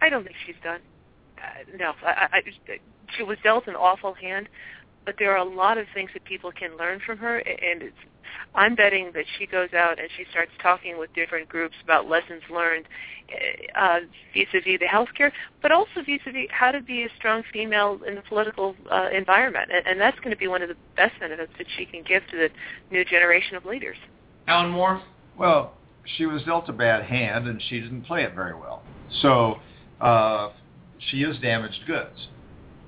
[0.00, 0.80] I don't think she's done.
[1.38, 2.42] Uh, no, I, I,
[3.16, 4.48] she was dealt an awful hand,
[5.04, 7.96] but there are a lot of things that people can learn from her, and it's
[8.54, 12.42] I'm betting that she goes out and she starts talking with different groups about lessons
[12.50, 12.86] learned
[13.74, 14.00] uh,
[14.34, 15.30] vis-a-vis the healthcare,
[15.62, 19.86] but also vis-a-vis how to be a strong female in the political uh, environment, and,
[19.86, 22.36] and that's going to be one of the best benefits that she can give to
[22.36, 22.48] the
[22.90, 23.96] new generation of leaders.
[24.46, 25.02] Alan Moore.
[25.38, 25.74] Well,
[26.16, 28.82] she was dealt a bad hand, and she didn't play it very well.
[29.22, 29.56] So
[30.00, 30.50] uh,
[30.98, 32.28] she is damaged goods.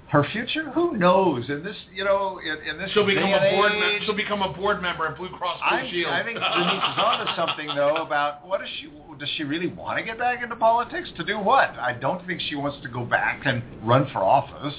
[0.08, 1.50] Her future, who knows?
[1.50, 3.72] In this, you know, in, in this she'll become a board.
[3.72, 6.10] age, she'll become a board member at Blue Cross Blue I, Shield.
[6.10, 8.88] I think Denise is onto something though about what does she
[9.18, 11.70] does she really want to get back into politics to do what?
[11.78, 14.74] I don't think she wants to go back and run for office.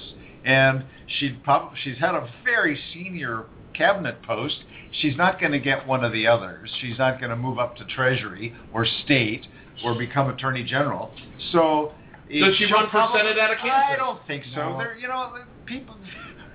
[0.46, 0.86] And
[1.20, 4.58] she probably she's had a very senior cabinet post.
[4.92, 6.72] She's not going to get one of the others.
[6.82, 9.46] She's not going to move up to Treasury or State
[9.84, 11.12] or become Attorney General.
[11.52, 11.94] So
[12.30, 13.90] does she run for Senate out of Kansas?
[13.90, 14.72] I don't think so.
[14.72, 14.78] No.
[14.78, 15.34] There, you know,
[15.66, 15.96] people.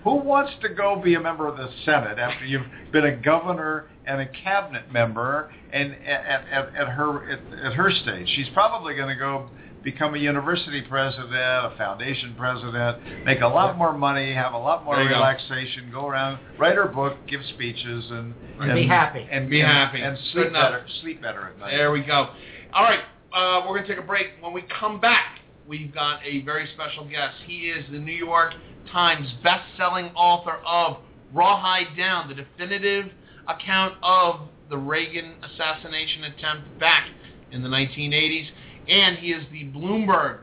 [0.04, 3.88] Who wants to go be a member of the Senate after you've been a governor
[4.06, 8.28] and a cabinet member and at, at, at her at, at her stage?
[8.36, 9.48] She's probably going to go
[9.84, 14.84] become a university president, a foundation president, make a lot more money, have a lot
[14.84, 16.02] more relaxation, go.
[16.02, 16.08] go.
[16.08, 20.18] around, write her book, give speeches, and, and be happy and be and, happy and
[20.32, 20.84] sleep better.
[21.02, 21.70] Sleep better at night.
[21.70, 22.30] There we go.
[22.72, 23.00] All right,
[23.32, 24.28] uh, we're going to take a break.
[24.40, 27.36] When we come back, we've got a very special guest.
[27.46, 28.52] He is the New York
[28.90, 30.98] Times best-selling author of
[31.32, 33.06] Rawhide Down, the definitive
[33.48, 37.08] account of the Reagan assassination attempt back
[37.50, 38.46] in the 1980s.
[38.88, 40.40] And he is the Bloomberg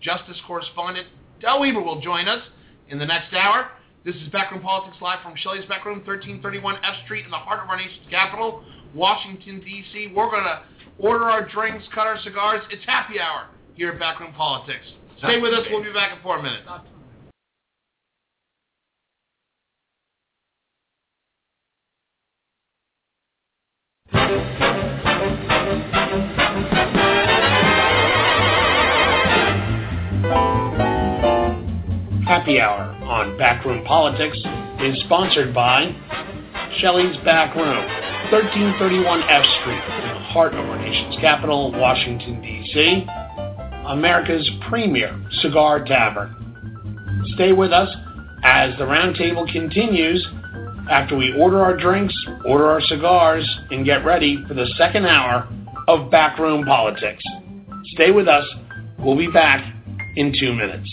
[0.00, 1.08] justice correspondent.
[1.40, 2.42] Del Wilber will join us
[2.88, 3.68] in the next hour.
[4.04, 7.68] This is Backroom Politics Live from Shelly's Backroom, 1331 F Street in the heart of
[7.68, 10.12] our nation's capital, Washington, D.C.
[10.14, 10.62] We're going to
[10.98, 12.62] order our drinks, cut our cigars.
[12.70, 14.84] It's happy hour here at Backroom Politics.
[15.18, 15.66] Stay with us.
[15.70, 16.66] We'll be back in four minutes.
[32.26, 34.38] Happy Hour on Backroom Politics
[34.80, 35.94] is sponsored by
[36.78, 37.86] Shelly's Back Room,
[38.32, 43.06] 1331 F Street, in the heart of our nation's capital, Washington, D.C.
[43.86, 47.24] America's premier cigar tavern.
[47.34, 47.88] Stay with us
[48.44, 50.26] as the roundtable continues
[50.90, 52.14] after we order our drinks,
[52.46, 55.48] order our cigars, and get ready for the second hour
[55.88, 57.22] of Backroom Politics.
[57.94, 58.44] Stay with us.
[58.98, 59.64] We'll be back
[60.16, 60.88] in two minutes.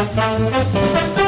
[0.00, 1.27] Thank you.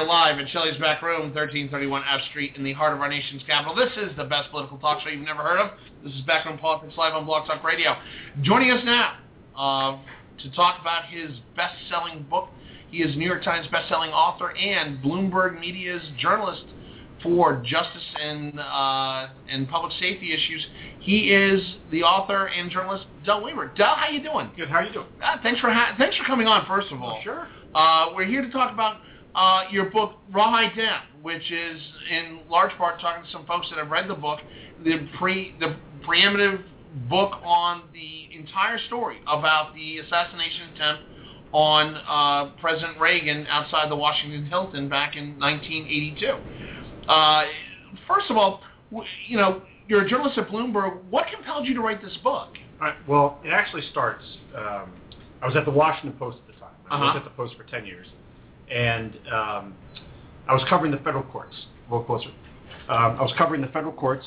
[0.00, 3.42] Here live at Shelly's Back Room, 1331 F Street in the heart of our nation's
[3.42, 3.74] capital.
[3.74, 5.72] This is the best political talk show you've never heard of.
[6.02, 7.94] This is Backroom Politics Live on Blog Talk Radio.
[8.40, 9.18] Joining us now
[9.54, 9.98] uh,
[10.42, 12.48] to talk about his best-selling book.
[12.90, 16.64] He is New York Times best-selling author and Bloomberg Media's journalist
[17.22, 20.66] for justice and uh, and public safety issues.
[21.00, 23.70] He is the author and journalist Del Wilber.
[23.76, 24.50] Del, how you doing?
[24.56, 24.70] Good.
[24.70, 25.08] How are you doing?
[25.22, 26.66] Uh, thanks for ha- thanks for coming on.
[26.66, 27.48] First of all, Oh, sure.
[27.74, 29.02] uh, we're here to talk about
[29.34, 33.78] uh, your book Rawhide Down, which is in large part talking to some folks that
[33.78, 34.40] have read the book,
[34.84, 36.62] the pre the preeminent
[37.08, 41.02] book on the entire story about the assassination attempt
[41.52, 46.26] on uh, President Reagan outside the Washington Hilton back in 1982.
[47.08, 47.44] Uh,
[48.08, 48.60] first of all,
[49.28, 51.02] you know, you're a journalist at Bloomberg.
[51.10, 52.48] What compelled you to write this book?
[52.80, 52.94] Right.
[53.08, 54.24] Well, it actually starts.
[54.56, 54.90] Um,
[55.42, 56.74] I was at the Washington Post at the time.
[56.90, 57.04] I Uh-huh.
[57.06, 58.06] worked at the Post for ten years,
[58.70, 59.74] and um,
[60.48, 61.54] I was covering the federal courts.
[61.88, 62.28] A little closer.
[62.88, 64.26] Um, I was covering the federal courts,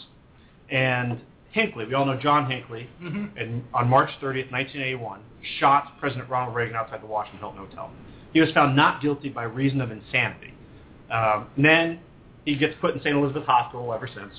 [0.70, 1.20] and
[1.54, 1.86] Hinckley.
[1.86, 2.90] We all know John Hinckley.
[3.02, 3.38] Mm-hmm.
[3.38, 5.22] And on March 30th, 1981,
[5.60, 7.92] shot President Ronald Reagan outside the Washington Hilton Hotel.
[8.34, 10.54] He was found not guilty by reason of insanity.
[11.12, 12.00] Um, and then
[12.46, 13.16] he gets put in St.
[13.16, 14.34] Elizabeth Hospital ever since.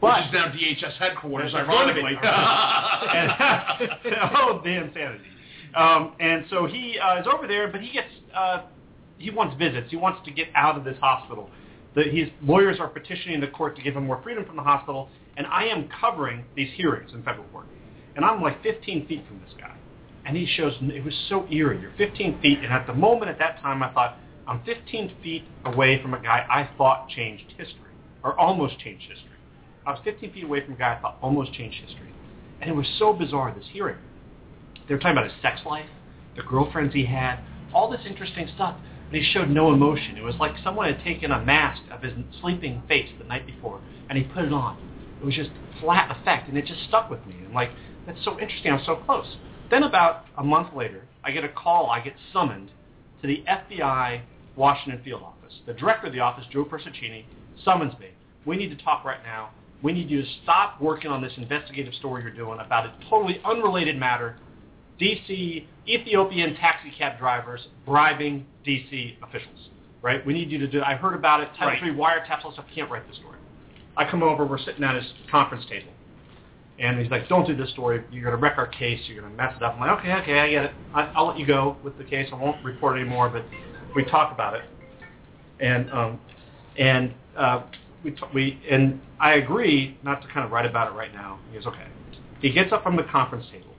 [0.00, 2.16] But Which is now DHS headquarters, ironically.
[2.22, 3.32] and,
[4.36, 5.24] oh, the insanity.
[5.74, 8.62] Um, and so he uh, is over there, but he gets uh,
[9.20, 9.90] he wants visits.
[9.90, 11.50] He wants to get out of this hospital.
[11.94, 15.10] The, his lawyers are petitioning the court to give him more freedom from the hospital,
[15.36, 17.66] and I am covering these hearings in federal court.
[18.16, 19.76] And I'm like 15 feet from this guy,
[20.24, 21.80] and he shows it was so eerie.
[21.80, 24.16] You're 15 feet, and at the moment at that time, I thought
[24.46, 27.92] I'm 15 feet away from a guy I thought changed history,
[28.24, 29.28] or almost changed history.
[29.86, 32.12] I was 15 feet away from a guy I thought almost changed history.
[32.60, 33.98] And it was so bizarre, this hearing.
[34.88, 35.86] They were talking about his sex life,
[36.36, 37.40] the girlfriends he had,
[37.72, 38.76] all this interesting stuff.
[39.10, 40.16] And he showed no emotion.
[40.16, 43.80] It was like someone had taken a mask of his sleeping face the night before,
[44.08, 44.78] and he put it on.
[45.20, 45.50] It was just
[45.80, 47.34] flat effect, and it just stuck with me.
[47.44, 47.70] And like,
[48.06, 48.70] that's so interesting.
[48.70, 49.36] I was so close.
[49.68, 51.90] Then about a month later, I get a call.
[51.90, 52.70] I get summoned
[53.20, 54.22] to the FBI
[54.56, 55.54] Washington field office.
[55.66, 57.24] The director of the office, Joe Persichini,
[57.64, 58.08] summons me.
[58.46, 59.50] We need to talk right now.
[59.82, 63.40] We need you to stop working on this investigative story you're doing about a totally
[63.44, 64.36] unrelated matter.
[65.00, 69.68] DC Ethiopian taxi cab drivers bribing DC officials.
[70.02, 70.24] Right?
[70.24, 70.82] We need you to do.
[70.82, 71.48] I heard about it.
[71.58, 71.78] Title Right.
[71.80, 72.44] three wiretaps.
[72.44, 72.64] All stuff.
[72.74, 73.36] Can't write the story.
[73.96, 74.46] I come over.
[74.46, 75.92] We're sitting at his conference table,
[76.78, 78.02] and he's like, "Don't do this story.
[78.10, 79.00] You're going to wreck our case.
[79.06, 80.72] You're going to mess it up." I'm like, "Okay, okay, I get it.
[80.94, 82.28] I, I'll let you go with the case.
[82.32, 83.44] I won't report it anymore." But
[83.94, 84.62] we talk about it,
[85.60, 86.20] and um,
[86.78, 87.62] and uh,
[88.02, 91.38] we t- we and I agree not to kind of write about it right now.
[91.50, 91.86] He goes, "Okay."
[92.40, 93.69] He gets up from the conference table,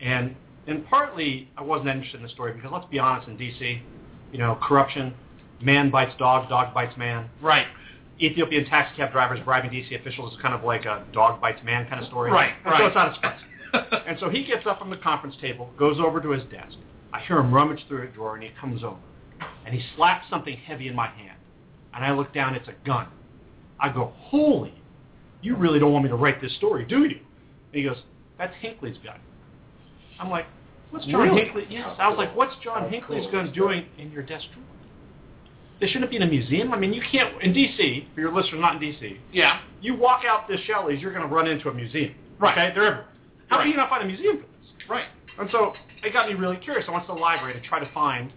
[0.00, 0.34] and
[0.66, 3.82] and partly I wasn't interested in the story because let's be honest, in D.C.,
[4.32, 5.14] you know, corruption,
[5.60, 7.28] man bites dog, dog bites man.
[7.40, 7.66] right.
[8.22, 11.88] Ethiopian taxi cab drivers bribing DC officials is kind of like a dog bites man
[11.88, 12.30] kind of story.
[12.30, 12.80] Right, And right.
[12.80, 13.34] So it's not fun.
[14.06, 16.76] and so he gets up from the conference table, goes over to his desk.
[17.14, 18.98] I hear him rummage through a drawer, and he comes over,
[19.64, 21.38] and he slaps something heavy in my hand.
[21.94, 23.08] And I look down, it's a gun.
[23.80, 24.74] I go, holy,
[25.40, 27.16] you really don't want me to write this story, do you?
[27.16, 27.96] And he goes,
[28.38, 29.18] that's Hinckley's gun.
[30.20, 30.46] I'm like,
[30.90, 31.42] what's John Really?
[31.42, 31.66] Hinckley?
[31.70, 31.88] Yes.
[31.98, 34.64] I was like, what's John Hinckley's gun doing in your desk drawer?
[35.80, 36.74] They shouldn't be in a museum.
[36.74, 38.06] I mean, you can't in D.C.
[38.14, 39.60] For your listeners not in D.C., Yeah.
[39.80, 42.14] you walk out the Shelly's, you're going to run into a museum.
[42.38, 42.52] Right.
[42.52, 43.06] Okay, they're everywhere.
[43.48, 43.62] How Right.
[43.64, 44.88] can you not find a museum for this?
[44.90, 45.06] Right.
[45.38, 45.72] And so
[46.04, 46.84] it got me really curious.
[46.86, 48.30] I went to the library to try to find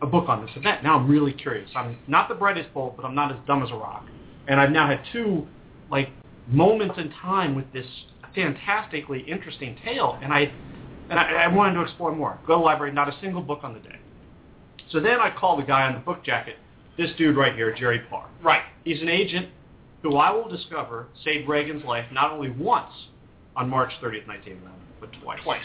[0.00, 0.84] a book on this event.
[0.84, 1.68] Now I'm really curious.
[1.74, 4.06] I'm not the brightest bulb, but I'm not as dumb as a rock.
[4.46, 5.46] And I've now had two
[5.90, 6.10] like
[6.46, 7.86] moments in time with this
[8.34, 10.52] fantastically interesting tale, and I
[11.10, 12.38] and I, I wanted to explore more.
[12.46, 13.96] Go to the library, not a single book on the day.
[14.90, 16.56] So then I call the guy on the book jacket,
[16.96, 18.28] this dude right here, Jerry Parr.
[18.42, 18.62] Right.
[18.84, 19.48] He's an agent
[20.02, 22.92] who I will discover saved Reagan's life not only once
[23.56, 25.40] on March 30th, 1911, but twice.
[25.42, 25.64] Twice.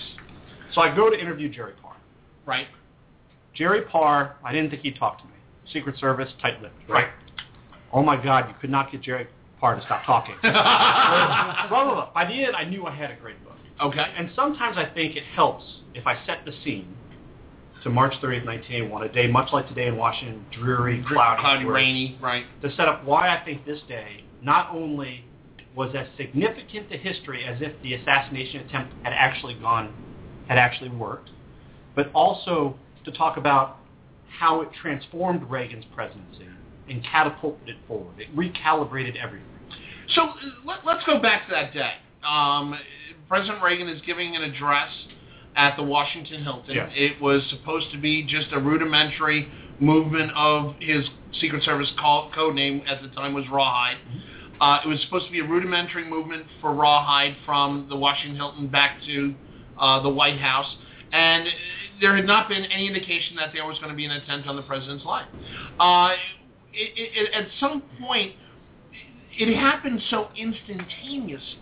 [0.73, 1.95] So I go to interview Jerry Parr.
[2.45, 2.67] Right.
[3.53, 5.31] Jerry Parr, I didn't think he'd talk to me.
[5.71, 6.89] Secret Service, tight-lipped.
[6.89, 7.09] Right.
[7.93, 9.27] Oh my God, you could not get Jerry
[9.61, 10.35] Parr to stop talking.
[10.41, 12.13] blah, blah, blah.
[12.13, 13.53] By the end, I knew I had a great book.
[13.79, 14.03] Okay.
[14.17, 16.97] And sometimes I think it helps if I set the scene
[17.83, 22.17] to March 30th, 1981, a day much like today in Washington, dreary, cloudy, Cloudy, rainy.
[22.21, 22.45] Right.
[22.61, 25.25] to set up why I think this day not only
[25.75, 29.93] was as significant to history as if the assassination attempt had actually gone,
[30.47, 31.29] had actually worked,
[31.95, 33.77] but also to talk about
[34.27, 36.47] how it transformed Reagan's presidency
[36.89, 38.19] and catapulted it forward.
[38.19, 39.47] It recalibrated everything.
[40.09, 40.29] So
[40.65, 41.93] let, let's go back to that day.
[42.27, 42.77] Um,
[43.27, 44.89] President Reagan is giving an address
[45.55, 46.75] at the Washington Hilton.
[46.75, 46.91] Yes.
[46.93, 49.49] It was supposed to be just a rudimentary
[49.79, 51.05] movement of his
[51.39, 53.97] Secret Service call, code name at the time was Rawhide.
[54.59, 58.67] Uh, it was supposed to be a rudimentary movement for Rawhide from the Washington Hilton
[58.67, 59.33] back to
[59.79, 60.75] uh, the White House,
[61.11, 61.47] and
[61.99, 64.55] there had not been any indication that there was going to be an attempt on
[64.55, 65.25] the president's life.
[65.79, 66.11] Uh,
[66.73, 68.35] it, it, at some point,
[69.49, 71.59] it happened so instantaneously.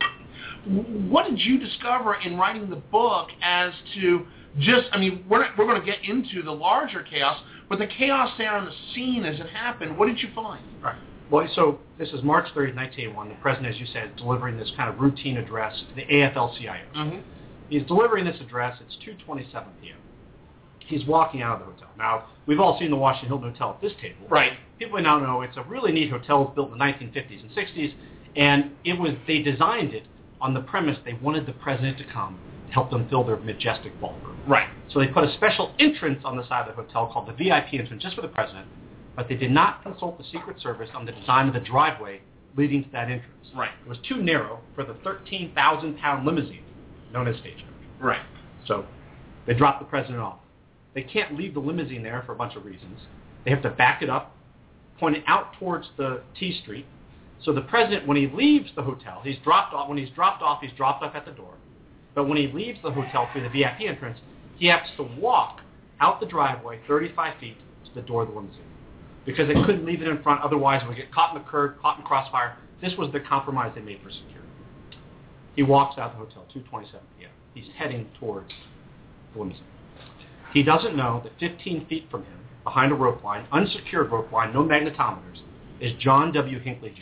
[0.66, 4.26] What did you discover in writing the book as to
[4.60, 8.34] just, I mean, we're, we're going to get into the larger chaos, but the chaos
[8.38, 10.64] there on the scene as it happened, what did you find?
[10.82, 10.98] Right.
[11.32, 13.30] Well, so this is March 30th, 1981.
[13.30, 16.86] The president, as you said, is delivering this kind of routine address to the AFL-CIO.
[16.96, 17.20] Mm-hmm.
[17.70, 18.80] He's delivering this address.
[18.82, 19.52] It's 2:27
[19.82, 19.98] p.m.
[20.88, 21.90] He's walking out of the hotel.
[22.00, 24.28] Now, we've all seen the Washington Hilton Hotel at this table.
[24.28, 24.54] Right.
[24.80, 26.46] People now know it's a really neat hotel.
[26.48, 27.94] It's built in the 1950s and 60s,
[28.38, 30.04] and it was they designed it
[30.40, 34.00] on the premise they wanted the president to come to help them fill their majestic
[34.00, 34.40] ballroom.
[34.48, 34.70] Right.
[34.92, 37.74] So they put a special entrance on the side of the hotel called the VIP
[37.74, 38.68] entrance just for the president,
[39.18, 42.22] but they did not consult the Secret Service on the design of the driveway
[42.56, 43.50] leading to that entrance.
[43.54, 43.72] Right.
[43.86, 46.64] It was too narrow for the 13,000 pound limousine
[47.12, 47.66] known as Stagecoach.
[48.00, 48.22] Right.
[48.66, 48.86] So
[49.46, 50.40] they dropped the president off.
[50.94, 53.02] They can't leave the limousine there for a bunch of reasons.
[53.44, 54.36] They have to back it up,
[55.00, 56.86] point it out towards the T Street.
[57.44, 59.88] So the president, when he leaves the hotel, he's dropped off.
[59.88, 61.54] When he's dropped off, he's dropped off at the door.
[62.16, 64.20] But when he leaves the hotel through the VIP entrance,
[64.58, 65.62] he has to walk
[66.02, 68.62] out the driveway 35 feet to the door of the limousine
[69.26, 70.42] because they couldn't leave it in front.
[70.42, 72.58] Otherwise, would get caught in the curb, caught in crossfire.
[72.82, 74.48] This was the compromise they made for security.
[75.56, 77.32] He walks out of the hotel, 2:27 p.m.
[77.54, 78.52] He's heading towards
[79.34, 79.64] the limousine.
[80.54, 82.40] He doesn't know that 15 feet from him,
[82.70, 85.42] behind a rope line, unsecured rope line, no magnetometers,
[85.82, 86.60] is John W.
[86.60, 87.02] Hinckley Jr.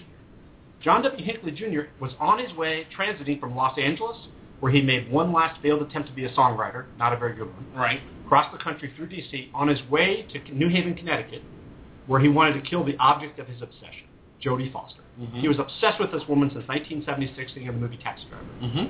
[0.81, 1.25] John W.
[1.25, 1.89] Hinckley Jr.
[1.99, 4.15] was on his way transiting from Los Angeles,
[4.61, 7.47] where he made one last failed attempt to be a songwriter, not a very good
[7.53, 7.99] one, Right.
[8.25, 11.41] across the country through D.C., on his way to New Haven, Connecticut,
[12.07, 14.07] where he wanted to kill the object of his obsession,
[14.41, 15.01] Jodie Foster.
[15.19, 15.33] Mhm.
[15.41, 18.45] He was obsessed with this woman since 1976, seeing in the movie Taxi Driver.
[18.61, 18.85] Mm-hmm.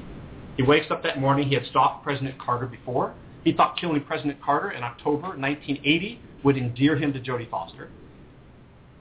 [0.58, 1.48] He wakes up that morning.
[1.48, 3.14] He had stalked President Carter before.
[3.44, 7.90] He thought killing President Carter in October 1980 would endear him to Jodie Foster.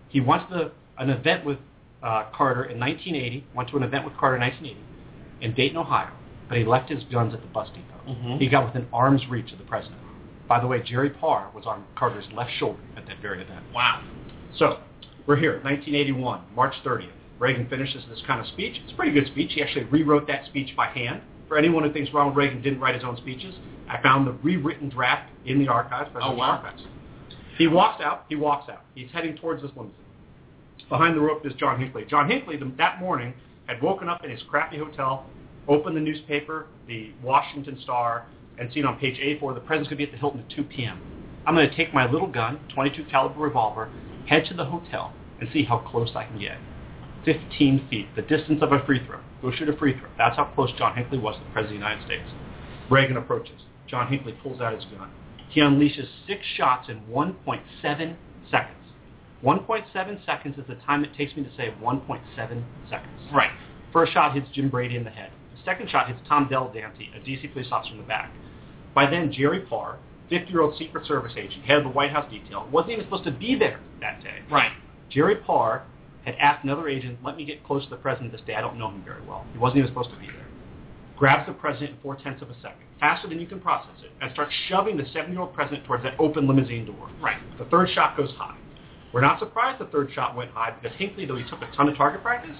[0.08, 1.58] He went to an event with
[2.02, 4.80] uh, Carter in 1980, went to an event with Carter in 1980
[5.42, 6.10] in Dayton, Ohio,
[6.48, 8.12] but he left his guns at the bus depot.
[8.12, 8.38] Mhm.
[8.40, 10.00] He got within arm's reach of the president.
[10.48, 13.64] By the way, Jerry Parr was on Carter's left shoulder at that very event.
[13.74, 14.00] Wow.
[14.54, 14.78] So,
[15.26, 17.10] we're here, 1981, March 30th.
[17.38, 18.80] Reagan finishes this kind of speech.
[18.82, 19.52] It's a pretty good speech.
[19.52, 21.20] He actually rewrote that speech by hand.
[21.48, 23.54] For anyone who thinks Ronald Reagan didn't write his own speeches,
[23.88, 26.52] I found the rewritten draft in the archives, Oh, wow.
[26.52, 26.84] archives.
[27.58, 28.24] He walks out.
[28.28, 28.84] He walks out.
[28.94, 29.94] He's heading towards this limousine.
[30.88, 32.04] Behind the rope is John Hinckley.
[32.04, 33.34] John Hinckley, the, that morning,
[33.66, 35.26] had woken up in his crappy hotel,
[35.66, 38.26] opened the newspaper, the Washington Star,
[38.58, 40.64] and seen on page A4 the president's going to be at the Hilton at 2
[40.64, 41.00] p.m.
[41.46, 43.90] I'm going to take my little gun, 22 caliber revolver,
[44.26, 46.58] head to the hotel, and see how close I can get.
[47.24, 49.18] 15 feet, the distance of a free throw.
[49.42, 50.08] Go shoot a free throw.
[50.16, 52.30] That's how close John Hinckley was to the President of the United States.
[52.90, 53.60] Reagan approaches.
[53.88, 55.10] John Hinckley pulls out his gun.
[55.48, 58.16] He unleashes six shots in 1.7
[58.50, 58.76] seconds.
[59.44, 63.32] 1.7 seconds is the time it takes me to say 1.7 seconds.
[63.32, 63.50] Right.
[63.92, 65.30] First shot hits Jim Brady in the head.
[65.52, 67.48] The second shot hits Tom Delahanty, a D.C.
[67.48, 68.32] police officer in the back.
[68.94, 69.98] By then, Jerry Parr,
[70.30, 73.54] 50-year-old Secret Service agent, head of the White House detail, wasn't even supposed to be
[73.54, 74.40] there that day.
[74.50, 74.72] Right.
[75.10, 75.84] Jerry Parr
[76.24, 78.54] had asked another agent, let me get close to the president this day.
[78.54, 79.46] I don't know him very well.
[79.52, 80.45] He wasn't even supposed to be there.
[81.16, 84.30] Grabs the president in four-tenths of a second, faster than you can process it, and
[84.32, 87.10] starts shoving the 70-year-old president towards that open limousine door.
[87.22, 87.38] Right.
[87.58, 88.56] The third shot goes high.
[89.12, 91.88] We're not surprised the third shot went high because Hinckley, though he took a ton
[91.88, 92.56] of target practice,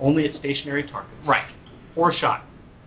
[0.00, 1.14] only at stationary targets.
[1.24, 1.46] Right.
[1.94, 2.44] Fourth shot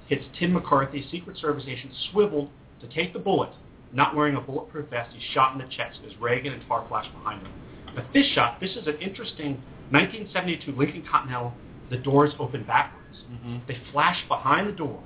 [0.07, 2.49] hits Tim McCarthy, Secret Service agent, swiveled
[2.81, 3.49] to take the bullet.
[3.93, 7.07] Not wearing a bulletproof vest, he's shot in the chest as Reagan and Parr flash
[7.13, 7.53] behind him.
[7.95, 11.53] But this shot, this is an interesting 1972 Lincoln Continental.
[11.91, 13.19] The doors open backwards.
[13.31, 13.57] Mm-hmm.
[13.67, 14.99] They flash behind the door.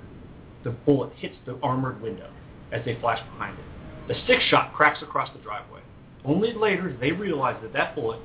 [0.68, 2.30] The bullet hits the armored window
[2.74, 3.64] as they flash behind it.
[4.10, 5.80] The sixth shot cracks across the driveway.
[6.26, 8.20] Only later do they realize that that bullet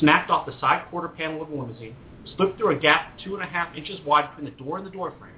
[0.00, 1.94] snapped off the side quarter panel of the limousine,
[2.36, 4.90] slipped through a gap two and a half inches wide between the door and the
[4.90, 5.36] door frame,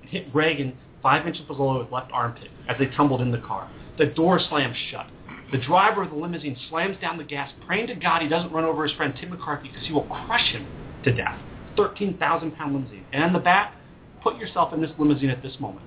[0.00, 3.70] and hit Reagan five inches below his left armpit as they tumbled in the car.
[3.98, 5.08] The door slams shut.
[5.52, 8.64] The driver of the limousine slams down the gas, praying to God he doesn't run
[8.64, 10.66] over his friend Tim McCarthy because he will crush him
[11.04, 11.38] to death.
[11.76, 13.04] 13,000 pound limousine.
[13.12, 13.74] And in the back,
[14.22, 15.84] put yourself in this limousine at this moment.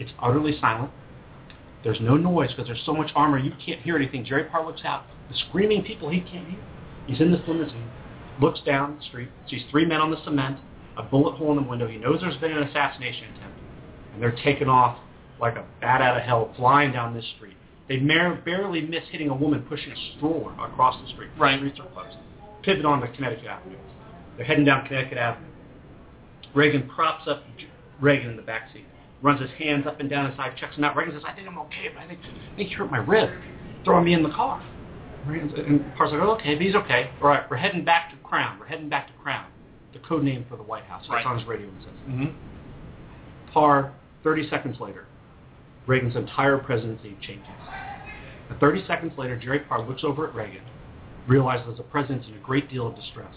[0.00, 0.90] It's utterly silent.
[1.84, 4.24] There's no noise because there's so much armor you can't hear anything.
[4.24, 5.04] Jerry Parr looks out.
[5.30, 6.58] The screaming people he can't hear.
[7.06, 7.88] He's in this limousine,
[8.40, 10.58] looks down the street, sees three men on the cement,
[10.96, 11.86] a bullet hole in the window.
[11.86, 13.58] He knows there's been an assassination attempt.
[14.12, 14.98] And they're taking off
[15.40, 17.56] like a bat out of hell, flying down this street.
[17.88, 21.30] They mar- barely miss hitting a woman pushing a stroller across the street.
[21.38, 21.60] Right.
[21.60, 22.16] The streets are closed.
[22.62, 23.78] pivot onto Connecticut Avenue.
[24.36, 25.48] They're heading down Connecticut Avenue.
[26.54, 27.42] Reagan props up
[28.00, 28.86] Reagan in the back seat,
[29.22, 30.96] runs his hands up and down his side, checks him out.
[30.96, 33.30] Reagan says, "I think I'm okay, but I think, I think you hurt my rib,
[33.84, 34.62] throwing me in the car."
[35.26, 37.10] And Parr's like, "Oh, okay, but he's okay.
[37.20, 38.58] All right, we're heading back to Crown.
[38.58, 39.46] We're heading back to Crown,
[39.92, 41.04] the code name for the White House.
[41.10, 41.18] Right.
[41.18, 43.52] It's on his radio and says, Mm-hmm.
[43.52, 43.92] Parr,
[44.24, 45.06] 30 seconds later,
[45.86, 47.46] Reagan's entire presidency changes.
[48.48, 50.62] And 30 seconds later, Jerry Parr looks over at Reagan,
[51.26, 53.34] realizes the president's in a great deal of distress.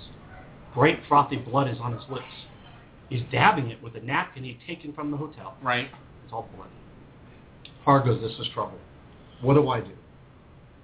[0.74, 2.26] Bright, frothy blood is on his lips.
[3.14, 5.56] He's dabbing it with a napkin he'd taken from the hotel.
[5.62, 5.88] Right.
[6.24, 6.68] It's all blood.
[7.86, 8.80] Parr goes, this is trouble.
[9.40, 9.92] What do I do?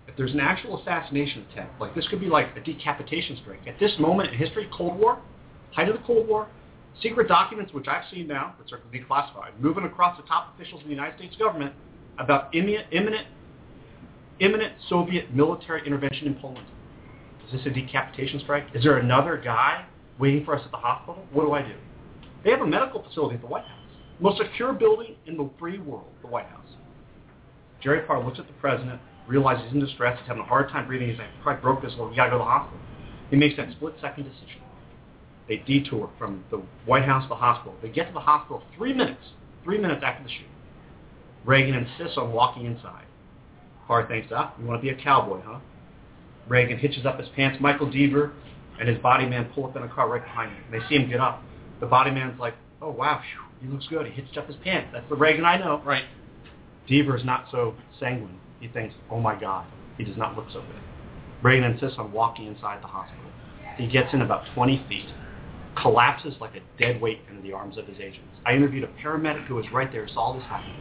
[0.07, 3.61] If there's an actual assassination attempt, like this could be like a decapitation strike.
[3.67, 5.19] At this moment in history, Cold War,
[5.71, 6.47] height of the Cold War,
[7.01, 10.87] secret documents, which I've seen now, that are declassified, moving across the top officials of
[10.87, 11.73] the United States government
[12.19, 13.25] about imminent, imminent,
[14.39, 16.67] imminent Soviet military intervention in Poland.
[17.47, 18.65] Is this a decapitation strike?
[18.75, 19.85] Is there another guy
[20.19, 21.25] waiting for us at the hospital?
[21.31, 21.73] What do I do?
[22.43, 23.75] They have a medical facility at the White House.
[24.19, 26.67] Most secure building in the free world, the White House.
[27.81, 30.87] Jerry Parr looks at the president, realizes he's in distress, he's having a hard time
[30.87, 32.79] breathing, he's like, I broke this, well, we gotta go to the hospital.
[33.29, 34.61] He makes that split-second decision.
[35.47, 37.75] They detour from the White House to the hospital.
[37.81, 39.21] They get to the hospital three minutes,
[39.63, 40.47] three minutes after the shoot.
[41.45, 43.05] Reagan insists on walking inside.
[43.87, 45.59] Parr thinks, ah, you want to be a cowboy, huh?
[46.47, 47.57] Reagan hitches up his pants.
[47.59, 48.31] Michael Deaver
[48.79, 50.63] and his body man pull up in a car right behind him.
[50.71, 51.41] They see him get up.
[51.79, 54.05] The body man's like, oh, wow, phew, he looks good.
[54.05, 54.89] He hitched up his pants.
[54.93, 55.81] That's the Reagan I know.
[55.85, 56.03] Right.
[56.89, 58.39] Deaver is not so sanguine.
[58.59, 59.65] He thinks, oh my God,
[59.97, 60.81] he does not look so good.
[61.43, 63.31] Reagan insists on walking inside the hospital.
[63.77, 65.07] He gets in about 20 feet,
[65.81, 68.27] collapses like a dead weight into the arms of his agents.
[68.45, 70.73] I interviewed a paramedic who was right there, saw all this happen.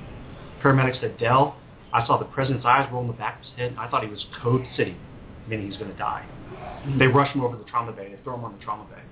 [0.63, 1.57] Paramedic said, Dell,
[1.93, 4.03] I saw the president's eyes roll in the back of his head, and I thought
[4.03, 4.97] he was code city,
[5.47, 6.27] meaning he's going to die.
[6.99, 8.11] They rush him over to the trauma bay.
[8.11, 9.03] They throw him on the trauma bay.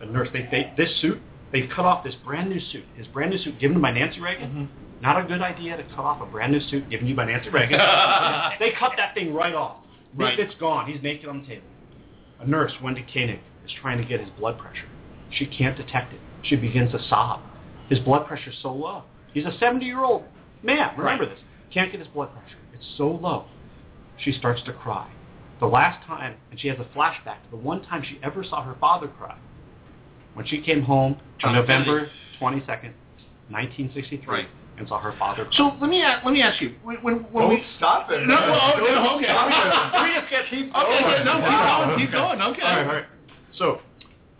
[0.00, 1.20] A nurse, they, they this suit,
[1.52, 2.84] they've cut off this brand new suit.
[2.96, 4.48] His brand new suit given to by Nancy Reagan.
[4.50, 5.02] Mm-hmm.
[5.02, 7.24] Not a good idea to cut off a brand new suit given to you by
[7.26, 7.78] Nancy Reagan.
[8.58, 9.76] they cut that thing right off.
[10.16, 10.38] Right.
[10.38, 10.90] It's gone.
[10.90, 11.66] He's naked on the table.
[12.40, 14.88] A nurse, Wendy Koenig, is trying to get his blood pressure.
[15.30, 16.20] She can't detect it.
[16.42, 17.40] She begins to sob.
[17.88, 19.04] His blood pressure's so low.
[19.34, 20.22] He's a 70-year-old
[20.62, 20.90] man.
[20.96, 21.30] Remember Right.
[21.34, 21.40] this.
[21.72, 22.56] Can't get his blood pressure.
[22.74, 23.44] It's so low.
[24.18, 25.10] She starts to cry.
[25.60, 28.62] The last time, and she has a flashback to the one time she ever saw
[28.62, 29.36] her father cry.
[30.38, 32.08] When she came home on November
[32.40, 32.92] 22nd,
[33.50, 34.48] 1963, Right.
[34.78, 35.48] and saw her father.
[35.52, 38.20] So let me ask, let me ask you when when, when Don't we stop it.
[38.20, 38.50] no, man.
[38.50, 39.98] well, Don't no, okay, stop okay.
[39.98, 40.02] it.
[40.04, 41.24] we just get Keep Okay, going.
[41.24, 42.62] no, keep going, keep going, okay.
[42.62, 43.04] All right, all right.
[43.56, 43.80] So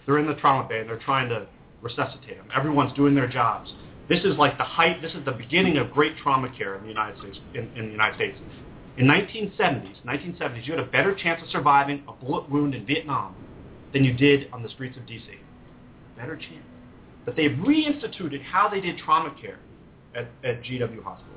[0.07, 1.49] they're in the trauma bay and they're trying to
[1.83, 2.47] resuscitate him.
[2.57, 3.73] Everyone's doing their jobs.
[4.09, 5.03] This is like the height.
[5.03, 7.39] This is the beginning of great trauma care in the United States.
[7.55, 8.39] In, in the United States,
[8.99, 13.35] in 1970s, 1970s, you had a better chance of surviving a bullet wound in Vietnam
[13.93, 15.27] than you did on the streets of D.C.
[16.19, 16.67] Better chance.
[17.25, 19.59] But they've reinstituted how they did trauma care
[20.15, 21.35] at, at GW Hospital.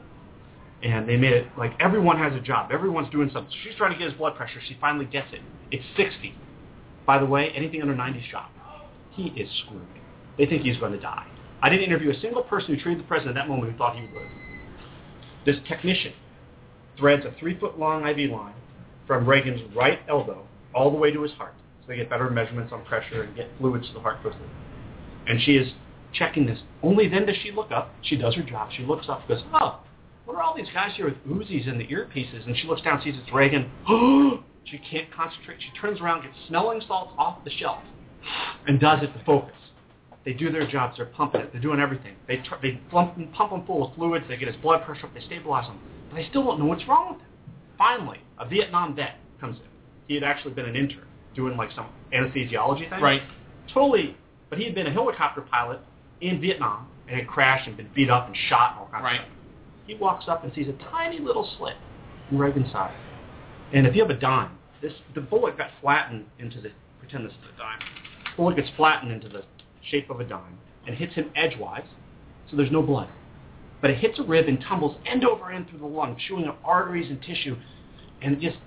[0.83, 2.71] And they made it like everyone has a job.
[2.71, 3.53] Everyone's doing something.
[3.63, 4.59] She's trying to get his blood pressure.
[4.67, 5.41] She finally gets it.
[5.69, 6.33] It's 60.
[7.05, 8.49] By the way, anything under 90 is shot.
[9.11, 9.85] He is screwed.
[10.37, 11.27] They think he's going to die.
[11.61, 13.95] I didn't interview a single person who treated the president at that moment who thought
[13.95, 14.29] he would live.
[15.45, 16.13] This technician
[16.97, 18.55] threads a three-foot-long IV line
[19.05, 22.71] from Reagan's right elbow all the way to his heart so they get better measurements
[22.71, 24.47] on pressure and get fluids to the heart quickly.
[25.27, 25.73] And she is
[26.13, 26.59] checking this.
[26.83, 27.93] Only then does she look up.
[28.01, 28.69] She does her job.
[28.75, 29.79] She looks up goes, oh,
[30.25, 32.45] what are all these guys here with Uzis and the earpieces?
[32.45, 33.69] And she looks down, sees it's Reagan.
[34.65, 35.57] she can't concentrate.
[35.59, 37.79] She turns around, gets smelling salts off the shelf,
[38.67, 39.55] and does it to focus.
[40.23, 40.97] They do their jobs.
[40.97, 41.51] They're pumping it.
[41.51, 42.15] They're doing everything.
[42.27, 44.25] They tr- they pump, pump him full of fluids.
[44.27, 45.13] They get his blood pressure up.
[45.13, 45.79] They stabilize him.
[46.09, 47.27] But they still don't know what's wrong with him.
[47.77, 49.63] Finally, a Vietnam vet comes in.
[50.07, 53.01] He had actually been an intern doing like some anesthesiology thing.
[53.01, 53.23] Right.
[53.73, 54.15] Totally.
[54.51, 55.79] But he had been a helicopter pilot
[56.19, 59.19] in Vietnam and had crashed and been beat up and shot and all kinds Right.
[59.21, 59.35] of stuff.
[59.87, 61.77] He walks up and sees a tiny little slit
[62.29, 62.93] in Reagan's side.
[63.73, 64.51] And if you have a dime,
[64.81, 67.79] this the bullet got flattened into the pretend this is a dime.
[68.35, 69.43] Bullet gets flattened into the
[69.89, 71.87] shape of a dime and hits him edgewise,
[72.49, 73.07] so there's no blood.
[73.79, 76.59] But it hits a rib and tumbles end over end through the lung, chewing up
[76.65, 77.55] arteries and tissue,
[78.21, 78.57] and just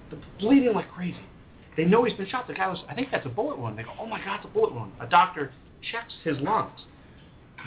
[0.41, 1.21] bleeding like crazy.
[1.77, 2.47] They know he's been shot.
[2.49, 3.79] The guy was, I think that's a bullet wound.
[3.79, 4.93] They go, oh my God, it's a bullet wound.
[5.01, 5.53] A doctor
[5.91, 6.81] checks his lungs.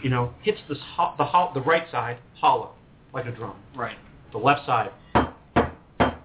[0.03, 2.71] You know, hits this ho- the ho- the right side hollow,
[3.13, 3.55] like a drum.
[3.75, 3.97] Right.
[4.31, 6.15] The left side solid.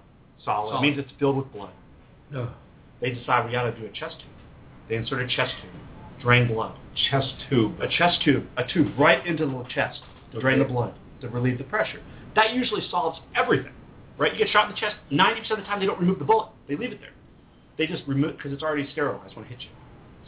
[0.43, 0.77] Solid.
[0.77, 1.71] It means it's filled with blood.
[2.31, 2.49] No.
[3.01, 4.29] They decide we got to do a chest tube.
[4.89, 5.71] They insert a chest tube,
[6.21, 6.77] drain blood.
[7.09, 7.79] Chest tube.
[7.81, 10.01] A chest tube, a tube right into the chest
[10.33, 12.01] to drain the blood, to relieve the pressure.
[12.35, 13.73] That usually solves everything,
[14.17, 14.31] right?
[14.33, 16.49] You get shot in the chest, 90% of the time they don't remove the bullet.
[16.67, 17.13] They leave it there.
[17.77, 19.69] they just remove because it's already sterilized when it hits you.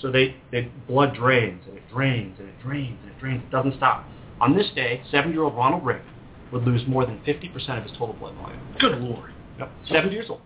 [0.02, 3.44] So they, they blood drains and it drains and it drains and it drains.
[3.44, 4.06] It doesn't stop.
[4.42, 6.06] On this day, seven-year-old Ronald Reagan
[6.52, 8.60] would lose more than 50% of his total blood volume.
[8.80, 9.32] Good lord.
[9.58, 9.72] Yep.
[9.90, 10.42] 70 years old.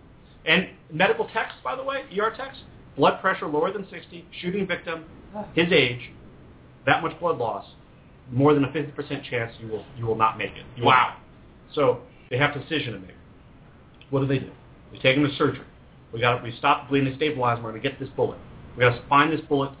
[0.46, 2.60] And medical text, by the way, ER text,
[2.96, 5.04] blood pressure lower than 60, shooting victim,
[5.54, 6.10] his age,
[6.86, 7.66] that much blood loss,
[8.30, 10.64] more than a 50% chance you will you will not make it.
[10.76, 11.14] You Wow.
[11.14, 11.74] won't.
[11.74, 12.00] So
[12.30, 13.16] they have a decision to make.
[14.10, 14.50] What do they do?
[14.92, 15.66] We take him to surgery.
[16.12, 17.64] We got we stop bleeding, they stabilize him.
[17.64, 18.38] We're going to get this bullet.
[18.76, 19.72] We got to find this bullet.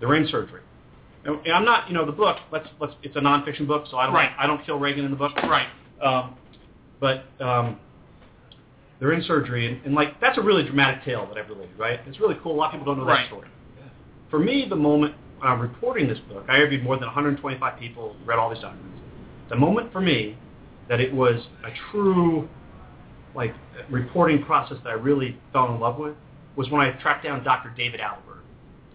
[0.00, 0.62] They're in surgery.
[1.24, 2.36] And I'm not, you know, the book.
[2.52, 2.94] Let's let's.
[3.02, 4.30] It's a nonfiction book, so I don't Right.
[4.38, 5.32] I don't kill Reagan in the book.
[5.36, 5.66] Right.
[6.02, 6.36] Um,
[7.00, 7.78] but um,
[9.00, 12.00] they're in surgery, and, and like that's a really dramatic tale that I've related, right?
[12.06, 12.54] It's really cool.
[12.54, 13.22] A lot of people don't know Right.
[13.22, 13.48] that story.
[14.30, 18.38] For me, the moment I'm reporting this book, I interviewed more than 125 people, read
[18.38, 19.00] all these documents.
[19.48, 20.36] The moment for me
[20.88, 22.48] that it was a true
[23.34, 23.54] like
[23.90, 26.14] reporting process that I really fell in love with
[26.58, 27.72] was when I tracked down Dr.
[27.76, 28.40] David Adelberg.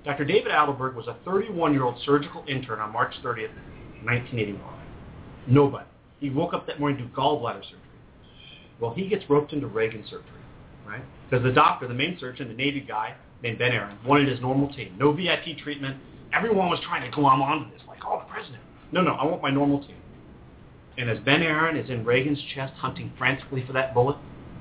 [0.04, 0.26] Dr.
[0.26, 3.56] David Adelberg was a 31-year-old surgical intern on March 30th,
[4.04, 4.62] 1981.
[5.48, 5.86] Nobody.
[6.20, 7.80] He woke up that morning to do gallbladder surgery.
[8.82, 10.44] Well, he gets roped into Reagan surgery,
[10.86, 11.04] right?
[11.30, 14.68] Because the doctor, the main surgeon, the Navy guy named Ben Aaron, wanted his normal
[14.74, 14.98] team.
[15.00, 15.96] No VIP treatment.
[16.34, 18.62] Everyone was trying to glom onto this, like, oh, the president.
[18.92, 19.96] No, no, I want my normal team.
[20.98, 24.18] And as Ben Aaron is in Reagan's chest hunting frantically for that bullet,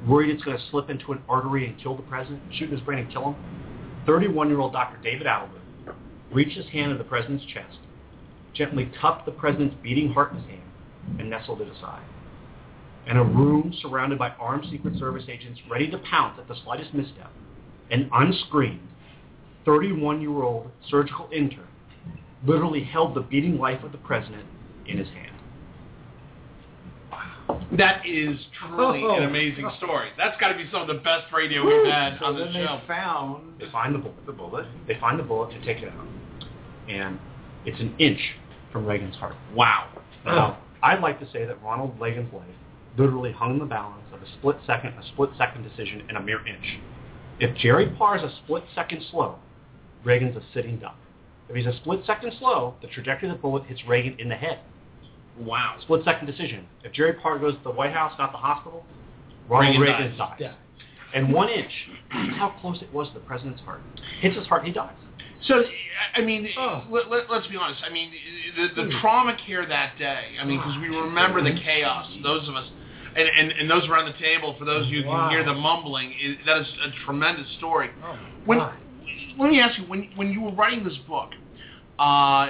[0.06, 2.80] worried it's going to slip into an artery and kill the president, shoot in his
[2.80, 3.36] brain and kill him,
[4.06, 4.98] 31-year-old Dr.
[5.02, 5.60] David Adelberg
[6.32, 7.78] reached his hand to the president's chest,
[8.54, 10.70] gently cupped the president's beating heart in his hand,
[11.18, 12.04] and nestled it aside.
[13.06, 16.94] In a room surrounded by armed Secret Service agents ready to pounce at the slightest
[16.94, 17.30] misstep,
[17.90, 18.88] an unscreened
[19.66, 21.66] 31-year-old surgical intern
[22.46, 24.44] literally held the beating life of the president
[24.86, 25.31] in his hand.
[27.78, 29.16] That is truly Oh.
[29.16, 30.08] an amazing story.
[30.18, 32.54] That's got to be some of the best radio we've had So on then this
[32.54, 32.80] they show.
[32.86, 34.26] found They find the bullet.
[34.26, 34.66] the bullet.
[34.86, 36.06] They find the bullet to take it out.
[36.88, 37.18] And
[37.64, 38.20] it's an inch
[38.70, 39.34] from Reagan's heart.
[39.54, 39.86] Wow.
[40.24, 40.62] Now, oh.
[40.82, 42.42] I'd like to say that Ronald Reagan's life
[42.98, 46.20] literally hung in the balance of a split second, a split second decision, and a
[46.22, 46.78] mere inch.
[47.40, 49.36] If Jerry Parr is a split second slow,
[50.04, 50.96] Reagan's a sitting duck.
[51.48, 54.34] If he's a split second slow, the trajectory of the bullet hits Reagan in the
[54.34, 54.58] head.
[55.38, 55.76] Wow.
[55.82, 56.66] Split second decision.
[56.84, 58.84] If Jerry Parr goes to the White House, not the hospital,
[59.48, 60.38] Ronald Reagan Reagan dies.
[60.38, 60.54] dies.
[61.14, 61.70] And one inch,
[62.12, 63.80] that's how close it was to the president's heart.
[64.20, 64.94] Hits his heart, he dies.
[65.46, 65.62] So,
[66.14, 66.84] I mean, Oh.
[66.90, 67.82] let, let, let's be honest.
[67.84, 68.10] I mean,
[68.56, 70.36] the, the trauma care that day.
[70.40, 72.06] I mean, because we remember the chaos.
[72.22, 72.66] Those of us,
[73.16, 75.28] and, and, and those around the table, for those of you who Wow.
[75.28, 77.90] can hear the mumbling, is, that is a tremendous story.
[78.04, 78.72] Oh, When, my.
[79.38, 81.30] let me ask you, when when you were writing this book,
[81.98, 82.48] uh,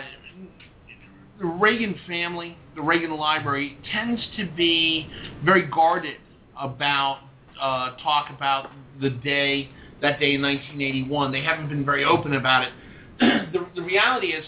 [1.41, 5.09] the Reagan family, the Reagan Library, tends to be
[5.45, 6.17] very guarded
[6.59, 7.21] about
[7.61, 8.71] uh, talk about
[9.01, 9.69] the day
[10.01, 11.33] that day in 1981.
[11.33, 12.73] They haven't been very open about it.
[13.53, 14.45] the, the reality is,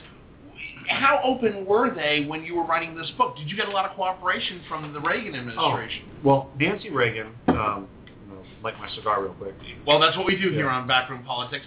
[0.89, 3.37] how open were they when you were writing this book?
[3.37, 6.03] Did you get a lot of cooperation from the Reagan administration?
[6.17, 7.89] Oh, Well, Nancy Reagan, um,
[8.27, 9.55] you know, like my cigar real quick.
[9.87, 11.65] Well, that's what we do here on Backroom Politics.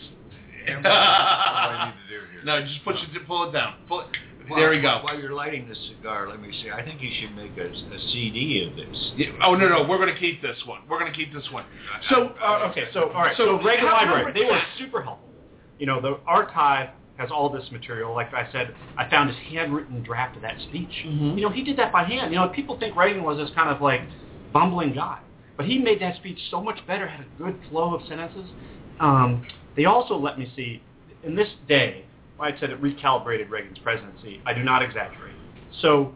[0.68, 2.44] All I need to do here.
[2.46, 3.76] No, just push it, pull it down.
[3.88, 4.08] Pull it.
[4.56, 5.00] There we go.
[5.04, 6.70] While you're lighting this cigar, let me see.
[6.72, 9.12] I think you should make a, a CD of this.
[9.16, 10.82] Yeah, Oh no no, we're going to keep this one.
[10.90, 11.66] We're going to keep this one.
[12.10, 15.30] So Uh, okay, so all right, So so, Reagan Library, they were super helpful.
[15.80, 18.14] You know, the archive has all this material.
[18.14, 21.04] Like I said, I found his handwritten draft of that speech.
[21.06, 21.36] Mhm.
[21.36, 22.32] You know, he did that by hand.
[22.32, 24.02] You know, people think Reagan was this kind of like
[24.54, 25.20] bumbling guy,
[25.56, 27.08] but he made that speech so much better.
[27.08, 28.50] Had a good flow of sentences.
[29.00, 29.46] Um,
[29.76, 30.82] they also let me see
[31.24, 32.04] in this day.
[32.40, 34.42] I said it recalibrated Reagan's presidency.
[34.46, 35.34] I do not exaggerate.
[35.82, 36.14] So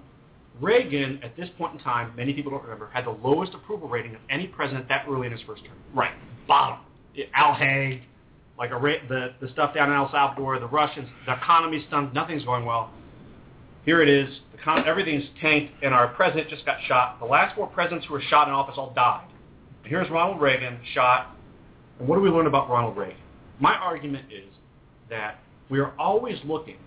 [0.59, 4.15] Reagan, at this point in time, many people don't remember, had the lowest approval rating
[4.15, 5.75] of any president that early in his first term.
[5.93, 6.11] right.
[6.47, 6.79] Bottom.
[7.33, 8.01] Al Haig,
[8.57, 12.13] like a, ra- the the stuff down in El Salvador, the Russians, the economy's stunk,
[12.13, 12.91] nothing's going well.
[13.85, 14.29] Here it is.
[14.51, 17.19] The con- everything's tanked, and our president just got shot.
[17.19, 19.27] The last four presidents who were shot in office all died.
[19.83, 21.35] And here's Ronald Reagan shot.
[21.99, 23.17] And what do we learn about Ronald Reagan?
[23.59, 24.49] My argument is
[25.09, 25.39] that
[25.71, 26.77] we are always looking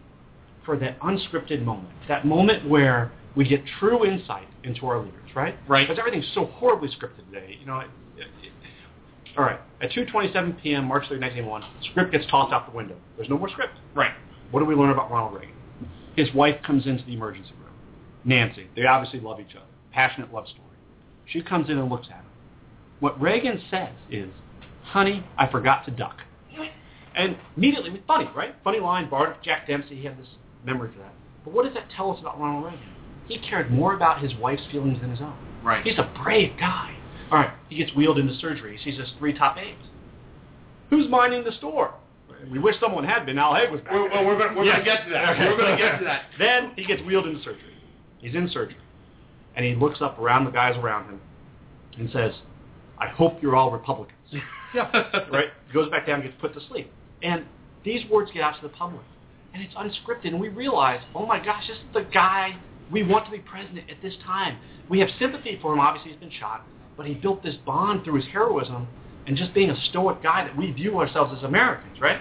[0.65, 5.57] for that unscripted moment, that moment where we get true insight into our leaders, right?
[5.67, 5.89] Right.
[5.89, 7.57] Because everything's so horribly scripted today.
[7.59, 8.53] You know, it, it, it,
[9.37, 9.59] all right.
[9.83, 12.97] At 2:27 p.m., March 3, 1981, script gets tossed out the window.
[13.17, 13.73] There's no more script.
[13.95, 14.13] Right.
[14.53, 15.57] What do we learn about Ronald Reagan?
[16.15, 17.73] His wife comes into the emergency room.
[18.25, 18.69] Nancy.
[18.77, 19.67] They obviously love each other.
[19.93, 20.63] Passionate love story.
[21.27, 22.25] She comes in and looks at him.
[23.01, 24.31] What Reagan says is,
[24.85, 26.19] "Honey, I forgot to duck."
[27.17, 28.55] And immediately, funny, right?
[28.65, 29.09] Funny line.
[29.09, 30.27] Bart, Jack Dempsey, he had this
[30.65, 31.13] memory for that.
[31.45, 32.81] But what does that tell us about Ronald Reagan?
[33.29, 35.37] He cared more about his wife's feelings than his own.
[35.63, 35.85] Right.
[35.85, 36.97] He's a brave guy.
[37.31, 38.77] All right, he gets wheeled into surgery.
[38.77, 39.81] He sees his three top aides.
[40.91, 41.95] who's minding the store?
[42.51, 43.39] We wish someone had been.
[43.39, 43.93] Al Haig was back.
[43.95, 44.79] We're, well, we're going Yes.
[44.81, 45.31] to get to that.
[45.31, 45.45] Okay.
[45.49, 46.25] We're going to get to that.
[46.39, 47.73] Then he gets wheeled into surgery.
[48.19, 48.77] He's in surgery.
[49.57, 51.21] And he looks up around the guys around him
[51.99, 52.33] and says,
[52.99, 54.19] I hope you're all Republicans.
[54.75, 54.91] yeah.
[55.33, 55.49] right?
[55.73, 56.93] Goes back down and gets put to sleep.
[57.25, 57.45] And
[57.85, 59.03] these words get out to the public.
[59.53, 60.29] And it's unscripted.
[60.29, 62.57] And we realize, oh my gosh, this is the guy
[62.93, 64.59] we want to be president at this time.
[64.89, 65.81] We have sympathy for him.
[65.81, 66.65] Obviously, he's been shot.
[66.97, 68.87] But he built this bond through his heroism
[69.27, 72.21] and just being a stoic guy that we view ourselves as Americans, right?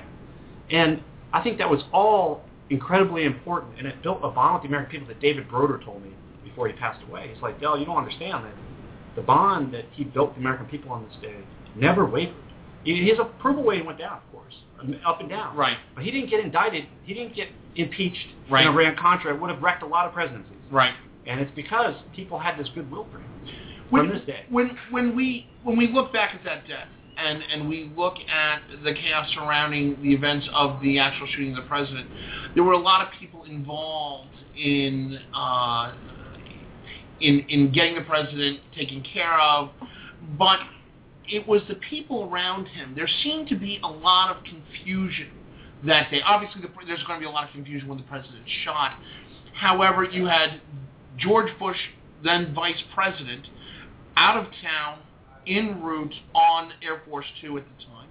[0.72, 1.04] And
[1.34, 3.78] I think that was all incredibly important.
[3.78, 6.12] And it built a bond with the American people that David Broder told me
[6.44, 7.30] before he passed away.
[7.34, 8.54] He's like, Dell, you don't understand that
[9.16, 11.36] the bond that he built the American people on this day
[11.76, 12.36] never wavered.
[12.84, 14.54] He- His approval rating went down, of course,
[15.06, 15.56] up and down.
[15.56, 15.78] Right.
[15.96, 16.86] But he didn't get indicted.
[17.04, 18.66] He didn't get impeached Right.
[18.66, 19.34] in Iran Contra.
[19.34, 20.58] It would have wrecked a lot of presidencies.
[20.70, 20.94] Right.
[21.26, 23.30] And it's because people had this goodwill for him
[23.90, 24.46] when, from this day.
[24.50, 26.88] When when we when we look back at that death
[27.18, 31.64] and and we look at the chaos surrounding the events of the actual shooting of
[31.64, 32.08] the president,
[32.56, 34.28] there were a lot of people involved
[34.58, 35.94] in uh,
[37.22, 39.70] in in getting the president taken care of,
[40.38, 40.60] but
[41.28, 42.94] it was the people around him.
[42.96, 45.30] There seemed to be a lot of confusion
[45.86, 46.22] that day.
[46.26, 48.98] Obviously, the, there's going to be a lot of confusion when the president's shot.
[49.54, 50.62] However, you had
[51.18, 51.78] George Bush,
[52.24, 53.48] then vice president,
[54.16, 55.00] out of town,
[55.48, 58.10] en route on Air Force Two at the time.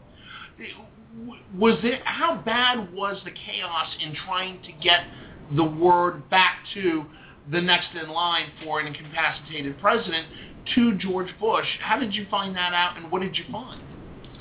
[1.59, 5.01] Was it how bad was the chaos in trying to get
[5.57, 7.05] the word back to
[7.51, 10.27] the next in line for an incapacitated president
[10.75, 11.67] to George Bush?
[11.81, 13.81] How did you find that out, and what did you find?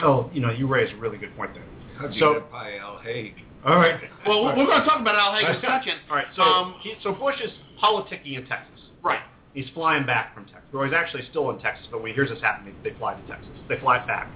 [0.01, 1.63] Oh, you know, you raised a really good point there.
[1.97, 3.35] How'd you So- get by Al Haig?
[3.65, 4.01] All right.
[4.25, 5.95] Well, we're going to talk about Al Haig in a second.
[6.09, 6.25] All right.
[6.35, 8.79] So, Um, he, so Bush is politicking in Texas.
[9.03, 9.21] Right.
[9.53, 10.63] He's flying back from Texas.
[10.71, 13.21] Well, he's actually still in Texas, but when he hears this happening, they fly to
[13.27, 13.49] Texas.
[13.67, 14.29] They fly back.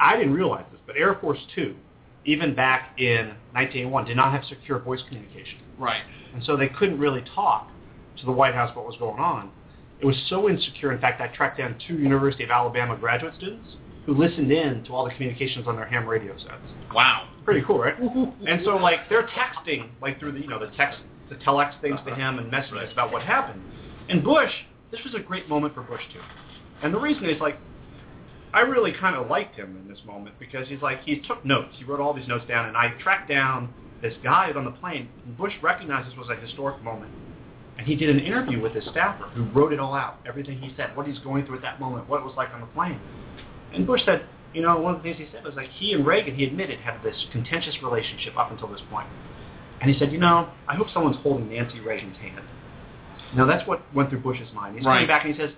[0.00, 1.74] I didn't realize this, but Air Force Two,
[2.24, 6.02] even back in 1981, did not have secure voice communication, Right.
[6.34, 7.70] and so they couldn't really talk
[8.18, 9.50] to the White House what was going on.
[10.00, 10.92] It was so insecure.
[10.92, 13.68] In fact, I tracked down two University of Alabama graduate students
[14.06, 16.62] who listened in to all the communications on their ham radio sets.
[16.94, 17.28] Wow.
[17.44, 17.98] Pretty cool, right?
[18.46, 20.98] and so like they're texting like through the you know the text
[21.28, 23.62] the telex things to him and messages about what happened.
[24.08, 24.50] And Bush,
[24.90, 26.20] this was a great moment for Bush too.
[26.82, 27.58] And the reason is like
[28.52, 31.74] I really kind of liked him in this moment because he's like he took notes.
[31.76, 35.08] He wrote all these notes down, and I tracked down this guy on the plane.
[35.26, 37.12] And Bush recognized this was a historic moment,
[37.88, 40.96] he did an interview with his staffer who wrote it all out, everything he said,
[40.96, 43.00] what he's going through at that moment, what it was like on the plane.
[43.72, 46.06] And Bush said, you know, one of the things he said was like he and
[46.06, 49.08] Reagan, he admitted, had this contentious relationship up until this point.
[49.80, 52.44] And he said, you know, I hope someone's holding Nancy Reagan's hand.
[53.34, 54.76] Now that's what went through Bush's mind.
[54.76, 54.96] He's Right.
[54.96, 55.50] coming back and he says,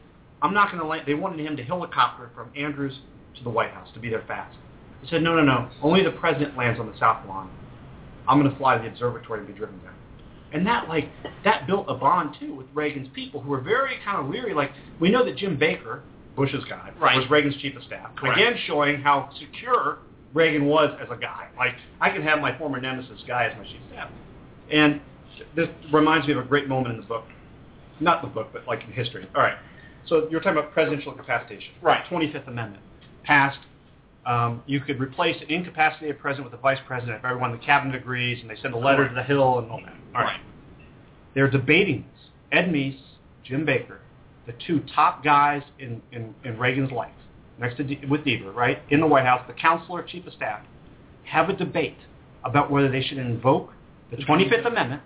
[0.43, 1.05] I'm not going to land.
[1.07, 2.98] They wanted him to helicopter from Andrews
[3.36, 4.57] to the White House to be there fast.
[5.02, 5.69] He said, no, no, no.
[5.82, 7.51] Only the president lands on the South Lawn.
[8.28, 9.94] I'm going to fly to the observatory and be driven there.
[10.52, 11.09] And that like
[11.44, 14.52] that built a bond too with Reagan's people who were very kind of leery.
[14.55, 16.02] Like we know that Jim Baker,
[16.36, 17.16] Bush's guy, Right.
[17.16, 18.14] was Reagan's chief of staff.
[18.16, 18.39] Correct.
[18.39, 19.98] Again, showing how secure
[20.35, 21.48] Reagan was as a guy.
[21.56, 24.10] Like I can have my former nemesis guy as my chief of staff.
[24.72, 25.01] And
[25.55, 27.24] this reminds me of a great moment in the book.
[28.01, 29.28] Not the book, but like in history.
[29.35, 29.56] All right.
[30.06, 31.74] So you're talking about presidential incapacitation.
[31.82, 32.05] Right.
[32.10, 32.82] 25th Amendment
[33.22, 33.59] passed.
[34.31, 37.65] Um, you could replace an incapacitated president with a vice president if everyone in the
[37.65, 39.94] cabinet agrees, and they send a letter to the Hill and all that.
[40.15, 40.40] All right.
[41.35, 42.31] They're debating this.
[42.52, 43.01] Ed Meese,
[43.43, 44.01] Jim Baker,
[44.47, 47.11] the two top guys in, in, in Reagan's life,
[47.59, 50.65] next to D- with Deaver, right, in the White House, the counselor, chief of staff,
[51.24, 51.98] have a debate
[52.44, 53.73] about whether they should invoke
[54.12, 55.02] the 25th Amendment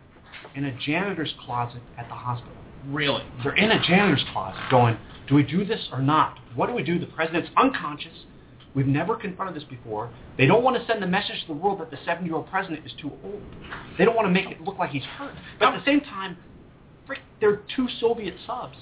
[0.54, 2.56] in a janitor's closet at the hospital.
[2.88, 3.24] Really.
[3.42, 4.98] They're in a janitor's closet going,
[5.28, 6.38] do we do this or not?
[6.54, 6.98] What do we do?
[6.98, 8.26] The president's unconscious.
[8.74, 10.10] We've never confronted this before.
[10.36, 12.92] They don't want to send the message to the world that the 70-year-old president is
[13.00, 13.40] too old.
[13.98, 15.34] They don't want to make it look like he's hurt.
[15.58, 16.36] But at the same time,
[17.06, 18.76] frick, they're two Soviet subs.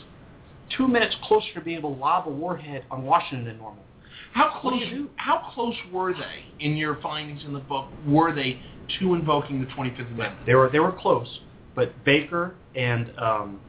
[0.76, 3.84] Two minutes closer to being able to lob a warhead on Washington than normal.
[4.32, 4.90] How What do close?
[4.90, 5.10] do?
[5.16, 7.88] How close were they in your findings in the book?
[8.06, 8.58] Were they
[8.98, 10.46] to invoking the Twenty Fifth Amendment?
[10.46, 11.40] They were they were close,
[11.74, 13.60] but Baker and um,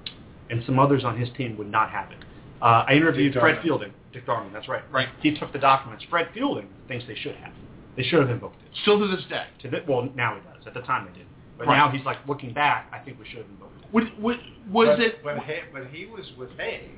[0.49, 2.17] and some others on his team would not have it.
[2.61, 3.91] Uh, I interviewed Fred Fielding.
[4.13, 4.83] Dick Darman, that's right.
[4.91, 5.09] Right.
[5.21, 6.05] He took the documents.
[6.09, 7.51] Fred Fielding thinks they should have.
[7.97, 8.69] They should have invoked it.
[8.83, 9.45] Still to this day.
[9.63, 10.65] To the, well, now he does.
[10.67, 11.27] At the time they did.
[11.57, 11.77] But Right.
[11.77, 12.87] now he's like looking back.
[12.91, 13.93] I think we should have invoked it.
[13.93, 14.37] Would, would,
[14.71, 15.23] was but, it?
[15.23, 16.89] But, he, but he was with Haig.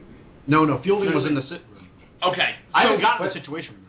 [0.48, 0.82] No, no.
[0.84, 1.90] Fielding was in the sit room.
[2.24, 2.56] Okay.
[2.74, 3.74] I so- haven't gotten but- the situation.
[3.76, 3.82] room.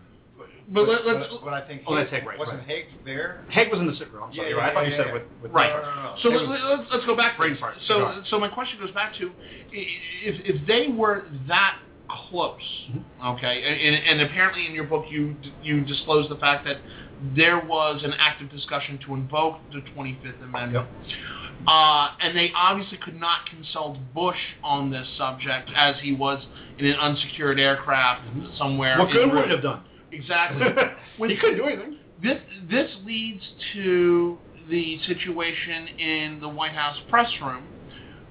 [0.68, 1.30] But let, let's.
[1.30, 2.66] But, but I think Oh, that's Haig- Haig, right, wasn't right.
[2.66, 3.44] Haig there?
[3.50, 4.24] Haig was in the sit room.
[4.24, 4.48] I'm sorry.
[4.48, 4.70] Yeah, you're right.
[4.70, 5.12] I thought yeah, you said yeah.
[5.12, 5.70] with, with Right.
[5.70, 6.16] No, no, no, no.
[6.24, 7.36] So let, was- let's, let's go back.
[7.38, 7.76] Brain fart.
[7.86, 9.30] So so my question goes back to
[9.70, 11.78] if if they were that
[12.08, 12.60] close.
[12.90, 13.26] Mm-hmm.
[13.36, 16.76] Okay, and, and apparently in your book you you disclose the fact that
[17.34, 20.86] there was an active discussion to invoke the 25th Amendment.
[21.66, 26.44] Uh, and they obviously could not consult Bush on this subject as he was
[26.78, 28.22] in an unsecured aircraft
[28.58, 28.98] somewhere.
[28.98, 29.00] Mm-hmm.
[29.00, 29.82] What in good Ru- would have done?
[30.12, 30.66] Exactly.
[31.28, 31.96] he couldn't do anything.
[32.22, 32.38] This
[32.70, 33.42] this leads
[33.74, 34.38] to
[34.70, 37.64] the situation in the White House press room.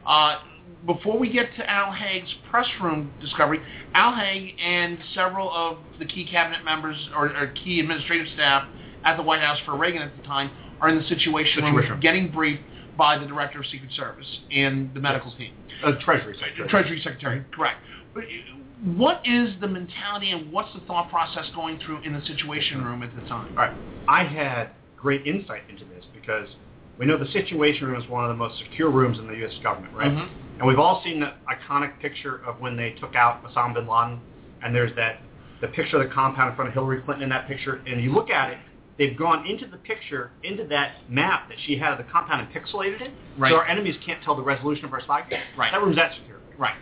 [0.05, 0.37] Uh,
[0.85, 3.59] before we get to Al Haig's press room discovery,
[3.93, 8.67] Al Haig and several of the key cabinet members or, or key administrative staff
[9.03, 10.51] at the White House for Reagan at the time
[10.81, 11.99] are in the situation room Situation room.
[12.01, 12.63] getting briefed
[12.97, 15.53] by the director of Secret Service and the medical team.
[15.83, 16.69] Uh, Treasury Secretary.
[16.69, 17.77] Treasury Secretary, correct.
[18.13, 18.27] But uh,
[18.97, 23.03] what is the mentality and what's the thought process going through in the Situation Room
[23.03, 23.51] at the time?
[23.57, 23.73] All right.
[24.07, 26.47] I had great insight into this because
[26.97, 29.53] we know the Situation Room is one of the most secure rooms in the U.S.
[29.61, 30.11] government, right?
[30.11, 30.29] Mhm.
[30.57, 34.19] And we've all seen the iconic picture of when they took out Osama bin Laden,
[34.63, 35.19] and there's that
[35.61, 38.11] the picture of the compound in front of Hillary Clinton in that picture, and you
[38.13, 38.57] look at it,
[38.97, 42.53] they've gone into the picture, into that map that she had of the compound and
[42.53, 43.51] pixelated it, Right.
[43.51, 45.23] so our enemies can't tell the resolution of our spy.
[45.57, 45.71] Right.
[45.71, 46.37] That room's that secure.
[46.57, 46.75] Right.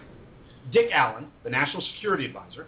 [0.72, 2.68] Dick Allen, the National Security Advisor,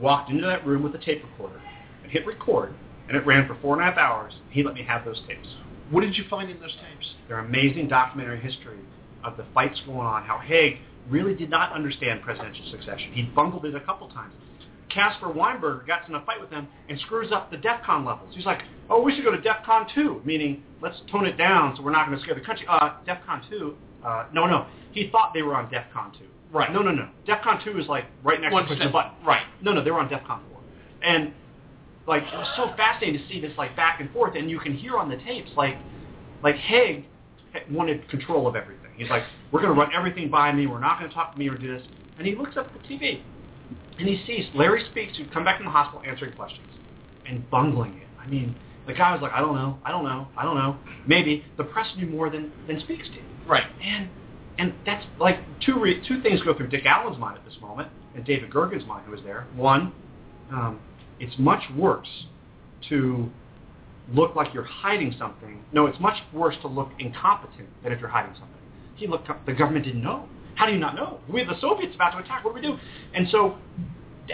[0.00, 1.60] walked into that room with a tape recorder
[2.02, 2.72] and hit record,
[3.08, 4.32] and it ran for four and a half hours.
[4.50, 5.48] He let me have those tapes.
[5.90, 7.14] What did you find in those tapes?
[7.28, 8.78] They're amazing documentary history
[9.26, 10.78] of the fights going on, how Haig
[11.10, 13.12] really did not understand presidential succession.
[13.12, 14.32] He bungled it a couple times.
[14.88, 18.34] Caspar Weinberger gets in a fight with him and screws up the DEFCON levels.
[18.34, 21.82] He's like, oh, we should go to DEFCON 2, meaning let's tone it down so
[21.82, 22.66] we're not going to scare the country.
[22.68, 24.66] Uh, DEFCON 2, uh, no, no.
[24.92, 26.24] He thought they were on DEFCON 2.
[26.52, 26.72] Right.
[26.72, 27.08] No, no, no.
[27.26, 29.12] DEFCON 2 is like right next One to pushing step- the button.
[29.26, 29.42] right.
[29.60, 30.60] No, no, they were on DEFCON 4.
[31.02, 31.32] And
[32.06, 34.74] like it was so fascinating to see this like back and forth, and you can
[34.74, 35.76] hear on the tapes like
[36.42, 37.04] like Haig
[37.70, 38.75] wanted control of everything.
[38.96, 40.66] He's like, we're going to run everything by me.
[40.66, 41.86] We're not going to talk to me or do this.
[42.18, 43.20] And he looks up at the TV,
[43.98, 46.66] and he sees Larry Speakes, who'd come back from the hospital answering questions,
[47.26, 48.06] and bungling it.
[48.18, 48.56] I mean,
[48.86, 50.76] the guy was like, I don't know, I don't know, I don't know.
[51.06, 53.24] Maybe the press knew more than than Speakes did.
[53.46, 53.64] Right.
[53.82, 54.08] And
[54.58, 57.88] and that's like two re- two things go through Dick Allen's mind at this moment,
[58.14, 59.46] and David Gergen's mind, who was there.
[59.54, 59.92] One,
[60.50, 60.80] um,
[61.20, 62.08] it's much worse
[62.88, 63.30] to
[64.14, 65.64] look like you're hiding something.
[65.72, 68.56] No, it's much worse to look incompetent than if you're hiding something.
[68.96, 69.30] He looked.
[69.30, 70.28] Up the government didn't know.
[70.56, 71.20] How do you not know?
[71.28, 72.44] We have the Soviets about to attack.
[72.44, 72.78] What do we do?
[73.14, 73.58] And so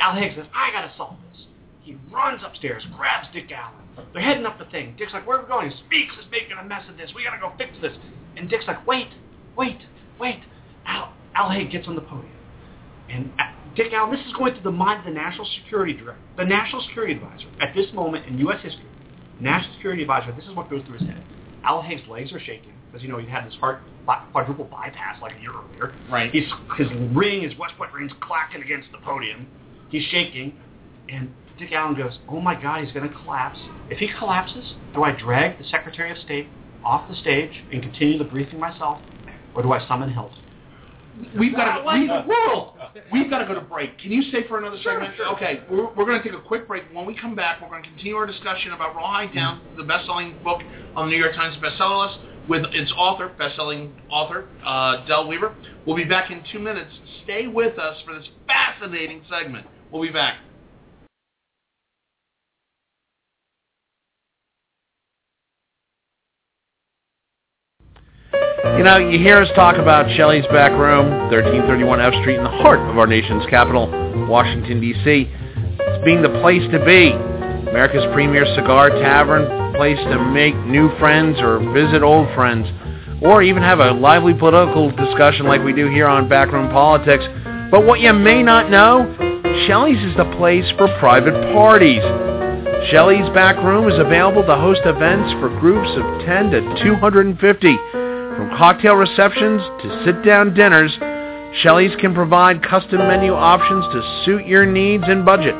[0.00, 1.42] Al Haig says, I got to solve this.
[1.82, 4.06] He runs upstairs, grabs Dick Allen.
[4.12, 4.94] They're heading up the thing.
[4.96, 5.72] Dick's like, where are we going?
[5.86, 7.10] Speakes is making a mess of this.
[7.14, 7.92] We got to go fix this.
[8.36, 9.08] And Dick's like, wait,
[9.56, 9.80] wait,
[10.18, 10.40] wait.
[10.86, 12.30] Al, Al Haig gets on the podium.
[13.10, 13.42] And uh,
[13.74, 16.82] Dick Allen, this is going through the mind of the National Security Director, the National
[16.82, 17.48] Security Advisor.
[17.60, 18.62] At this moment in U.S.
[18.62, 18.86] history,
[19.40, 21.22] National Security Advisor, this is what goes through his head.
[21.64, 23.80] Al Haig's legs are shaking because, you know, he had this heart
[24.32, 25.94] quadruple bypass like a year earlier.
[26.10, 26.30] Right.
[26.30, 26.44] He's,
[26.76, 29.46] his ring, his West Point ring's clacking against the podium.
[29.88, 30.54] He's shaking.
[31.08, 33.58] And Dick Allen goes, oh my God, he's going to collapse.
[33.90, 36.48] If he collapses, do I drag the Secretary of State
[36.84, 39.00] off the stage and continue the briefing myself,
[39.54, 40.32] or do I summon help?
[41.38, 41.84] We've got to.
[41.84, 42.72] What the world?
[43.12, 43.98] we've got to go to break.
[43.98, 45.14] Can you stay for another Sure, segment?
[45.16, 45.28] sure.
[45.34, 46.84] Okay, we're, we're going to take a quick break.
[46.92, 50.36] When we come back, we're going to continue our discussion about Rawhide Down, the best-selling
[50.42, 50.62] book
[50.96, 55.54] on the New York Times bestseller list, with its author, best-selling author, uh, Del Wilber.
[55.86, 56.90] We'll be back in two minutes.
[57.24, 59.66] Stay with us for this fascinating segment.
[59.90, 60.38] We'll be back.
[68.76, 72.50] You know, you hear us talk about Shelly's Back Room, 1331 F Street in the
[72.50, 73.86] heart of our nation's capital,
[74.28, 75.28] Washington, D.C.
[75.28, 77.31] It's being the place to be.
[77.68, 82.66] America's premier cigar tavern, place to make new friends or visit old friends,
[83.22, 87.24] or even have a lively political discussion like we do here on Backroom Politics.
[87.70, 89.06] But what you may not know,
[89.66, 92.02] Shelly's is the place for private parties.
[92.90, 97.76] Shelly's Back Room is available to host events for groups of 10 to 250.
[98.36, 100.92] From cocktail receptions to sit-down dinners,
[101.62, 105.54] Shelly's can provide custom menu options to suit your needs and budget.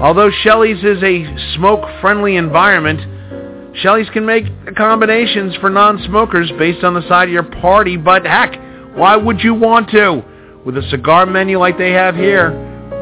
[0.00, 7.06] Although Shelly's is a smoke-friendly environment, Shelly's can make accommodations for non-smokers based on the
[7.08, 8.60] side of your party, but heck,
[8.94, 10.22] why would you want to?
[10.66, 12.50] With a cigar menu like they have here,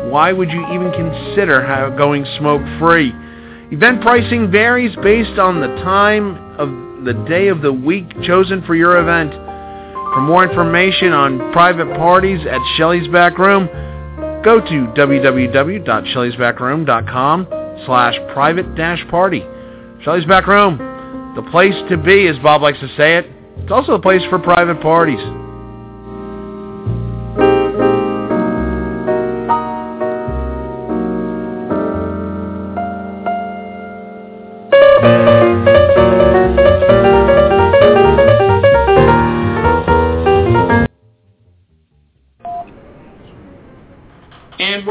[0.08, 3.12] why would you even consider going smoke-free?
[3.72, 6.68] Event pricing varies based on the time of
[7.04, 9.32] the day of the week chosen for your event.
[9.32, 13.68] For more information on private parties at Shelly's Back Room,
[14.44, 17.46] go to www.shellysbackroom.com
[17.86, 19.44] slash private dash party.
[20.02, 20.78] Shelly's Back Room,
[21.34, 23.26] the place to be, as Bob likes to say it.
[23.58, 25.43] It's also the place for private parties.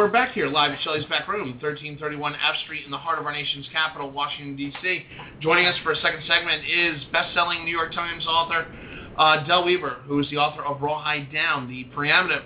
[0.04, 3.26] We're back here live at Shelly's Back Room, 1331 F Street in the heart of
[3.26, 5.06] our nation's capital, Washington, D.C.
[5.40, 8.68] Joining us for a second segment is best-selling New York Times author
[9.18, 12.44] uh, Del Wilber, who is the author of Rawhide Down, the preeminent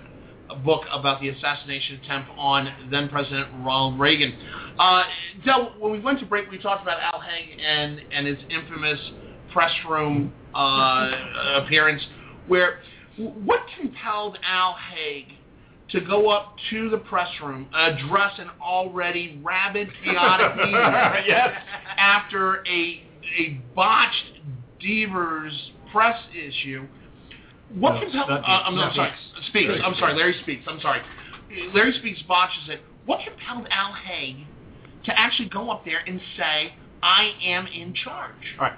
[0.64, 4.38] book about the assassination attempt on then-President Ronald Reagan.
[4.78, 5.02] Uh,
[5.44, 9.00] Del, when we went to break, we talked about Al Haig and, and his infamous
[9.52, 11.10] press room uh,
[11.64, 12.06] appearance,
[12.46, 12.78] where
[13.16, 15.37] what compelled Al Haig
[15.90, 20.72] to go up to the press room, address an already rabid, chaotic meeting
[21.26, 21.54] Yes.
[21.96, 23.02] after a
[23.38, 24.40] a botched
[24.80, 26.86] Devers press issue.
[27.74, 28.28] What No, compelled?
[28.30, 28.82] not Uh, I'm, Deves.
[28.88, 29.12] I'm sorry,
[29.48, 29.72] Speakes.
[29.84, 30.64] I'm sorry, Larry Speakes.
[30.68, 31.00] I'm sorry.
[31.74, 32.80] Larry Speakes botches it.
[33.06, 34.36] What compelled Al Haig
[35.04, 38.56] to actually go up there and say, "I am in charge"?
[38.58, 38.74] All right.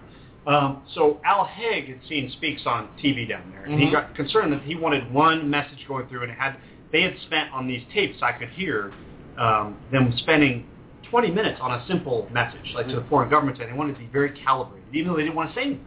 [0.47, 3.93] Um, so Al Haig had seen Speakes on TV down there, and he Mhm.
[3.93, 6.57] got concerned that he wanted one message going through, and it had
[6.93, 8.19] they had spent on these tapes.
[8.23, 8.93] I could hear
[9.39, 10.67] um, them spending
[11.11, 13.99] 20 minutes on a simple message, like to the foreign government, and they wanted to
[13.99, 15.87] be very calibrated, even though they didn't want to say anything.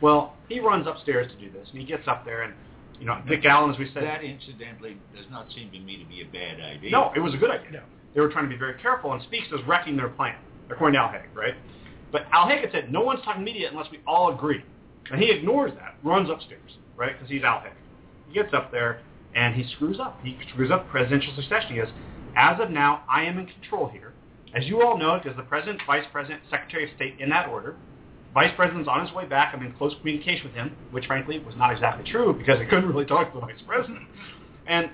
[0.00, 2.54] Well, he runs upstairs to do this, and he gets up there, and
[3.00, 6.04] you know, Dick Allen, as we said, That, incidentally, does not seem to me to
[6.08, 6.90] be a bad idea.
[6.90, 7.82] no, it was a good idea.
[8.14, 10.36] They were trying to be very careful, and Speakes was wrecking their plan,
[10.70, 11.54] according to Al Haig, right?
[12.10, 14.64] But Al Haig had said, no one's talking media unless we all agree.
[15.12, 17.72] And he ignores that, runs upstairs, right, because he's Al Haig.
[18.28, 19.00] He gets up there,
[19.38, 20.18] and he screws up.
[20.24, 21.70] He screws up presidential succession.
[21.70, 21.92] He goes,
[22.36, 24.12] as of now, I am in control here.
[24.52, 27.76] As you all know, because the president, vice president, secretary of state in that order,
[28.34, 29.54] vice president's on his way back.
[29.54, 32.88] I'm in close communication with him, which frankly was not exactly true because I couldn't
[32.88, 34.08] really talk to the vice president.
[34.66, 34.90] And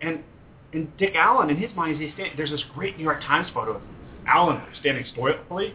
[0.00, 0.24] and
[0.72, 3.76] and Dick Allen, in his mind, he's stand, there's this great New York Times photo
[3.76, 3.82] of
[4.26, 5.74] Allen standing stoically.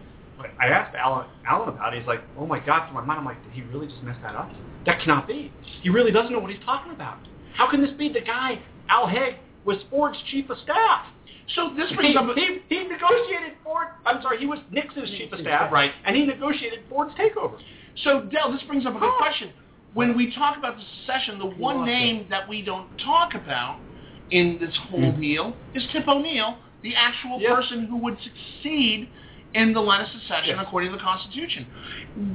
[0.59, 1.99] I asked Allen, Allen about it.
[1.99, 4.17] He's like, oh my God, to my mind, I'm like, did he really just mess
[4.23, 4.49] that up?
[4.85, 5.51] That cannot be.
[5.81, 7.17] He really doesn't know what he's talking about.
[7.57, 9.35] How can this be the guy, Al Haig,
[9.65, 11.05] was Ford's chief of staff?
[11.55, 13.87] So this He, brings up he, he negotiated Ford.
[14.05, 15.91] I'm sorry, he was Nixon's chief of staff, Right.
[16.05, 17.57] And he negotiated Ford's takeover.
[18.03, 19.51] So, Del, this brings up a good question.
[19.93, 23.79] When we talk about the secession, the one name that we don't talk about
[24.29, 27.55] in this whole deal is Tip O'Neill, the actual Yes.
[27.55, 29.09] person who would succeed
[29.53, 30.65] in the line of succession Yes.
[30.67, 31.65] according to the Constitution.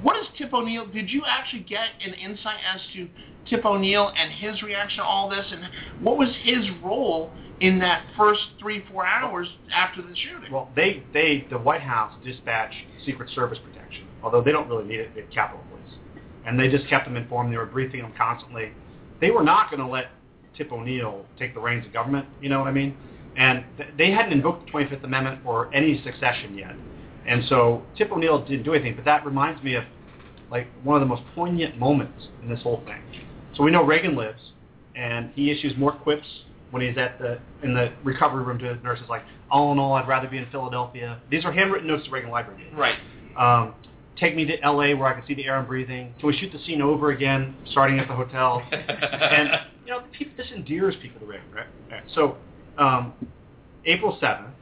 [0.03, 0.87] What is Tip O'Neill?
[0.87, 3.09] Did you actually get an insight as to
[3.49, 5.69] Tip O'Neill and his reaction to all this, and
[6.01, 7.31] what was his role
[7.61, 10.51] in that first three, four hours after the shooting?
[10.53, 15.01] Well, they, they, the White House dispatched Secret Service protection, although they don't really need
[15.01, 15.99] it at Capitol Police.
[16.47, 17.53] And they just kept them informed.
[17.53, 18.73] They were briefing them constantly.
[19.21, 20.07] They were not going to let
[20.57, 22.97] Tip O'Neill take the reins of government, you know what I mean?
[23.37, 26.75] And th- they hadn't invoked the 25th Amendment or any succession yet.
[27.27, 28.97] And so Tip O'Neill didn't do anything.
[28.97, 29.85] But that reminds me of
[30.51, 33.03] like one of the most poignant moments in this whole thing.
[33.57, 34.41] So we know Reagan lives,
[34.95, 36.27] and he issues more quips
[36.71, 39.93] when he's at the in the recovery room to his nurses, like, all in all,
[39.93, 41.21] I'd rather be in Philadelphia.
[41.31, 42.67] These are handwritten notes to Reagan Library.
[42.75, 42.97] Right.
[43.37, 43.75] Um,
[44.19, 44.95] take me to L.A.
[44.95, 46.15] where I can see the air I'm breathing.
[46.19, 48.63] Can we shoot the scene over again, starting at the hotel?
[48.73, 49.51] and
[49.85, 51.67] you know, people, this endears people to Reagan, right?
[51.91, 52.03] right.
[52.15, 52.37] So,
[52.79, 53.13] um,
[53.85, 54.55] April seventh,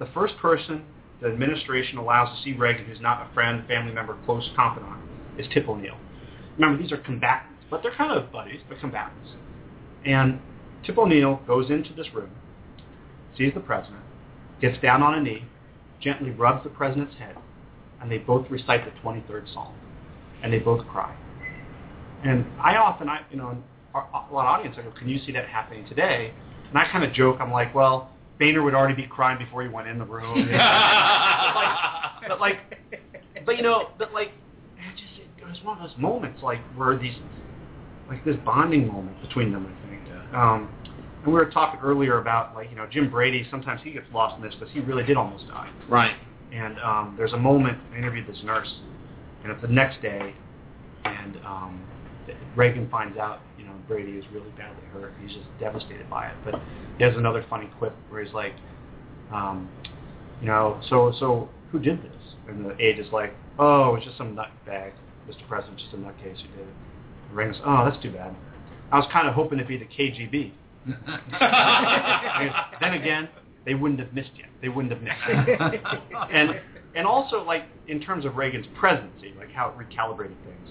[0.00, 0.82] the first person
[1.24, 4.92] the administration allows to see Reagan, who's not a friend, family member, close confidant,
[5.38, 5.96] is Tip O'Neill.
[6.58, 9.30] Remember, these are combatants, but they're kind of buddies, but combatants.
[10.04, 10.38] And
[10.84, 12.30] Tip O'Neill goes into this room,
[13.38, 14.02] sees the president,
[14.60, 15.46] gets down on a knee,
[15.98, 17.36] gently rubs the president's head,
[18.02, 19.74] and they both recite the 23rd Psalm,
[20.42, 21.16] and they both cry.
[22.22, 23.56] And I often, I you know,
[23.94, 26.34] a lot of audience, I go, "Can you see that happening today?"
[26.68, 28.10] And I kind of joke, I'm like, "Well,
[28.44, 30.48] Boehner would already be crying before he went in the room."
[32.24, 32.36] You know?
[32.36, 32.58] but like,
[33.44, 34.28] but you know, but like,
[34.78, 37.14] it just it was one of those moments, like where these,
[38.08, 39.66] like this bonding moment between them.
[39.66, 39.94] I think.
[40.34, 40.68] Um,
[41.24, 43.46] and we were talking earlier about like you know Jim Brady.
[43.50, 45.70] Sometimes he gets lost in this because he really did almost die.
[45.88, 46.14] Right.
[46.52, 48.72] And um, there's a moment I interviewed this nurse,
[49.42, 50.34] and it's the next day,
[51.04, 51.82] and um,
[52.54, 53.40] Reagan finds out
[53.88, 55.12] Brady is really badly hurt.
[55.20, 56.36] He's just devastated by it.
[56.44, 56.60] But
[56.98, 58.54] he has another funny quip where he's like,
[59.32, 59.68] um,
[60.40, 62.12] you know, so so who did this?
[62.48, 64.92] And the aide is like, oh, it's just some nutbag,
[65.28, 65.46] Mr.
[65.48, 66.74] President, just a nutcase who did it.
[67.30, 68.34] And goes, oh, that's too bad.
[68.92, 70.52] I was kind of hoping it'd be the KGB.
[72.80, 73.28] then again,
[73.64, 74.44] they wouldn't have missed you.
[74.60, 75.16] They wouldn't have missed.
[75.48, 76.16] you.
[76.32, 76.60] and
[76.94, 80.68] and also like in terms of Reagan's presidency, like how it recalibrated things.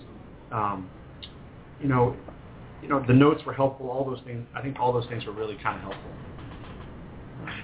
[0.52, 0.90] Um,
[1.82, 2.16] you know,
[2.84, 3.90] you know the notes were helpful.
[3.90, 4.46] All those things.
[4.54, 6.12] I think all those things were really kind of helpful.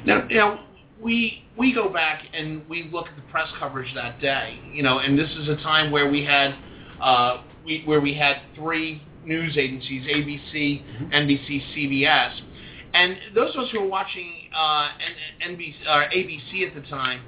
[0.05, 0.59] Now, you know,
[1.01, 4.59] we we go back and we look at the press coverage that day.
[4.73, 6.55] You know, and this is a time where we had
[7.01, 12.39] uh, we where we had three news agencies: ABC, NBC, CBS,
[12.93, 14.89] And those of us who were watching uh,
[15.45, 17.21] NBC or ABC at the time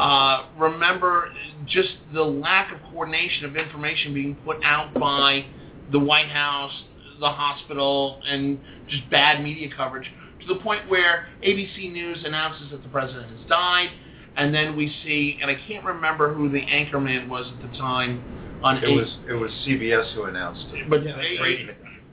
[0.00, 1.32] uh, remember
[1.66, 5.46] just the lack of coordination of information being put out by
[5.92, 6.72] the White House,
[7.20, 10.10] the hospital, and just bad media coverage
[10.46, 13.90] to the point where ABC News announces that the president has died,
[14.36, 18.22] and then we see, and I can't remember who the anchorman was at the time
[18.62, 20.88] on It A- was it was CBS who announced it.
[20.90, 21.68] but Yeah, A- Brady.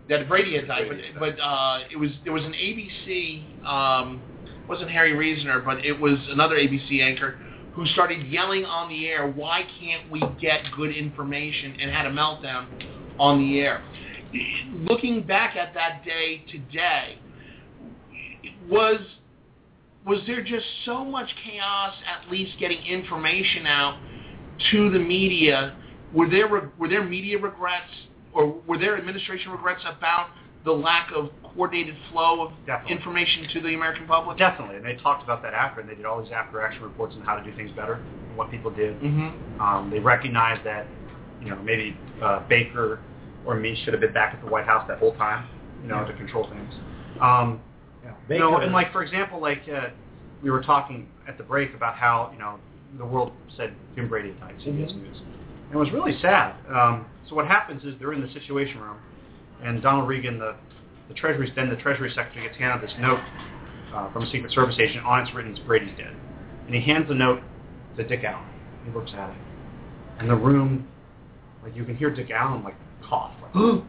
[0.10, 4.22] that Brady had died, Brady but, but uh, it was there was an ABC um,
[4.68, 7.36] wasn't Harry Reasoner, but it was another ABC anchor
[7.74, 12.12] who started yelling on the air, "Why can't we get good information?" and had a
[12.12, 12.68] meltdown
[13.20, 13.82] on the air.
[14.74, 17.18] Looking back at that day today,
[18.70, 19.00] was
[20.06, 24.00] was there just so much chaos at least getting information out
[24.72, 25.76] to the media?
[26.14, 26.48] Were there
[26.78, 27.90] were there media regrets
[28.34, 30.30] or were there administration regrets about
[30.66, 32.96] the lack of coordinated flow of Definitely.
[32.96, 34.38] information to the American public?
[34.38, 37.22] Definitely, and they talked about that after, and they did all these after-action reports on
[37.22, 39.00] how to do things better, and what people did.
[39.02, 39.62] Mm-hmm.
[39.62, 40.88] Um, they recognized that,
[41.42, 43.02] you know, maybe uh, Baker
[43.46, 45.48] or me should have been back at the White House that whole time,
[45.82, 46.74] you know, to control things.
[47.22, 47.62] Um,
[48.30, 49.90] you know, and like for example, like uh,
[50.42, 52.60] we were talking at the break about how you know
[52.98, 56.56] the world said Jim Brady died, CBS News, and it was really sad.
[56.70, 58.98] Um, so what happens is they're in the Situation Room,
[59.62, 60.56] and Donald Regan, the
[61.08, 63.20] the Treasury, then the Treasury Secretary gets handed this note
[63.94, 65.06] uh, from a Secret Service agent.
[65.06, 66.16] On it's written, it's "Brady's dead,"
[66.66, 67.42] and he hands the note
[67.98, 68.46] to Dick Allen.
[68.86, 69.38] He looks at it,
[70.20, 70.88] and the room,
[71.62, 72.76] like you can hear Dick Allen like
[73.08, 73.84] cough, like,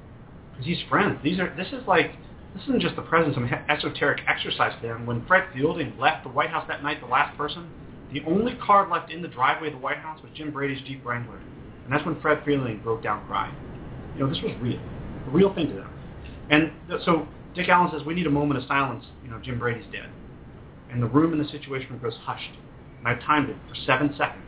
[0.60, 1.18] he's friends.
[1.22, 2.12] These are this is like
[2.54, 5.06] this isn't just the president, some esoteric exercise to them.
[5.06, 7.68] When Fred Fielding left the White House that night, the last person,
[8.12, 11.04] the only car left in the driveway of the White House was Jim Brady's Jeep
[11.04, 11.38] Wrangler,
[11.84, 13.54] and that's when Fred Fielding broke down crying.
[14.14, 14.78] You know, this was real,
[15.26, 15.90] a real thing to them.
[16.50, 19.04] And th- so Dick Allen says, we need a moment of silence.
[19.24, 20.08] You know, Jim Brady's dead.
[20.90, 22.52] And the room in the situation room goes hushed.
[22.98, 24.44] And I timed it for seven seconds.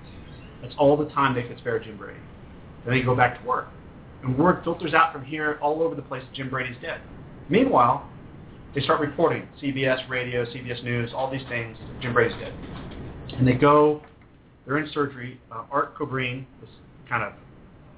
[0.63, 2.21] That's all the time they could spare Jim Brady.
[2.85, 3.69] Then they go back to work.
[4.23, 7.01] And word filters out from here all over the place that Jim Brady's dead.
[7.49, 8.09] Meanwhile,
[8.75, 12.53] they start reporting, CBS Radio, CBS News, all these things, Jim Brady's dead.
[13.39, 14.03] And they go,
[14.67, 15.41] they're in surgery.
[15.53, 16.71] Uh, Art Kobrine, this
[17.09, 17.33] kind of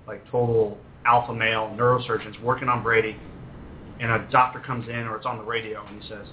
[0.07, 3.17] like total alpha male neurosurgeon's working on Brady,
[4.01, 6.27] and a doctor comes in or it's on the radio and he says,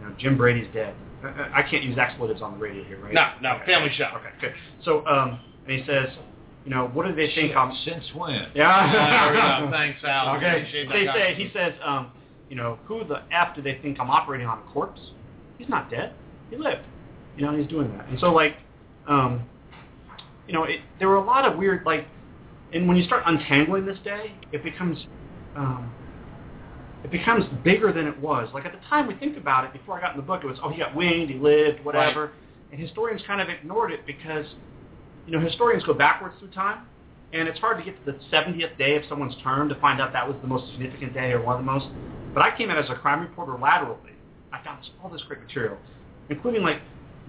[0.00, 0.94] you know, Jim Brady's dead.
[1.24, 3.12] I, I can't use expletives on the radio here, right?
[3.14, 3.66] No, no, Okay.
[3.66, 4.04] family show.
[4.16, 4.54] Okay, good.
[4.84, 6.08] So, um, and he says,
[6.64, 7.72] you know, what do they think I'm?
[7.84, 8.48] Since when?
[8.54, 9.60] Yeah.
[9.62, 9.70] Go.
[9.70, 10.28] Thanks, Al.
[10.36, 10.58] Okay.
[10.58, 12.12] Appreciate They say he says, um,
[12.50, 15.00] you know, who the f do they think I'm operating on a corpse?
[15.58, 16.14] He's not dead.
[16.50, 16.82] He lived.
[17.36, 18.08] You know, he's doing that.
[18.08, 18.56] And so like,
[19.06, 19.44] um,
[20.46, 22.06] you know, it, there were a lot of weird like,
[22.72, 24.98] and when you start untangling this day, it becomes,
[25.56, 25.92] um,
[27.04, 28.48] it becomes bigger than it was.
[28.52, 30.46] Like at the time we think about it, before I got in the book, it
[30.46, 32.32] was oh he got winged, he lived, whatever.
[32.72, 34.44] And historians kind of ignored it because,
[35.28, 36.86] you know, historians go backwards through time,
[37.32, 40.12] and it's hard to get to the 70th day of someone's term to find out
[40.14, 41.86] that was the most significant day or one of the most.
[42.32, 44.12] But I came out as a crime reporter laterally.
[44.52, 45.76] I found this, all this great material,
[46.30, 46.80] including like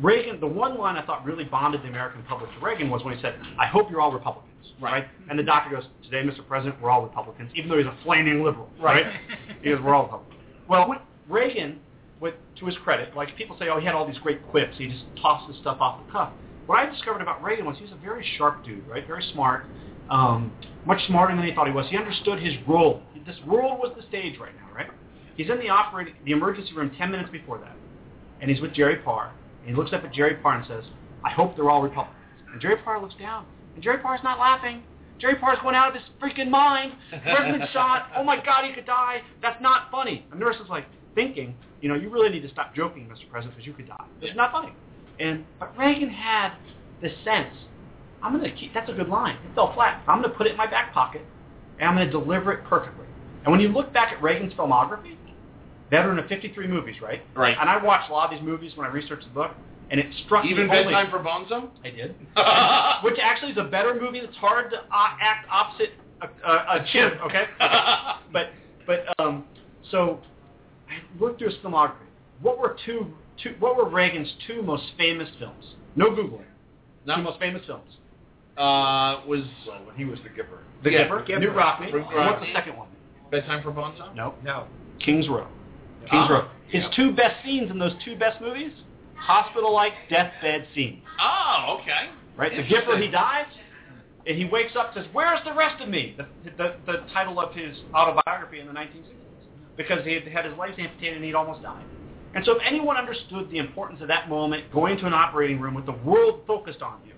[0.02, 0.40] Reagan.
[0.40, 3.22] The one line I thought really bonded the American public to Reagan was when he
[3.22, 4.48] said, "I hope you're all Republicans."
[4.80, 5.06] Right.
[5.30, 6.48] And the doctor goes, "Today, Mr.
[6.48, 8.70] President, we're all Republicans," even though he's a flaming liberal.
[8.80, 9.06] Right.
[9.62, 10.40] he goes, "We're all Republicans."
[10.70, 10.96] Well,
[11.28, 11.82] Reagan,
[12.22, 14.78] with to his credit, like people say, oh, he had all these great quips.
[14.78, 16.32] He just tossed this stuff off the cuff.
[16.70, 19.06] What I discovered about Reagan was he was a very sharp dude, right?
[19.08, 19.66] Very smart,
[20.12, 20.54] um,
[20.86, 21.88] much smarter than he thought he was.
[21.90, 23.02] He understood his role.
[23.26, 24.92] This world was the stage right now, right?
[25.36, 27.76] He's in the operating, the emergency room 10 minutes before that,
[28.40, 29.32] and he's with Jerry Parr.
[29.62, 30.84] And he looks up at Jerry Parr and says,
[31.26, 32.16] "I hope they're all Republicans."
[32.52, 34.84] And Jerry Parr looks down, and Jerry Parr's not laughing.
[35.18, 36.94] Jerry Parr's going out of his freaking mind.
[37.10, 38.12] The president's shot.
[38.16, 39.24] Oh my God, he could die.
[39.42, 40.24] That's not funny.
[40.30, 40.86] And nurse is like
[41.16, 43.28] thinking, you know, you really need to stop joking, Mr.
[43.28, 44.06] President, because you could die.
[44.22, 44.72] It's not funny.
[45.20, 46.54] And but Reagan had
[47.02, 47.54] this sense.
[48.22, 48.74] I'm going to keep.
[48.74, 49.36] That's a good line.
[49.36, 50.04] It fell flat.
[50.08, 51.22] I'm going to put it in my back pocket,
[51.80, 53.06] and I'm going to deliver it perfectly.
[53.44, 55.16] And when you look back at Reagan's filmography,
[55.90, 57.22] veteran of 53 movies, right?
[57.36, 57.56] Right.
[57.60, 59.52] And I watched a lot of these movies when I researched the book,
[59.90, 60.52] and it struck me.
[60.52, 61.70] Even me only- bedtime for Bonzo.
[61.84, 62.16] I did.
[63.04, 65.92] Which actually is a better movie that's hard to uh, act opposite
[66.22, 67.46] a, a, a chimp, okay?
[68.34, 68.50] but
[68.86, 69.46] but um,
[69.92, 70.20] so
[70.90, 71.96] I looked through his filmography.
[72.42, 73.08] What were two,
[73.44, 75.64] two what were Reagan's two most famous films?
[75.96, 76.46] No googling.
[77.06, 77.16] No.
[77.18, 77.98] Two most famous films.
[78.58, 80.60] uh, was Well, when he was the Gipper.
[80.84, 81.40] The Yeah, Gipper, Gipper.
[81.42, 81.92] Knute Rockne.
[81.92, 82.88] New and What's the second one?
[83.32, 84.14] bedtime for Bonzo.
[84.16, 84.36] No.
[84.44, 84.66] No.
[85.00, 85.48] King's Row.
[86.02, 86.28] King's Ah.
[86.34, 86.48] Row.
[86.68, 86.92] His Yep.
[86.94, 88.72] two best scenes in those two best movies,
[89.16, 91.04] hospital-like deathbed scenes.
[91.20, 92.10] Oh, okay.
[92.36, 92.52] Right?
[92.52, 92.90] The Interesting.
[92.96, 93.46] Gipper, he dies,
[94.26, 97.40] and he wakes up and says, "Where's the rest of me?" The, the, the title
[97.40, 99.46] of his autobiography in the 1960s,
[99.78, 101.86] because he had had his legs amputated and he'd almost died.
[102.36, 105.74] And so if anyone understood the importance of that moment, going to an operating room
[105.74, 107.14] with the world focused on you,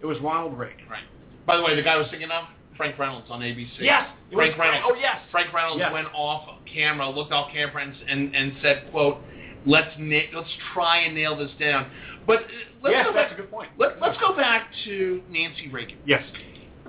[0.00, 0.88] it was Ronald Reagan.
[0.88, 1.02] Right.
[1.46, 2.44] By the way, the guy I was thinking of,
[2.76, 3.68] Frank Reynolds on ABC.
[3.80, 4.08] Yes.
[4.32, 4.86] Frank Reynolds.
[4.88, 5.16] Oh, yes.
[5.30, 5.92] Frank Reynolds Yes.
[5.92, 9.18] went off camera, looked off camera, and and, and said, "quote
[9.66, 11.90] Let's na- let's try and nail this down."
[12.26, 12.42] But uh,
[12.82, 13.38] let's yes, go that's back.
[13.38, 13.70] a good point.
[13.78, 15.98] Let, let's go back to Nancy Reagan.
[16.06, 16.22] Yes.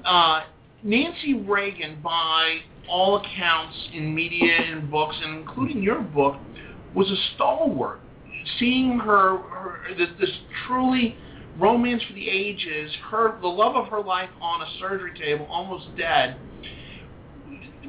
[0.05, 0.41] Uh,
[0.83, 6.35] Nancy Reagan, by all accounts in media and books, and including your book,
[6.95, 7.99] was a stalwart.
[8.59, 10.31] Seeing her, her this, this
[10.67, 11.15] truly
[11.57, 15.95] romance for the ages, her the love of her life on a surgery table, almost
[15.97, 16.35] dead.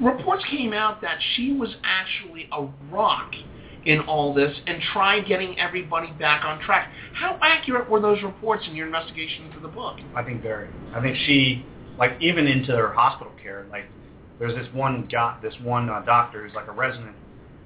[0.01, 3.33] Reports came out that she was actually a rock
[3.85, 6.91] in all this and tried getting everybody back on track.
[7.13, 9.99] How accurate were those reports in your investigation for the book?
[10.15, 10.69] I think very.
[10.95, 11.65] I think she,
[11.99, 13.85] like, even into her hospital care, like,
[14.39, 17.15] there's this one guy, this one uh, doctor who's like a resident,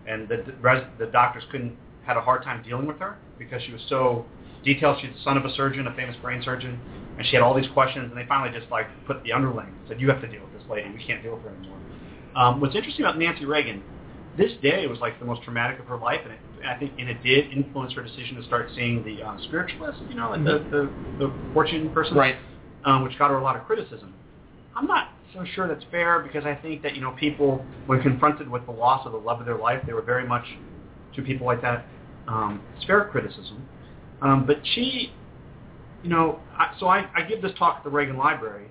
[0.09, 3.73] and the res, the doctors couldn't had a hard time dealing with her because she
[3.73, 4.25] was so
[4.65, 4.99] detailed.
[5.01, 6.81] She's the son of a surgeon, a famous brain surgeon,
[7.19, 9.89] and she had all these questions, and they finally just like put the underling and
[9.89, 10.89] said, "You have to deal with this lady.
[10.91, 11.79] We can't deal with her anymore."
[12.35, 13.83] Um, what's interesting about Nancy Reagan,
[14.37, 17.09] this day was like the most traumatic of her life, and it, I think, and
[17.09, 20.65] it did influence her decision to start seeing the uh, spiritualist, you know, like the,
[20.71, 22.37] the the fortune person, Right.
[22.85, 24.15] um, which got her a lot of criticism.
[24.77, 28.49] I'm not so sure that's fair because I think that you know people, when confronted
[28.49, 30.45] with the loss of the love of their life, they were very much
[31.15, 31.87] to people like that.
[32.27, 33.67] Um, it's fair criticism,
[34.21, 35.13] um, but she,
[36.03, 38.67] you know, I, so I, I give this talk at the Reagan Library,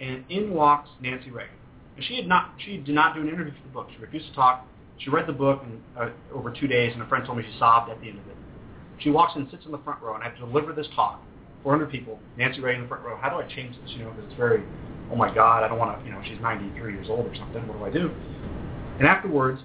[0.00, 1.54] and in walks Nancy Reagan,
[1.96, 3.88] and she had not, she did not do an interview for the book.
[3.94, 4.66] She refused to talk.
[4.98, 7.56] She read the book in, uh, over two days, and a friend told me she
[7.58, 8.36] sobbed at the end of it.
[8.98, 11.22] She walks in, sits in the front row, and I have to deliver this talk.
[11.62, 13.16] 400 people, Nancy Reagan in the front row.
[13.20, 13.90] How do I change this?
[13.94, 14.64] You know, because it's very,
[15.10, 17.66] oh my God, I don't want to, you know, she's 93 years old or something.
[17.66, 18.10] What do I do?
[18.98, 19.60] And afterwards,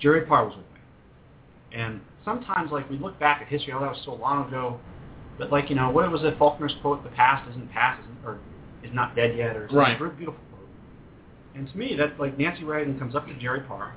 [0.00, 0.80] Jerry Parr was with me.
[1.72, 4.78] And sometimes, like, we look back at history, oh, that was so long ago.
[5.38, 8.38] But, like, you know, what was it, Faulkner's quote, the past isn't past, isn't, or
[8.82, 9.76] is not dead yet, or something.
[9.76, 9.96] Right.
[9.96, 10.68] A very beautiful quote.
[11.54, 13.94] And to me, that, like, Nancy Reagan comes up to Jerry Parr,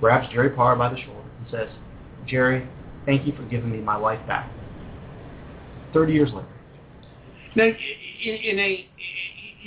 [0.00, 1.68] grabs Jerry Parr by the shoulder, and says,
[2.26, 2.68] Jerry,
[3.06, 4.50] thank you for giving me my life back.
[5.94, 6.46] 30 years later.
[7.56, 8.88] Now, in, in a,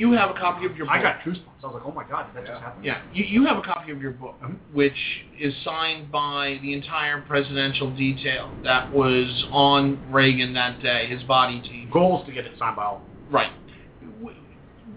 [0.01, 0.95] you have a copy of your book.
[0.95, 1.63] I got goosebumps.
[1.63, 2.83] I was like, oh my God, did that just happen?
[2.83, 4.57] Yeah, you, you have a copy of your book, Mhm.
[4.73, 4.97] which
[5.39, 11.61] is signed by the entire presidential detail that was on Reagan that day, his body
[11.61, 11.91] team.
[11.91, 13.03] Goals to get it signed by all.
[13.29, 13.51] Right.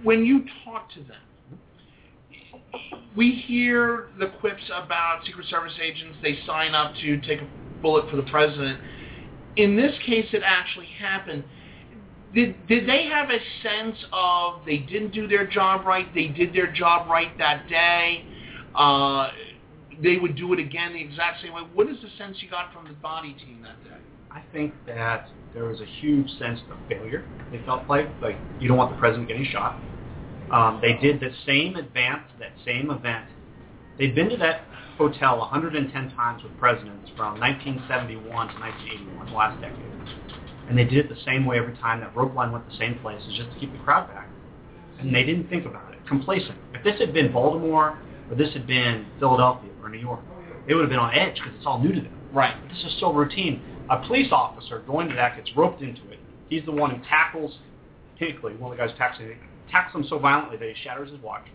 [0.02, 1.60] When you talk to them,
[3.14, 7.48] we hear the quips about Secret Service agents, they sign up to take a
[7.82, 8.80] bullet for the president.
[9.56, 11.44] In this case, it actually happened.
[12.34, 16.52] Did, did they have a sense of they didn't do their job right, they did
[16.52, 18.24] their job right that day,
[18.74, 19.28] uh,
[20.02, 21.62] they would do it again the exact same way?
[21.74, 23.96] What is the sense you got from the body team that day?
[24.32, 27.24] I think that there was a huge sense of failure.
[27.52, 29.78] They felt like like you don't want the president getting shot.
[30.50, 33.26] Um, they did the same advance, that same event.
[33.96, 34.62] They'd been to that
[34.98, 39.78] hotel 110 times with presidents from 1971 to 1981, the last decade,
[40.68, 42.00] and they did it the same way every time.
[42.00, 44.28] That rope line went the same place, is just to keep the crowd back.
[44.98, 45.98] And they didn't think about it.
[46.06, 46.56] Complacent.
[46.72, 47.98] If this had been Baltimore
[48.30, 50.20] or this had been Philadelphia or New York,
[50.66, 52.18] they would have been on edge because it's all new to them.
[52.32, 52.54] Right.
[52.60, 53.62] But this is so routine.
[53.90, 56.18] A police officer going to that gets roped into it.
[56.48, 57.58] He's the one who tackles,
[58.18, 59.28] technically, one of the guys tackles
[59.70, 61.46] tackles him so violently that he shatters his watch.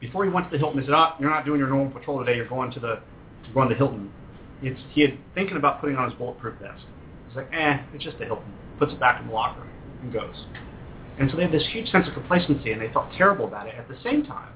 [0.00, 2.18] Before he went to the Hilton, he said, "Oh, you're not doing your normal patrol
[2.18, 2.36] today.
[2.36, 3.00] You're going to the,
[3.44, 4.12] you're going to Hilton."
[4.62, 6.82] It's, he had thinking about putting on his bulletproof vest.
[7.32, 9.66] He's like, "Eh, it's just a Hilton." Puts it back in the locker
[10.02, 10.44] and goes.
[11.18, 13.74] And so they had this huge sense of complacency, and they felt terrible about it.
[13.74, 14.52] At the same time,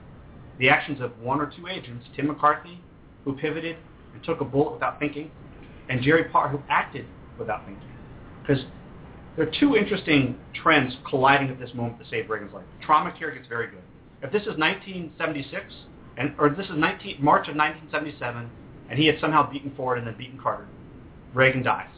[0.58, 2.82] the actions of one or two agents, Tim McCarthy,
[3.24, 3.76] who pivoted
[4.12, 5.30] and took a bullet without thinking,
[5.88, 7.06] and Jerry Parr, who acted
[7.38, 7.88] without thinking.
[8.42, 8.64] Because
[9.36, 12.64] there are two interesting trends colliding at this moment to save Reagan's life.
[12.82, 13.82] Trauma care gets very good.
[14.22, 15.64] If this is 1976,
[16.16, 18.50] and or this is 19, March of 1977,
[18.88, 20.66] and he had somehow beaten Ford and then beaten Carter,
[21.34, 21.88] Reagan dies.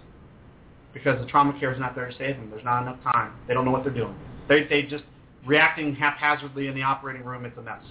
[0.98, 2.50] Because the trauma care is not there to save him.
[2.50, 3.32] There's not enough time.
[3.46, 4.14] They don't know what they're doing.
[4.48, 5.04] They, they just
[5.46, 7.44] reacting haphazardly in the operating room.
[7.44, 7.82] It's a mess.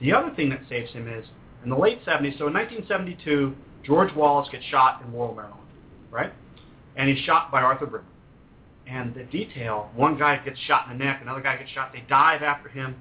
[0.00, 1.26] The other thing that saves him is
[1.64, 3.54] in the late 70s, so in 1972,
[3.84, 5.60] George Wallace gets shot in Laurel, Maryland,
[6.10, 6.32] right?
[6.96, 8.06] And he's shot by Arthur Bremer.
[8.86, 12.04] And the detail, one guy gets shot in the neck, another guy gets shot, they
[12.08, 12.96] dive after him.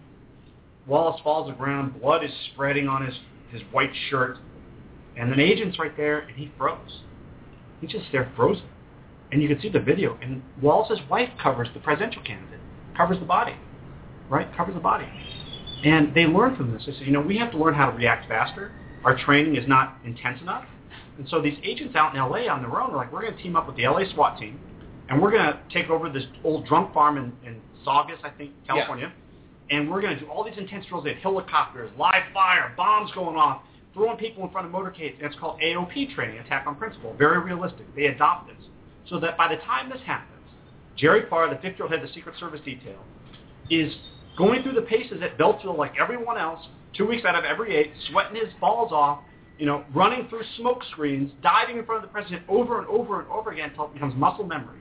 [0.87, 3.15] Wallace falls to the ground, blood is spreading on his,
[3.51, 4.37] his white shirt,
[5.17, 7.01] and an agent's right there, and he froze.
[7.81, 8.63] He's just there frozen.
[9.31, 12.59] And you can see the video, and Wallace's wife covers the presidential candidate,
[12.97, 13.55] covers the body,
[14.29, 14.53] right?
[14.55, 15.07] Covers the body.
[15.85, 16.83] And they learn from this.
[16.85, 18.71] They said, you know, we have to learn how to react faster.
[19.03, 20.65] Our training is not intense enough.
[21.17, 22.47] And so these agents out in L.A.
[22.47, 24.09] on their own are like, we're going to team up with the L.A.
[24.13, 24.59] SWAT team,
[25.09, 28.51] and we're going to take over this old drunk farm in, in Saugus, I think,
[28.67, 29.11] California,
[29.71, 31.05] and we're going to do all these intense drills.
[31.05, 33.61] They have helicopters, live fire, bombs going off,
[33.93, 35.15] throwing people in front of motorcades.
[35.15, 37.13] And it's called AOP training, attack on principal.
[37.17, 37.93] Very realistic.
[37.95, 38.65] They adopt this.
[39.09, 40.41] So that by the time this happens,
[40.95, 42.99] Jerry Parr, the 50-year-old head of the Secret Service detail,
[43.69, 43.93] is
[44.37, 46.65] going through the paces at Beltsville like everyone else,
[46.95, 49.19] two weeks out of every eight, sweating his balls off,
[49.57, 53.19] you know, running through smoke screens, diving in front of the president over and over
[53.19, 54.79] and over again until it becomes muscle memory.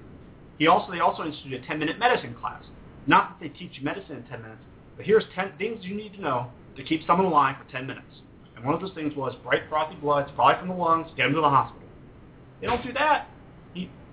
[0.59, 2.63] He also they also instituted a 10-minute medicine class.
[3.07, 4.61] Not that they teach medicine in 10 minutes,
[4.97, 8.07] but here's 10 things you need to know to keep someone alive for 10 minutes.
[8.57, 11.35] And one of those things was bright frothy blood, probably from the lungs, get him
[11.35, 11.89] to the hospital.
[12.61, 13.29] They don't do that,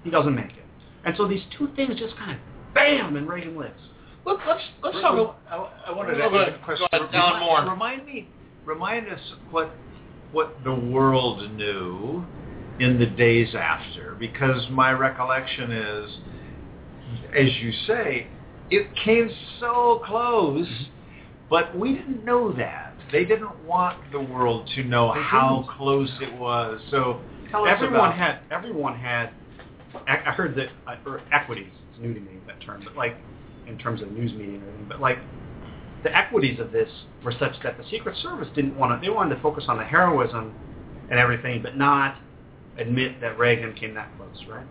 [0.08, 0.66] he, doesn't make it.
[1.06, 2.38] And so these two things just kind of
[2.74, 3.80] bam, and Reagan lives.
[4.26, 5.14] Let's let's let's talk.
[5.14, 6.88] About, I, I wanted to ask a question.
[6.92, 8.28] go ahead, Alan Remind- me,
[8.66, 9.22] remind us
[9.52, 9.72] what
[10.32, 12.26] what the world knew
[12.80, 16.12] in the days after, because my recollection is,
[17.36, 18.28] as you say,
[18.70, 19.30] it came
[19.60, 20.92] so close, mm-hmm.
[21.50, 22.94] but we didn't know that.
[23.12, 25.78] They didn't want the world to know They how didn't.
[25.78, 26.82] close it was.
[26.92, 29.32] So tell us everyone had everyone had.
[30.08, 30.70] I heard that
[31.06, 31.72] or equities.
[31.92, 33.16] It's new to me that term, but like
[33.68, 34.86] in terms of news media and everything.
[34.88, 35.18] But like
[36.04, 36.90] the equities of this
[37.24, 39.06] were such that the Secret Service didn't want to.
[39.06, 40.54] They wanted to focus on the heroism
[41.10, 42.18] and everything, but not
[42.78, 44.66] admit that Reagan came that close, right?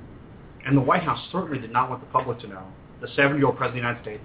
[0.65, 2.67] And the White House certainly did not want the public to know
[3.01, 4.25] the 70-year-old president of the United States,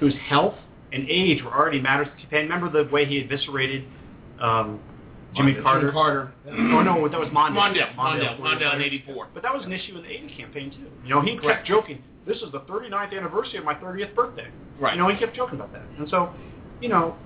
[0.00, 0.54] whose health
[0.92, 2.48] and age were already matters to campaign.
[2.48, 3.84] Remember the way he eviscerated
[4.40, 4.80] um,
[5.36, 5.62] Jimmy Mondale.
[5.62, 6.32] Carter?
[6.44, 6.90] Jimmy Carter.
[6.90, 7.54] Oh no, that was Mondale.
[7.54, 9.28] Mondale, Mondale, Mondale in '84.
[9.34, 10.90] But that was an issue in the 80 campaign too.
[11.04, 11.58] You know, he Correct.
[11.58, 14.48] kept joking, "This is the 39th anniversary of my 30th birthday."
[14.80, 14.94] Right.
[14.94, 16.30] You know, he kept joking about that, and so,
[16.80, 17.16] you know,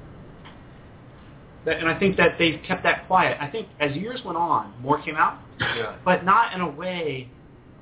[1.64, 3.36] that, and I think that they kept that quiet.
[3.40, 5.96] I think as years went on, more came out, yeah.
[6.04, 7.28] but not in a way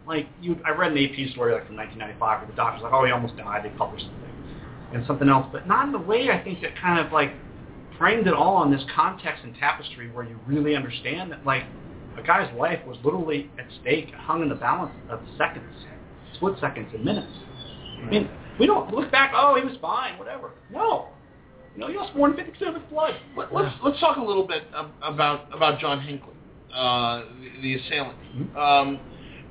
[0.07, 0.57] like you.
[0.65, 3.37] I read an AP story like from 1995 where the doctor's like, "Oh, he almost
[3.37, 4.29] died." They published something
[4.93, 7.33] and something else, but not in the way I think that kind of like
[7.99, 11.65] framed it all on this context and tapestry where you really understand that like
[12.17, 15.65] a guy's life was literally at stake, hung in the balance of seconds,
[16.35, 17.33] split seconds and minutes.
[18.03, 20.53] I mean, we don't look back, oh, he was fine, whatever.
[20.71, 21.09] No.
[21.75, 23.15] You know, he lost more than 50% of his blood.
[23.37, 24.65] Let, let's let's talk a little bit
[25.03, 26.35] about about John Hinckley,
[26.75, 28.19] uh, the, the assailant.
[28.57, 29.01] Um,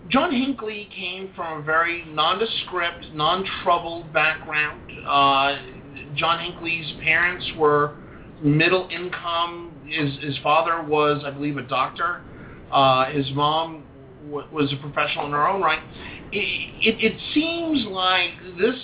[0.10, 4.92] John Hinckley came from a very nondescript, non-troubled background.
[5.08, 5.58] Uh,
[6.16, 7.96] John Hinckley's parents were
[8.42, 9.82] middle income.
[9.88, 12.22] His his father was, I believe, a doctor.
[12.72, 13.86] Uh, his mom
[14.26, 15.80] w- was a professional in her own right.
[16.32, 16.40] It,
[16.82, 18.76] it, it seems like this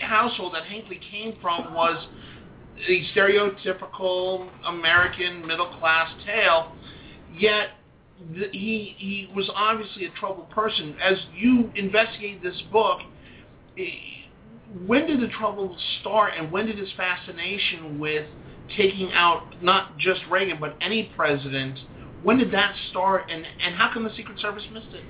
[0.00, 2.02] household that Hinckley came from was
[2.88, 6.68] the stereotypical American middle class tale,
[7.30, 7.70] yet
[8.34, 10.96] th- he he was obviously a troubled person.
[11.02, 13.00] As you investigate this book,
[14.86, 18.26] when did the trouble start, and when did his fascination with
[18.76, 21.78] taking out not just Reagan but any president?
[22.22, 25.04] When did that start, and and how come the Secret Service missed it?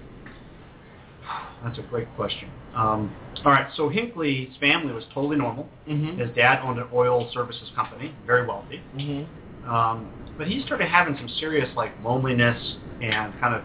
[1.62, 2.50] That's a great question.
[2.74, 3.14] Um,
[3.44, 5.68] all right, so Hinckley's family was totally normal.
[5.88, 6.18] Mm-hmm.
[6.18, 8.80] His dad owned an oil services company, very wealthy.
[8.96, 9.70] Mm-hmm.
[9.70, 13.62] Um, but he started having some serious like loneliness and kind of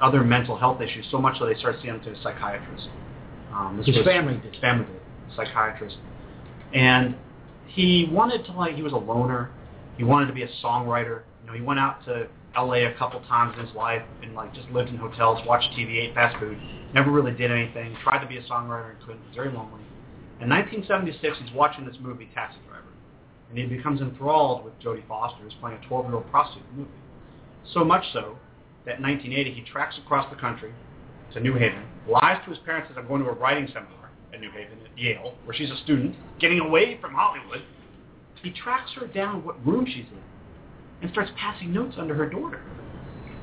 [0.00, 2.88] other mental health issues, so much that they started seeing him to a psychiatrist.
[3.52, 4.52] Um, His was- family did.
[4.52, 5.96] His family did, psychiatrist.
[6.74, 7.16] And
[7.76, 9.50] he wanted to like, he was a loner.
[9.98, 11.22] He wanted to be a songwriter.
[11.42, 12.26] You know, he went out to
[12.56, 12.86] L.A.
[12.86, 16.14] a couple times in his life and like just lived in hotels, watched TV, ate
[16.14, 16.58] fast food.
[16.94, 17.94] Never really did anything.
[18.02, 19.22] Tried to be a songwriter and couldn't.
[19.26, 19.84] Was very lonely.
[20.40, 22.84] In 1976, he's watching this movie, Taxi Driver,
[23.50, 26.98] and he becomes enthralled with Jodie Foster, who's playing a 12-year-old prostitute in the movie.
[27.74, 28.38] So much so
[28.86, 30.72] that in 1980 he tracks across the country
[31.34, 34.40] to New Haven, lies to his parents that I'm going to a writing seminar at
[34.40, 37.62] New Haven at Yale, where she's a student, getting away from Hollywood.
[38.42, 40.22] He tracks her down what room she's in
[41.02, 42.64] and starts passing notes under her door to her.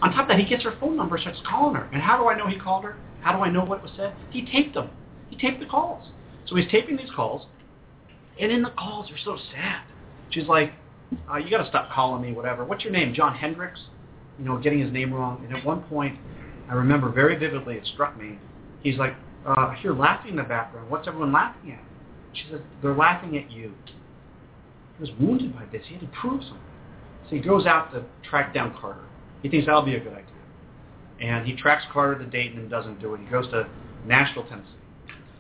[0.02, 1.90] On top of that, he gets her phone number, starts calling her.
[1.94, 2.98] And how do I know he called her?
[3.22, 4.14] How do I know what was said?
[4.32, 4.90] He taped them.
[5.30, 6.10] He taped the calls.
[6.46, 7.48] So he's taping these calls,
[8.40, 9.84] and in the calls, they're so sad.
[10.30, 10.74] She's like,
[11.32, 12.66] uh, you got to stop calling me, whatever.
[12.66, 13.14] What's your name?
[13.14, 13.80] John Hendricks?
[14.40, 15.46] You know, getting his name wrong.
[15.46, 16.18] And at one point,
[16.70, 18.40] I remember very vividly, it struck me.
[18.82, 19.16] He's like,
[19.46, 20.90] uh, I hear laughing in the background.
[20.90, 21.80] What's everyone laughing at?
[22.34, 23.74] She says, they're laughing at you.
[24.98, 25.84] He was wounded by this.
[25.88, 26.60] He had to prove something.
[27.30, 29.06] So he goes out to track down Carter.
[29.42, 30.26] He thinks that'll be a good idea.
[31.20, 33.22] And he tracks Carter to Dayton and doesn't do it.
[33.22, 33.68] He goes to
[34.06, 34.68] Nashville, Tennessee.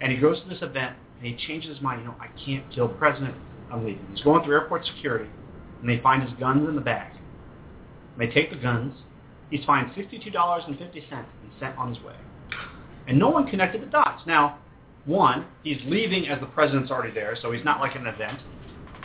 [0.01, 2.01] And he goes to this event and he changes his mind.
[2.01, 3.35] You know, I can't kill the president.
[3.71, 4.05] I'm leaving.
[4.13, 5.29] He's going through airport security
[5.79, 7.11] and they find his guns in the bag.
[8.17, 8.93] And they take the guns.
[9.49, 10.67] He's fined $62.50
[11.11, 11.25] and
[11.59, 12.15] sent on his way.
[13.07, 14.23] And no one connected the dots.
[14.25, 14.59] Now,
[15.05, 18.39] one, he's leaving as the president's already there, so he's not like an event.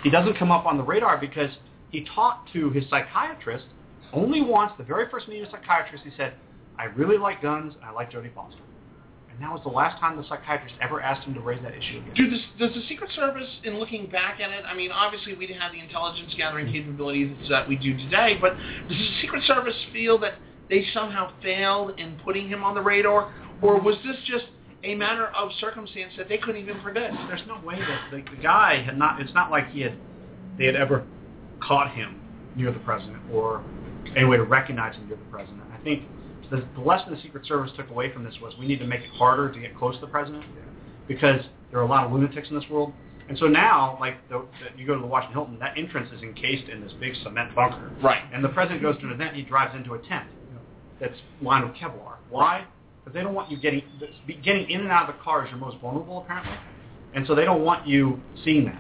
[0.03, 1.51] He doesn't come up on the radar because
[1.91, 3.65] he talked to his psychiatrist
[4.13, 6.35] only once, the very first meeting with psychiatrist, he said,
[6.79, 8.63] I really like guns, and I like Jodie Foster.
[9.31, 11.99] And that was the last time the psychiatrist ever asked him to raise that issue
[11.99, 12.15] again.
[12.15, 15.61] Do does the Secret Service, in looking back at it, I mean, obviously we didn't
[15.61, 18.55] have the intelligence gathering capabilities that we do today, but
[18.89, 20.35] does the Secret Service feel that
[20.69, 24.47] they somehow failed in putting him on the radar, or was this just
[24.85, 27.15] a matter of circumstance that they couldn't even predict?
[27.29, 29.21] There's no way that the, the guy had not.
[29.21, 29.97] It's not like he had
[30.57, 31.05] they had ever
[31.61, 32.21] caught him
[32.57, 33.63] near the president or
[34.17, 35.63] any way to recognize him near the president.
[35.73, 36.05] I think
[36.51, 39.03] the, the lesson the Secret Service took away from this was we need to make
[39.03, 40.45] it harder to get close to the president
[41.07, 41.41] because
[41.71, 42.93] there are a lot of lunatics in this world.
[43.29, 46.23] And so now, like the, the, you go to the Washington Hilton, that entrance is
[46.23, 47.93] encased in this big cement bunker.
[48.03, 48.23] Right.
[48.33, 50.29] And the president goes to an event, he drives into a tent
[50.99, 52.17] that's lined with Kevlar.
[52.31, 52.65] Why?
[53.09, 53.83] Because they don't want you getting
[54.45, 56.53] getting in and out of the car is your most vulnerable apparently,
[57.15, 58.79] and so they don't want you seeing that.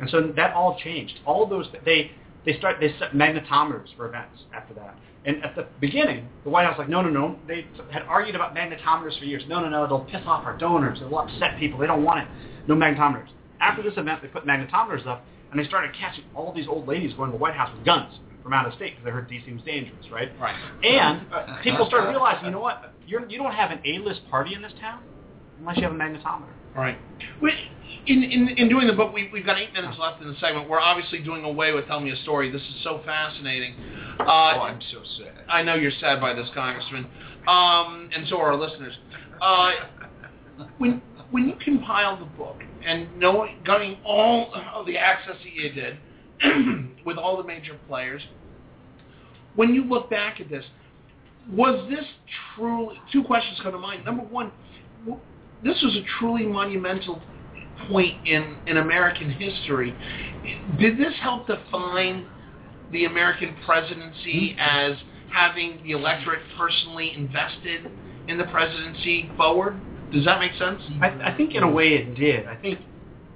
[0.00, 1.20] And so that all changed.
[1.26, 2.10] All those they
[2.46, 4.96] they start they set magnetometers for events after that.
[5.26, 7.36] And at the beginning, the White House was like, no, no, no.
[7.46, 9.42] They had argued about magnetometers for years.
[9.46, 9.86] No, no, no.
[9.86, 11.00] They'll piss off our donors.
[11.00, 11.78] They'll upset people.
[11.78, 12.28] They don't want it.
[12.68, 13.28] No magnetometers.
[13.60, 17.12] After this event, they put magnetometers up, and they started catching all these old ladies
[17.14, 19.52] going to the White House with guns from out of state because they heard DC
[19.52, 20.30] was dangerous, right?
[20.40, 20.54] Right.
[20.84, 22.94] And uh, people started realizing, you know what?
[23.06, 25.02] You're, you don't have an A-list party in this town
[25.58, 26.52] unless you have a magnetometer.
[26.74, 26.98] Right.
[27.40, 27.52] We,
[28.06, 30.68] in, in, in doing the book, we, we've got eight minutes left in the segment.
[30.68, 32.50] We're obviously doing away with Tell Me a Story.
[32.50, 33.74] This is so fascinating.
[34.20, 35.44] Uh, oh, I'm so sad.
[35.48, 37.06] I know you're sad by this, Congressman,
[37.48, 38.94] um, and so are our listeners.
[39.40, 39.70] Uh,
[40.78, 45.72] when when you compiled the book and knowing, getting all of the access that you
[45.72, 45.98] did
[47.04, 48.22] with all the major players,
[49.54, 50.64] when you look back at this,
[51.52, 52.04] was this
[52.54, 52.96] truly?
[53.12, 54.04] Two questions come to mind.
[54.04, 54.50] Number one,
[55.62, 57.22] this was a truly monumental
[57.88, 59.94] point in, in American history.
[60.78, 62.26] Did this help define
[62.92, 64.60] the American presidency hmm?
[64.60, 64.96] as
[65.32, 67.90] having the electorate personally invested
[68.28, 69.80] in the presidency forward?
[70.12, 70.80] Does that make sense?
[71.00, 72.46] I, I think in a way it did.
[72.46, 72.80] I think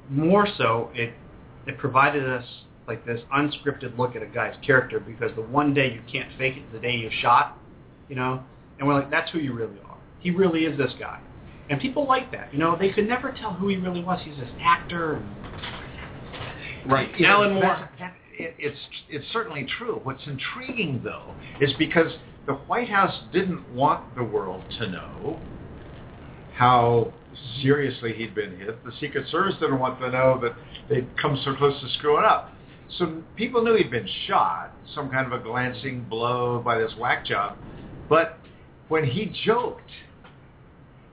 [0.08, 1.12] more so it
[1.66, 2.44] it provided us
[2.86, 6.56] like this unscripted look at a guy's character because the one day you can't fake
[6.56, 7.58] it, the day you shot,
[8.10, 8.42] you know,
[8.78, 9.96] and we're like, that's who you really are.
[10.18, 11.20] He really is this guy.
[11.70, 12.52] And people like that.
[12.52, 14.20] You know, they could never tell who he really was.
[14.24, 15.22] He's this actor.
[16.86, 17.08] Right.
[17.18, 17.76] You Alan know, Moore.
[17.76, 18.78] that- that- it, it's
[19.10, 20.00] it's certainly true.
[20.02, 22.10] What's intriguing though is because
[22.46, 25.38] the White House didn't want the world to know
[26.54, 27.12] how
[27.62, 28.82] seriously he'd been hit.
[28.84, 30.54] The Secret Service didn't want to know that
[30.88, 32.50] they'd come so close to screwing up.
[32.98, 37.26] So people knew he'd been shot, some kind of a glancing blow by this whack
[37.26, 37.58] job.
[38.10, 38.38] But
[38.88, 39.90] when he joked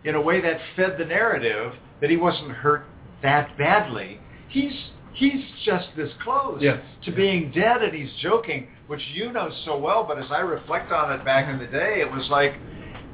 [0.04, 2.86] in a way that fed the narrative that he wasn't hurt
[3.22, 4.20] that badly,
[4.50, 4.74] he's
[5.14, 6.80] he's just this close Yes.
[7.06, 10.92] to being dead and he's joking, which you know so well, but as I reflect
[10.92, 12.54] on it back in the day, it was like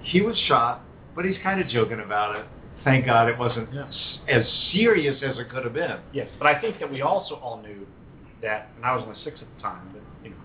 [0.01, 0.81] he was shot,
[1.15, 2.45] but he's kind of joking about it.
[2.83, 3.85] Thank God it wasn't Yeah.
[4.27, 5.97] as serious as it could have been.
[6.11, 7.87] Yes, but I think that we also all knew
[8.41, 10.35] that, and I was only six at the time, but you know,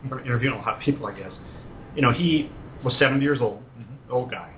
[0.10, 1.32] we're interviewing a lot of people, I guess.
[1.96, 2.50] You know, he
[2.84, 4.12] was 70 years old, mm-hmm.
[4.12, 4.52] old guy.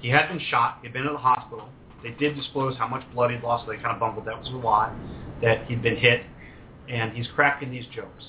[0.00, 0.78] He had been shot.
[0.82, 1.68] He'd been in the hospital.
[2.02, 3.64] They did disclose how much blood he'd lost.
[3.64, 4.92] So they kind of bungled that was a lot.
[5.42, 6.22] That he'd been hit,
[6.88, 8.24] and he's cracking these jokes.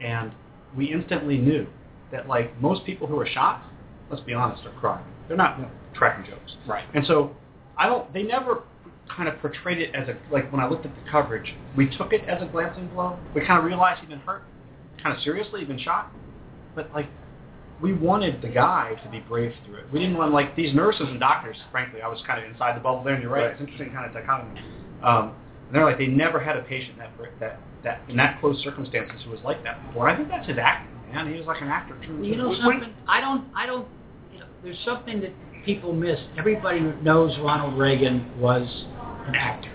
[0.00, 0.32] And
[0.76, 1.66] we instantly knew
[2.12, 3.62] that, like most people who are shot,
[4.10, 5.04] let's be honest, are crying.
[5.26, 5.58] They're not
[5.94, 6.56] cracking jokes.
[6.66, 6.84] Right.
[6.94, 7.34] And so
[7.76, 8.12] I don't.
[8.12, 8.62] They never
[9.14, 12.12] kind of portrayed it as a like when I looked at the coverage, we took
[12.12, 13.18] it as a glancing blow.
[13.34, 14.42] We kind of realized he'd been hurt,
[15.02, 16.12] kind of seriously, he'd been shot,
[16.74, 17.06] but like
[17.80, 19.84] we wanted the guy to be brave through it.
[19.92, 21.56] We didn't want like these nurses and doctors.
[21.70, 23.44] Frankly, I was kind of inside the bubble there, and you're right.
[23.44, 23.52] Right.
[23.52, 24.60] It's interesting kind of dichotomy.
[25.02, 25.34] Um,
[25.66, 27.10] and they're like they never had a patient that
[27.40, 30.08] that that in that close circumstances who was like that before.
[30.08, 31.32] I think that's his acting, man.
[31.32, 31.96] He was like an actor.
[32.04, 32.22] True.
[32.22, 32.94] You know When- something?
[33.06, 33.46] I don't.
[33.54, 33.86] I don't.
[34.32, 35.32] You know, there's something that
[35.64, 36.18] people miss.
[36.36, 38.66] Everybody knows Ronald Reagan was
[39.26, 39.70] an actor.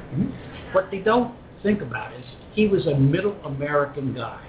[0.74, 4.40] What they don't think about is he was a middle American guy.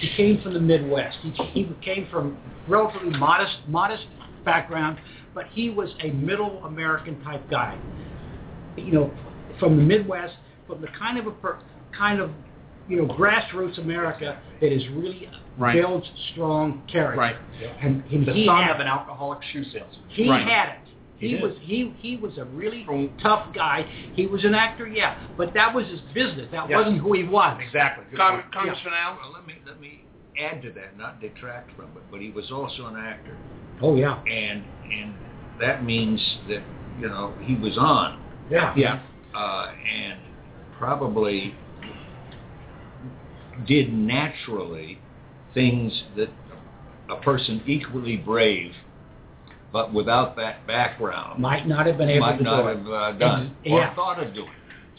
[0.00, 1.16] He came from the Midwest.
[1.22, 2.36] He, he came from
[2.68, 4.04] relatively modest, modest
[4.44, 4.98] background,
[5.34, 7.78] but he was a middle American type guy.
[8.76, 9.10] You know,
[9.58, 10.34] from the Midwest,
[10.66, 11.58] from the kind of a per,
[11.96, 12.30] kind of
[12.88, 15.74] you know grassroots America that is really Right.
[15.74, 17.18] builds strong character.
[17.20, 17.36] Right.
[17.82, 19.88] And, and the he son had of an alcoholic shoe salesman.
[20.08, 20.46] he Right.
[20.46, 20.87] had it.
[21.18, 21.42] He He, did.
[21.42, 23.86] was he he was a really tough guy.
[24.14, 26.48] He was an actor, yeah, but that was his business.
[26.52, 26.76] That Yes.
[26.78, 27.58] wasn't who he was.
[27.60, 28.04] Exactly.
[28.10, 28.52] Good Con- point.
[28.52, 29.16] Congressman Al?
[29.20, 30.04] Well, let me let me
[30.38, 32.02] add to that, not detract from it.
[32.10, 33.36] But he was also an actor,
[33.82, 34.20] Oh yeah.
[34.30, 35.14] and and
[35.60, 36.62] that means that
[37.00, 38.20] you know he was on,
[38.50, 38.72] Yeah.
[38.76, 39.00] Yeah.
[39.34, 40.20] uh, and
[40.78, 41.52] probably
[43.66, 44.98] did naturally
[45.54, 46.28] things that
[47.10, 48.72] a person equally brave,
[49.72, 52.76] but without that background, Might not have been able might to not do it.
[52.78, 53.94] have uh, done Ex- or yeah.
[53.94, 54.50] thought of doing.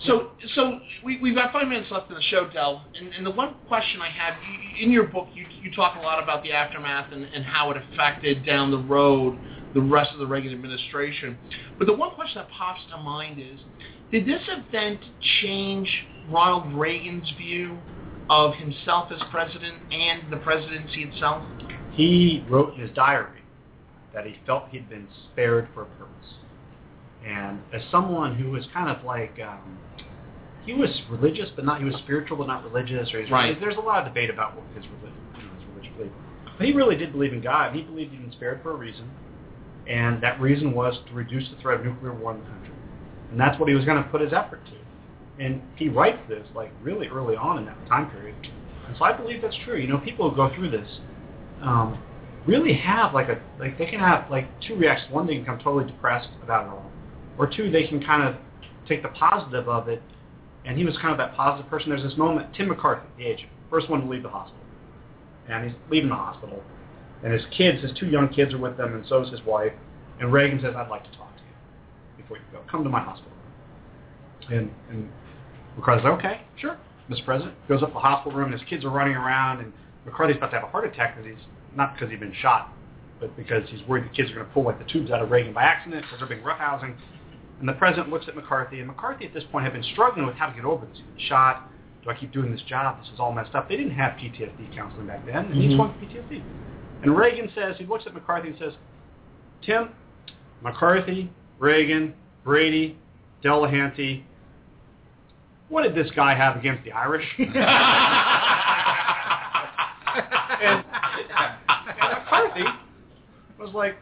[0.05, 2.85] So, so we, we've got five minutes left in the show, Del.
[2.97, 5.99] And, and the one question I have, you, in your book, you, you talk a
[6.01, 9.37] lot about the aftermath and, and how it affected down the road
[9.73, 11.37] the rest of the Reagan administration.
[11.77, 13.59] But the one question that pops to mind is,
[14.11, 14.99] did this event
[15.41, 15.89] change
[16.29, 17.77] Ronald Reagan's view
[18.29, 21.43] of himself as president and the presidency itself?
[21.91, 23.38] He wrote in his diary
[24.13, 26.33] that he felt he'd been spared for a purpose.
[27.25, 29.77] And as someone who was kind of like, um,
[30.65, 33.13] he was religious, but not, he was spiritual, but not religious.
[33.13, 33.59] Or he's, Right.
[33.59, 36.11] There's a lot of debate about what his religion, you know, his religious belief.
[36.57, 37.75] But he really did believe in God.
[37.75, 39.09] He believed he'd been spared for a reason.
[39.87, 42.69] And that reason was to reduce the threat of nuclear war in the country.
[43.31, 45.43] And that's what he was going to put his effort to.
[45.43, 48.35] And he writes this like really early on in that time period.
[48.87, 49.77] And so I believe that's true.
[49.77, 50.99] You know, people who go through this
[51.61, 51.97] um,
[52.49, 55.13] really have like a like they can have like two reactions.
[55.13, 56.91] One, they can become totally depressed about it all,
[57.37, 58.35] or two, they can kind of
[58.87, 60.01] take the positive of it.
[60.65, 61.89] And he was kind of that positive person.
[61.89, 64.61] There's this moment, Tim McCarthy, the agent, first one to leave the hospital,
[65.49, 66.61] and he's leaving the hospital,
[67.23, 69.73] and his kids, his two young kids, are with them, and so is his wife.
[70.19, 72.59] And Reagan says, "I'd like to talk to you before you go.
[72.69, 73.31] Come to my hospital."
[74.49, 75.09] And and
[75.77, 76.77] McCarthy's like, "Okay, sure,
[77.09, 77.23] Mr.
[77.23, 79.71] President." Goes up the hospital room, and his kids are running around, and
[80.05, 82.73] McCarthy's about to have a heart attack because he's not because he'd been shot,
[83.19, 85.29] but because he's worried the kids are going to pull like the tubes out of
[85.31, 86.95] Reagan by accident because they're being roughhousing.
[87.59, 90.35] And the president looks at McCarthy, and McCarthy at this point had been struggling with
[90.35, 90.97] how to get over this.
[90.97, 91.69] He's been shot.
[92.03, 92.99] Do I keep doing this job?
[93.01, 93.67] This is all messed up.
[93.67, 95.77] They didn't have PTSD counseling back then, and he's Mhm.
[95.77, 96.41] one PTSD.
[97.03, 98.73] And Reagan says, he looks at McCarthy and says,
[99.61, 99.89] Tim,
[100.61, 101.29] McCarthy,
[101.59, 102.13] Reagan,
[102.45, 102.97] Brady,
[103.43, 104.23] Delahanty,
[105.67, 107.25] what did this guy have against the Irish?
[107.37, 107.53] and,
[112.01, 112.69] and McCarthy
[113.59, 113.95] was like,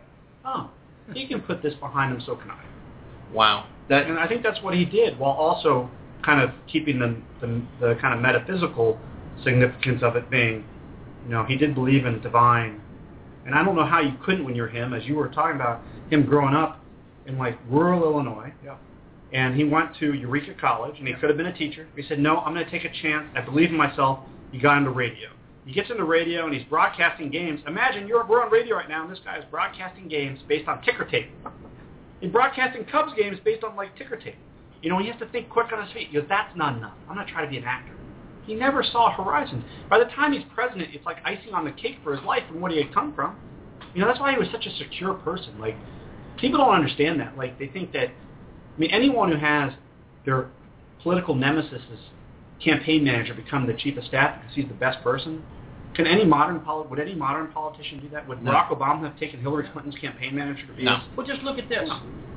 [0.46, 0.70] oh,
[1.14, 2.64] he can put this behind him, so can I.
[3.34, 3.68] Wow.
[3.90, 5.90] That And I think that's what he did, while also
[6.24, 9.00] kind of keeping the, the, the kind of metaphysical
[9.44, 10.66] significance of it being,
[11.26, 12.82] you know, he did believe in divine.
[13.46, 15.82] And I don't know how you couldn't when you're him, as you were talking about
[16.10, 16.84] him growing up
[17.26, 18.52] in like rural Illinois.
[18.64, 18.76] Yeah.
[19.34, 21.88] And he went to Eureka College, and he could have been a teacher.
[21.96, 23.28] He said, no, I'm going to take a chance.
[23.36, 24.20] I believe in myself.
[24.52, 25.30] He got into radio.
[25.68, 27.60] He gets into radio, and he's broadcasting games.
[27.68, 30.82] Imagine you're, we're on radio right now, and this guy is broadcasting games based on
[30.82, 31.30] ticker tape.
[32.22, 34.38] He's broadcasting Cubs games based on like ticker tape.
[34.82, 36.08] You know, he has to think quick on his feet.
[36.08, 36.94] He goes, that's not enough.
[37.10, 37.94] I'm not trying to be an actor.
[38.46, 39.66] He never saw horizons.
[39.90, 42.62] By the time he's president, it's like icing on the cake for his life from
[42.62, 43.36] what he had come from.
[43.94, 45.60] You know, that's why he was such a secure person.
[45.60, 45.76] Like,
[46.38, 47.38] people don't understand that.
[47.38, 49.74] Like, they think that, I mean, anyone who has
[50.26, 50.50] their
[51.04, 51.82] political nemesis
[52.64, 55.44] campaign manager become the chief of staff because he's the best person,
[55.98, 58.28] can any modern poli- would any modern politician do that?
[58.28, 58.52] Would No.
[58.52, 61.02] Barack Obama have taken Hillary Clinton's campaign manager to be No.
[61.16, 61.90] Well, just look at this.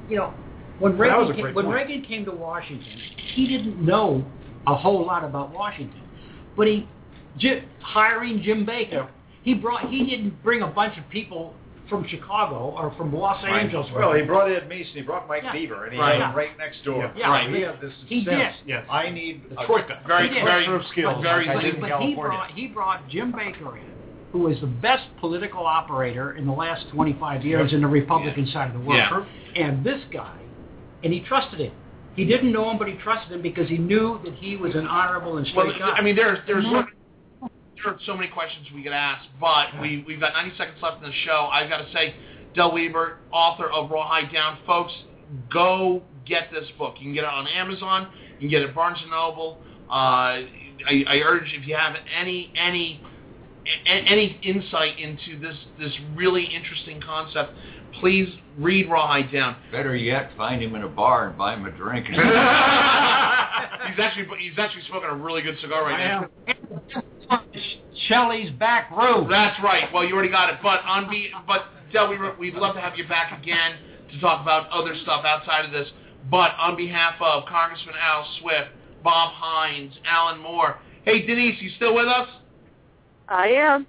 [0.09, 0.35] You know,
[0.79, 1.69] when Reagan came, when.
[1.69, 2.99] Reagan came to Washington,
[3.35, 4.25] he didn't know
[4.67, 6.01] a whole lot about Washington,
[6.57, 6.89] but he
[7.37, 9.07] Jim, hiring Jim Baker.
[9.07, 9.09] Yeah.
[9.43, 9.91] He brought.
[9.91, 11.55] He didn't bring a bunch of people
[11.91, 13.65] from Chicago or from Los Right.
[13.65, 13.87] Angeles.
[13.91, 15.53] with Well, he brought Ed Meese and he brought Mike Yeah.
[15.53, 16.19] Deaver, and he Right.
[16.21, 17.13] had him right next door.
[17.17, 17.29] Yeah.
[17.29, 17.51] Right.
[17.51, 18.57] He had this He sense.
[18.61, 18.69] did.
[18.69, 18.87] Yes.
[18.89, 19.99] I need The a troika.
[20.07, 20.45] very, He did.
[20.45, 23.77] very, Cluster of skills, very like I but, but he brought he brought Jim Baker
[23.77, 23.83] in,
[24.33, 28.69] who is the best political operator in the last 25 years in the Republican side
[28.69, 29.27] of the world.
[29.55, 29.65] Yeah.
[29.67, 30.37] And this guy,
[31.05, 31.73] and he trusted him.
[32.17, 34.87] He didn't know him, but he trusted him because he knew that he was an
[34.87, 35.93] honorable and straight Well, guy.
[35.97, 36.87] I mean, there's there's Mhm.
[37.83, 41.03] There are so many questions we could ask, but we we've got 90 seconds left
[41.03, 41.49] in the show.
[41.53, 42.15] I've got to say,
[42.55, 44.93] Del Wilber, author of Rawhide Down, folks,
[45.53, 46.95] go get this book.
[46.99, 48.09] You can get it on Amazon.
[48.35, 49.59] You can get it at Barnes and Noble.
[49.89, 53.01] Uh, I, I urge if you have any any
[53.87, 57.53] any insight into this this really interesting concept,
[58.01, 58.29] please
[58.59, 59.57] read Rawhide Down.
[59.73, 62.07] Better yet, find him in a bar and buy him a drink.
[62.07, 66.29] he's actually he's actually smoking a really good cigar right I now.
[67.31, 67.41] Am.
[68.09, 69.29] Shelly's back room.
[69.31, 69.93] That's right.
[69.93, 70.61] Well, you already got it.
[70.63, 73.77] But on be but Del, we we'd love to have you back again
[74.13, 75.89] to talk about other stuff outside of this.
[76.31, 78.71] But on behalf of Congressman Al Swift,
[79.03, 82.29] Bob Hines, Alan Moore, hey Denise, you still with us?
[83.29, 83.87] I am.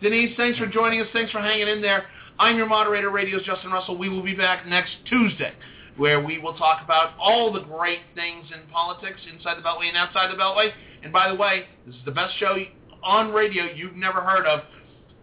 [0.00, 1.08] Denise, thanks for joining us.
[1.12, 2.06] Thanks for hanging in there.
[2.38, 3.96] I'm your moderator, Radio's Justin Russell.
[3.96, 5.52] We will be back next Tuesday,
[5.96, 9.96] where we will talk about all the great things in politics inside the Beltway and
[9.96, 10.70] outside the Beltway.
[11.02, 12.56] And by the way, this is the best show
[13.04, 14.60] on radio you've never heard of.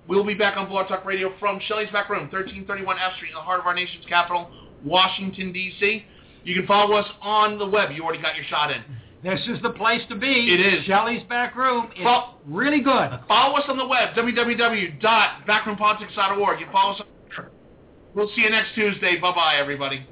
[0.08, 3.36] We'll be back on Blog Talk Radio from Shelly's Back Room, 1331 F Street, in
[3.36, 4.50] the heart of our nation's capital,
[4.84, 6.04] Washington, D.C.
[6.44, 7.92] You can follow us on the web.
[7.92, 8.82] You already got your shot in.
[9.24, 10.52] This is the place to be.
[10.52, 10.84] It is.
[10.86, 11.90] Shelly's Back Room.
[11.92, 13.12] It's Fo- really good.
[13.28, 16.60] Follow us on the web, www.backroompolitics.org.
[16.60, 17.02] You follow us.
[17.02, 17.06] on
[18.14, 19.18] We'll see you next Tuesday.
[19.20, 20.06] Bye-bye, everybody.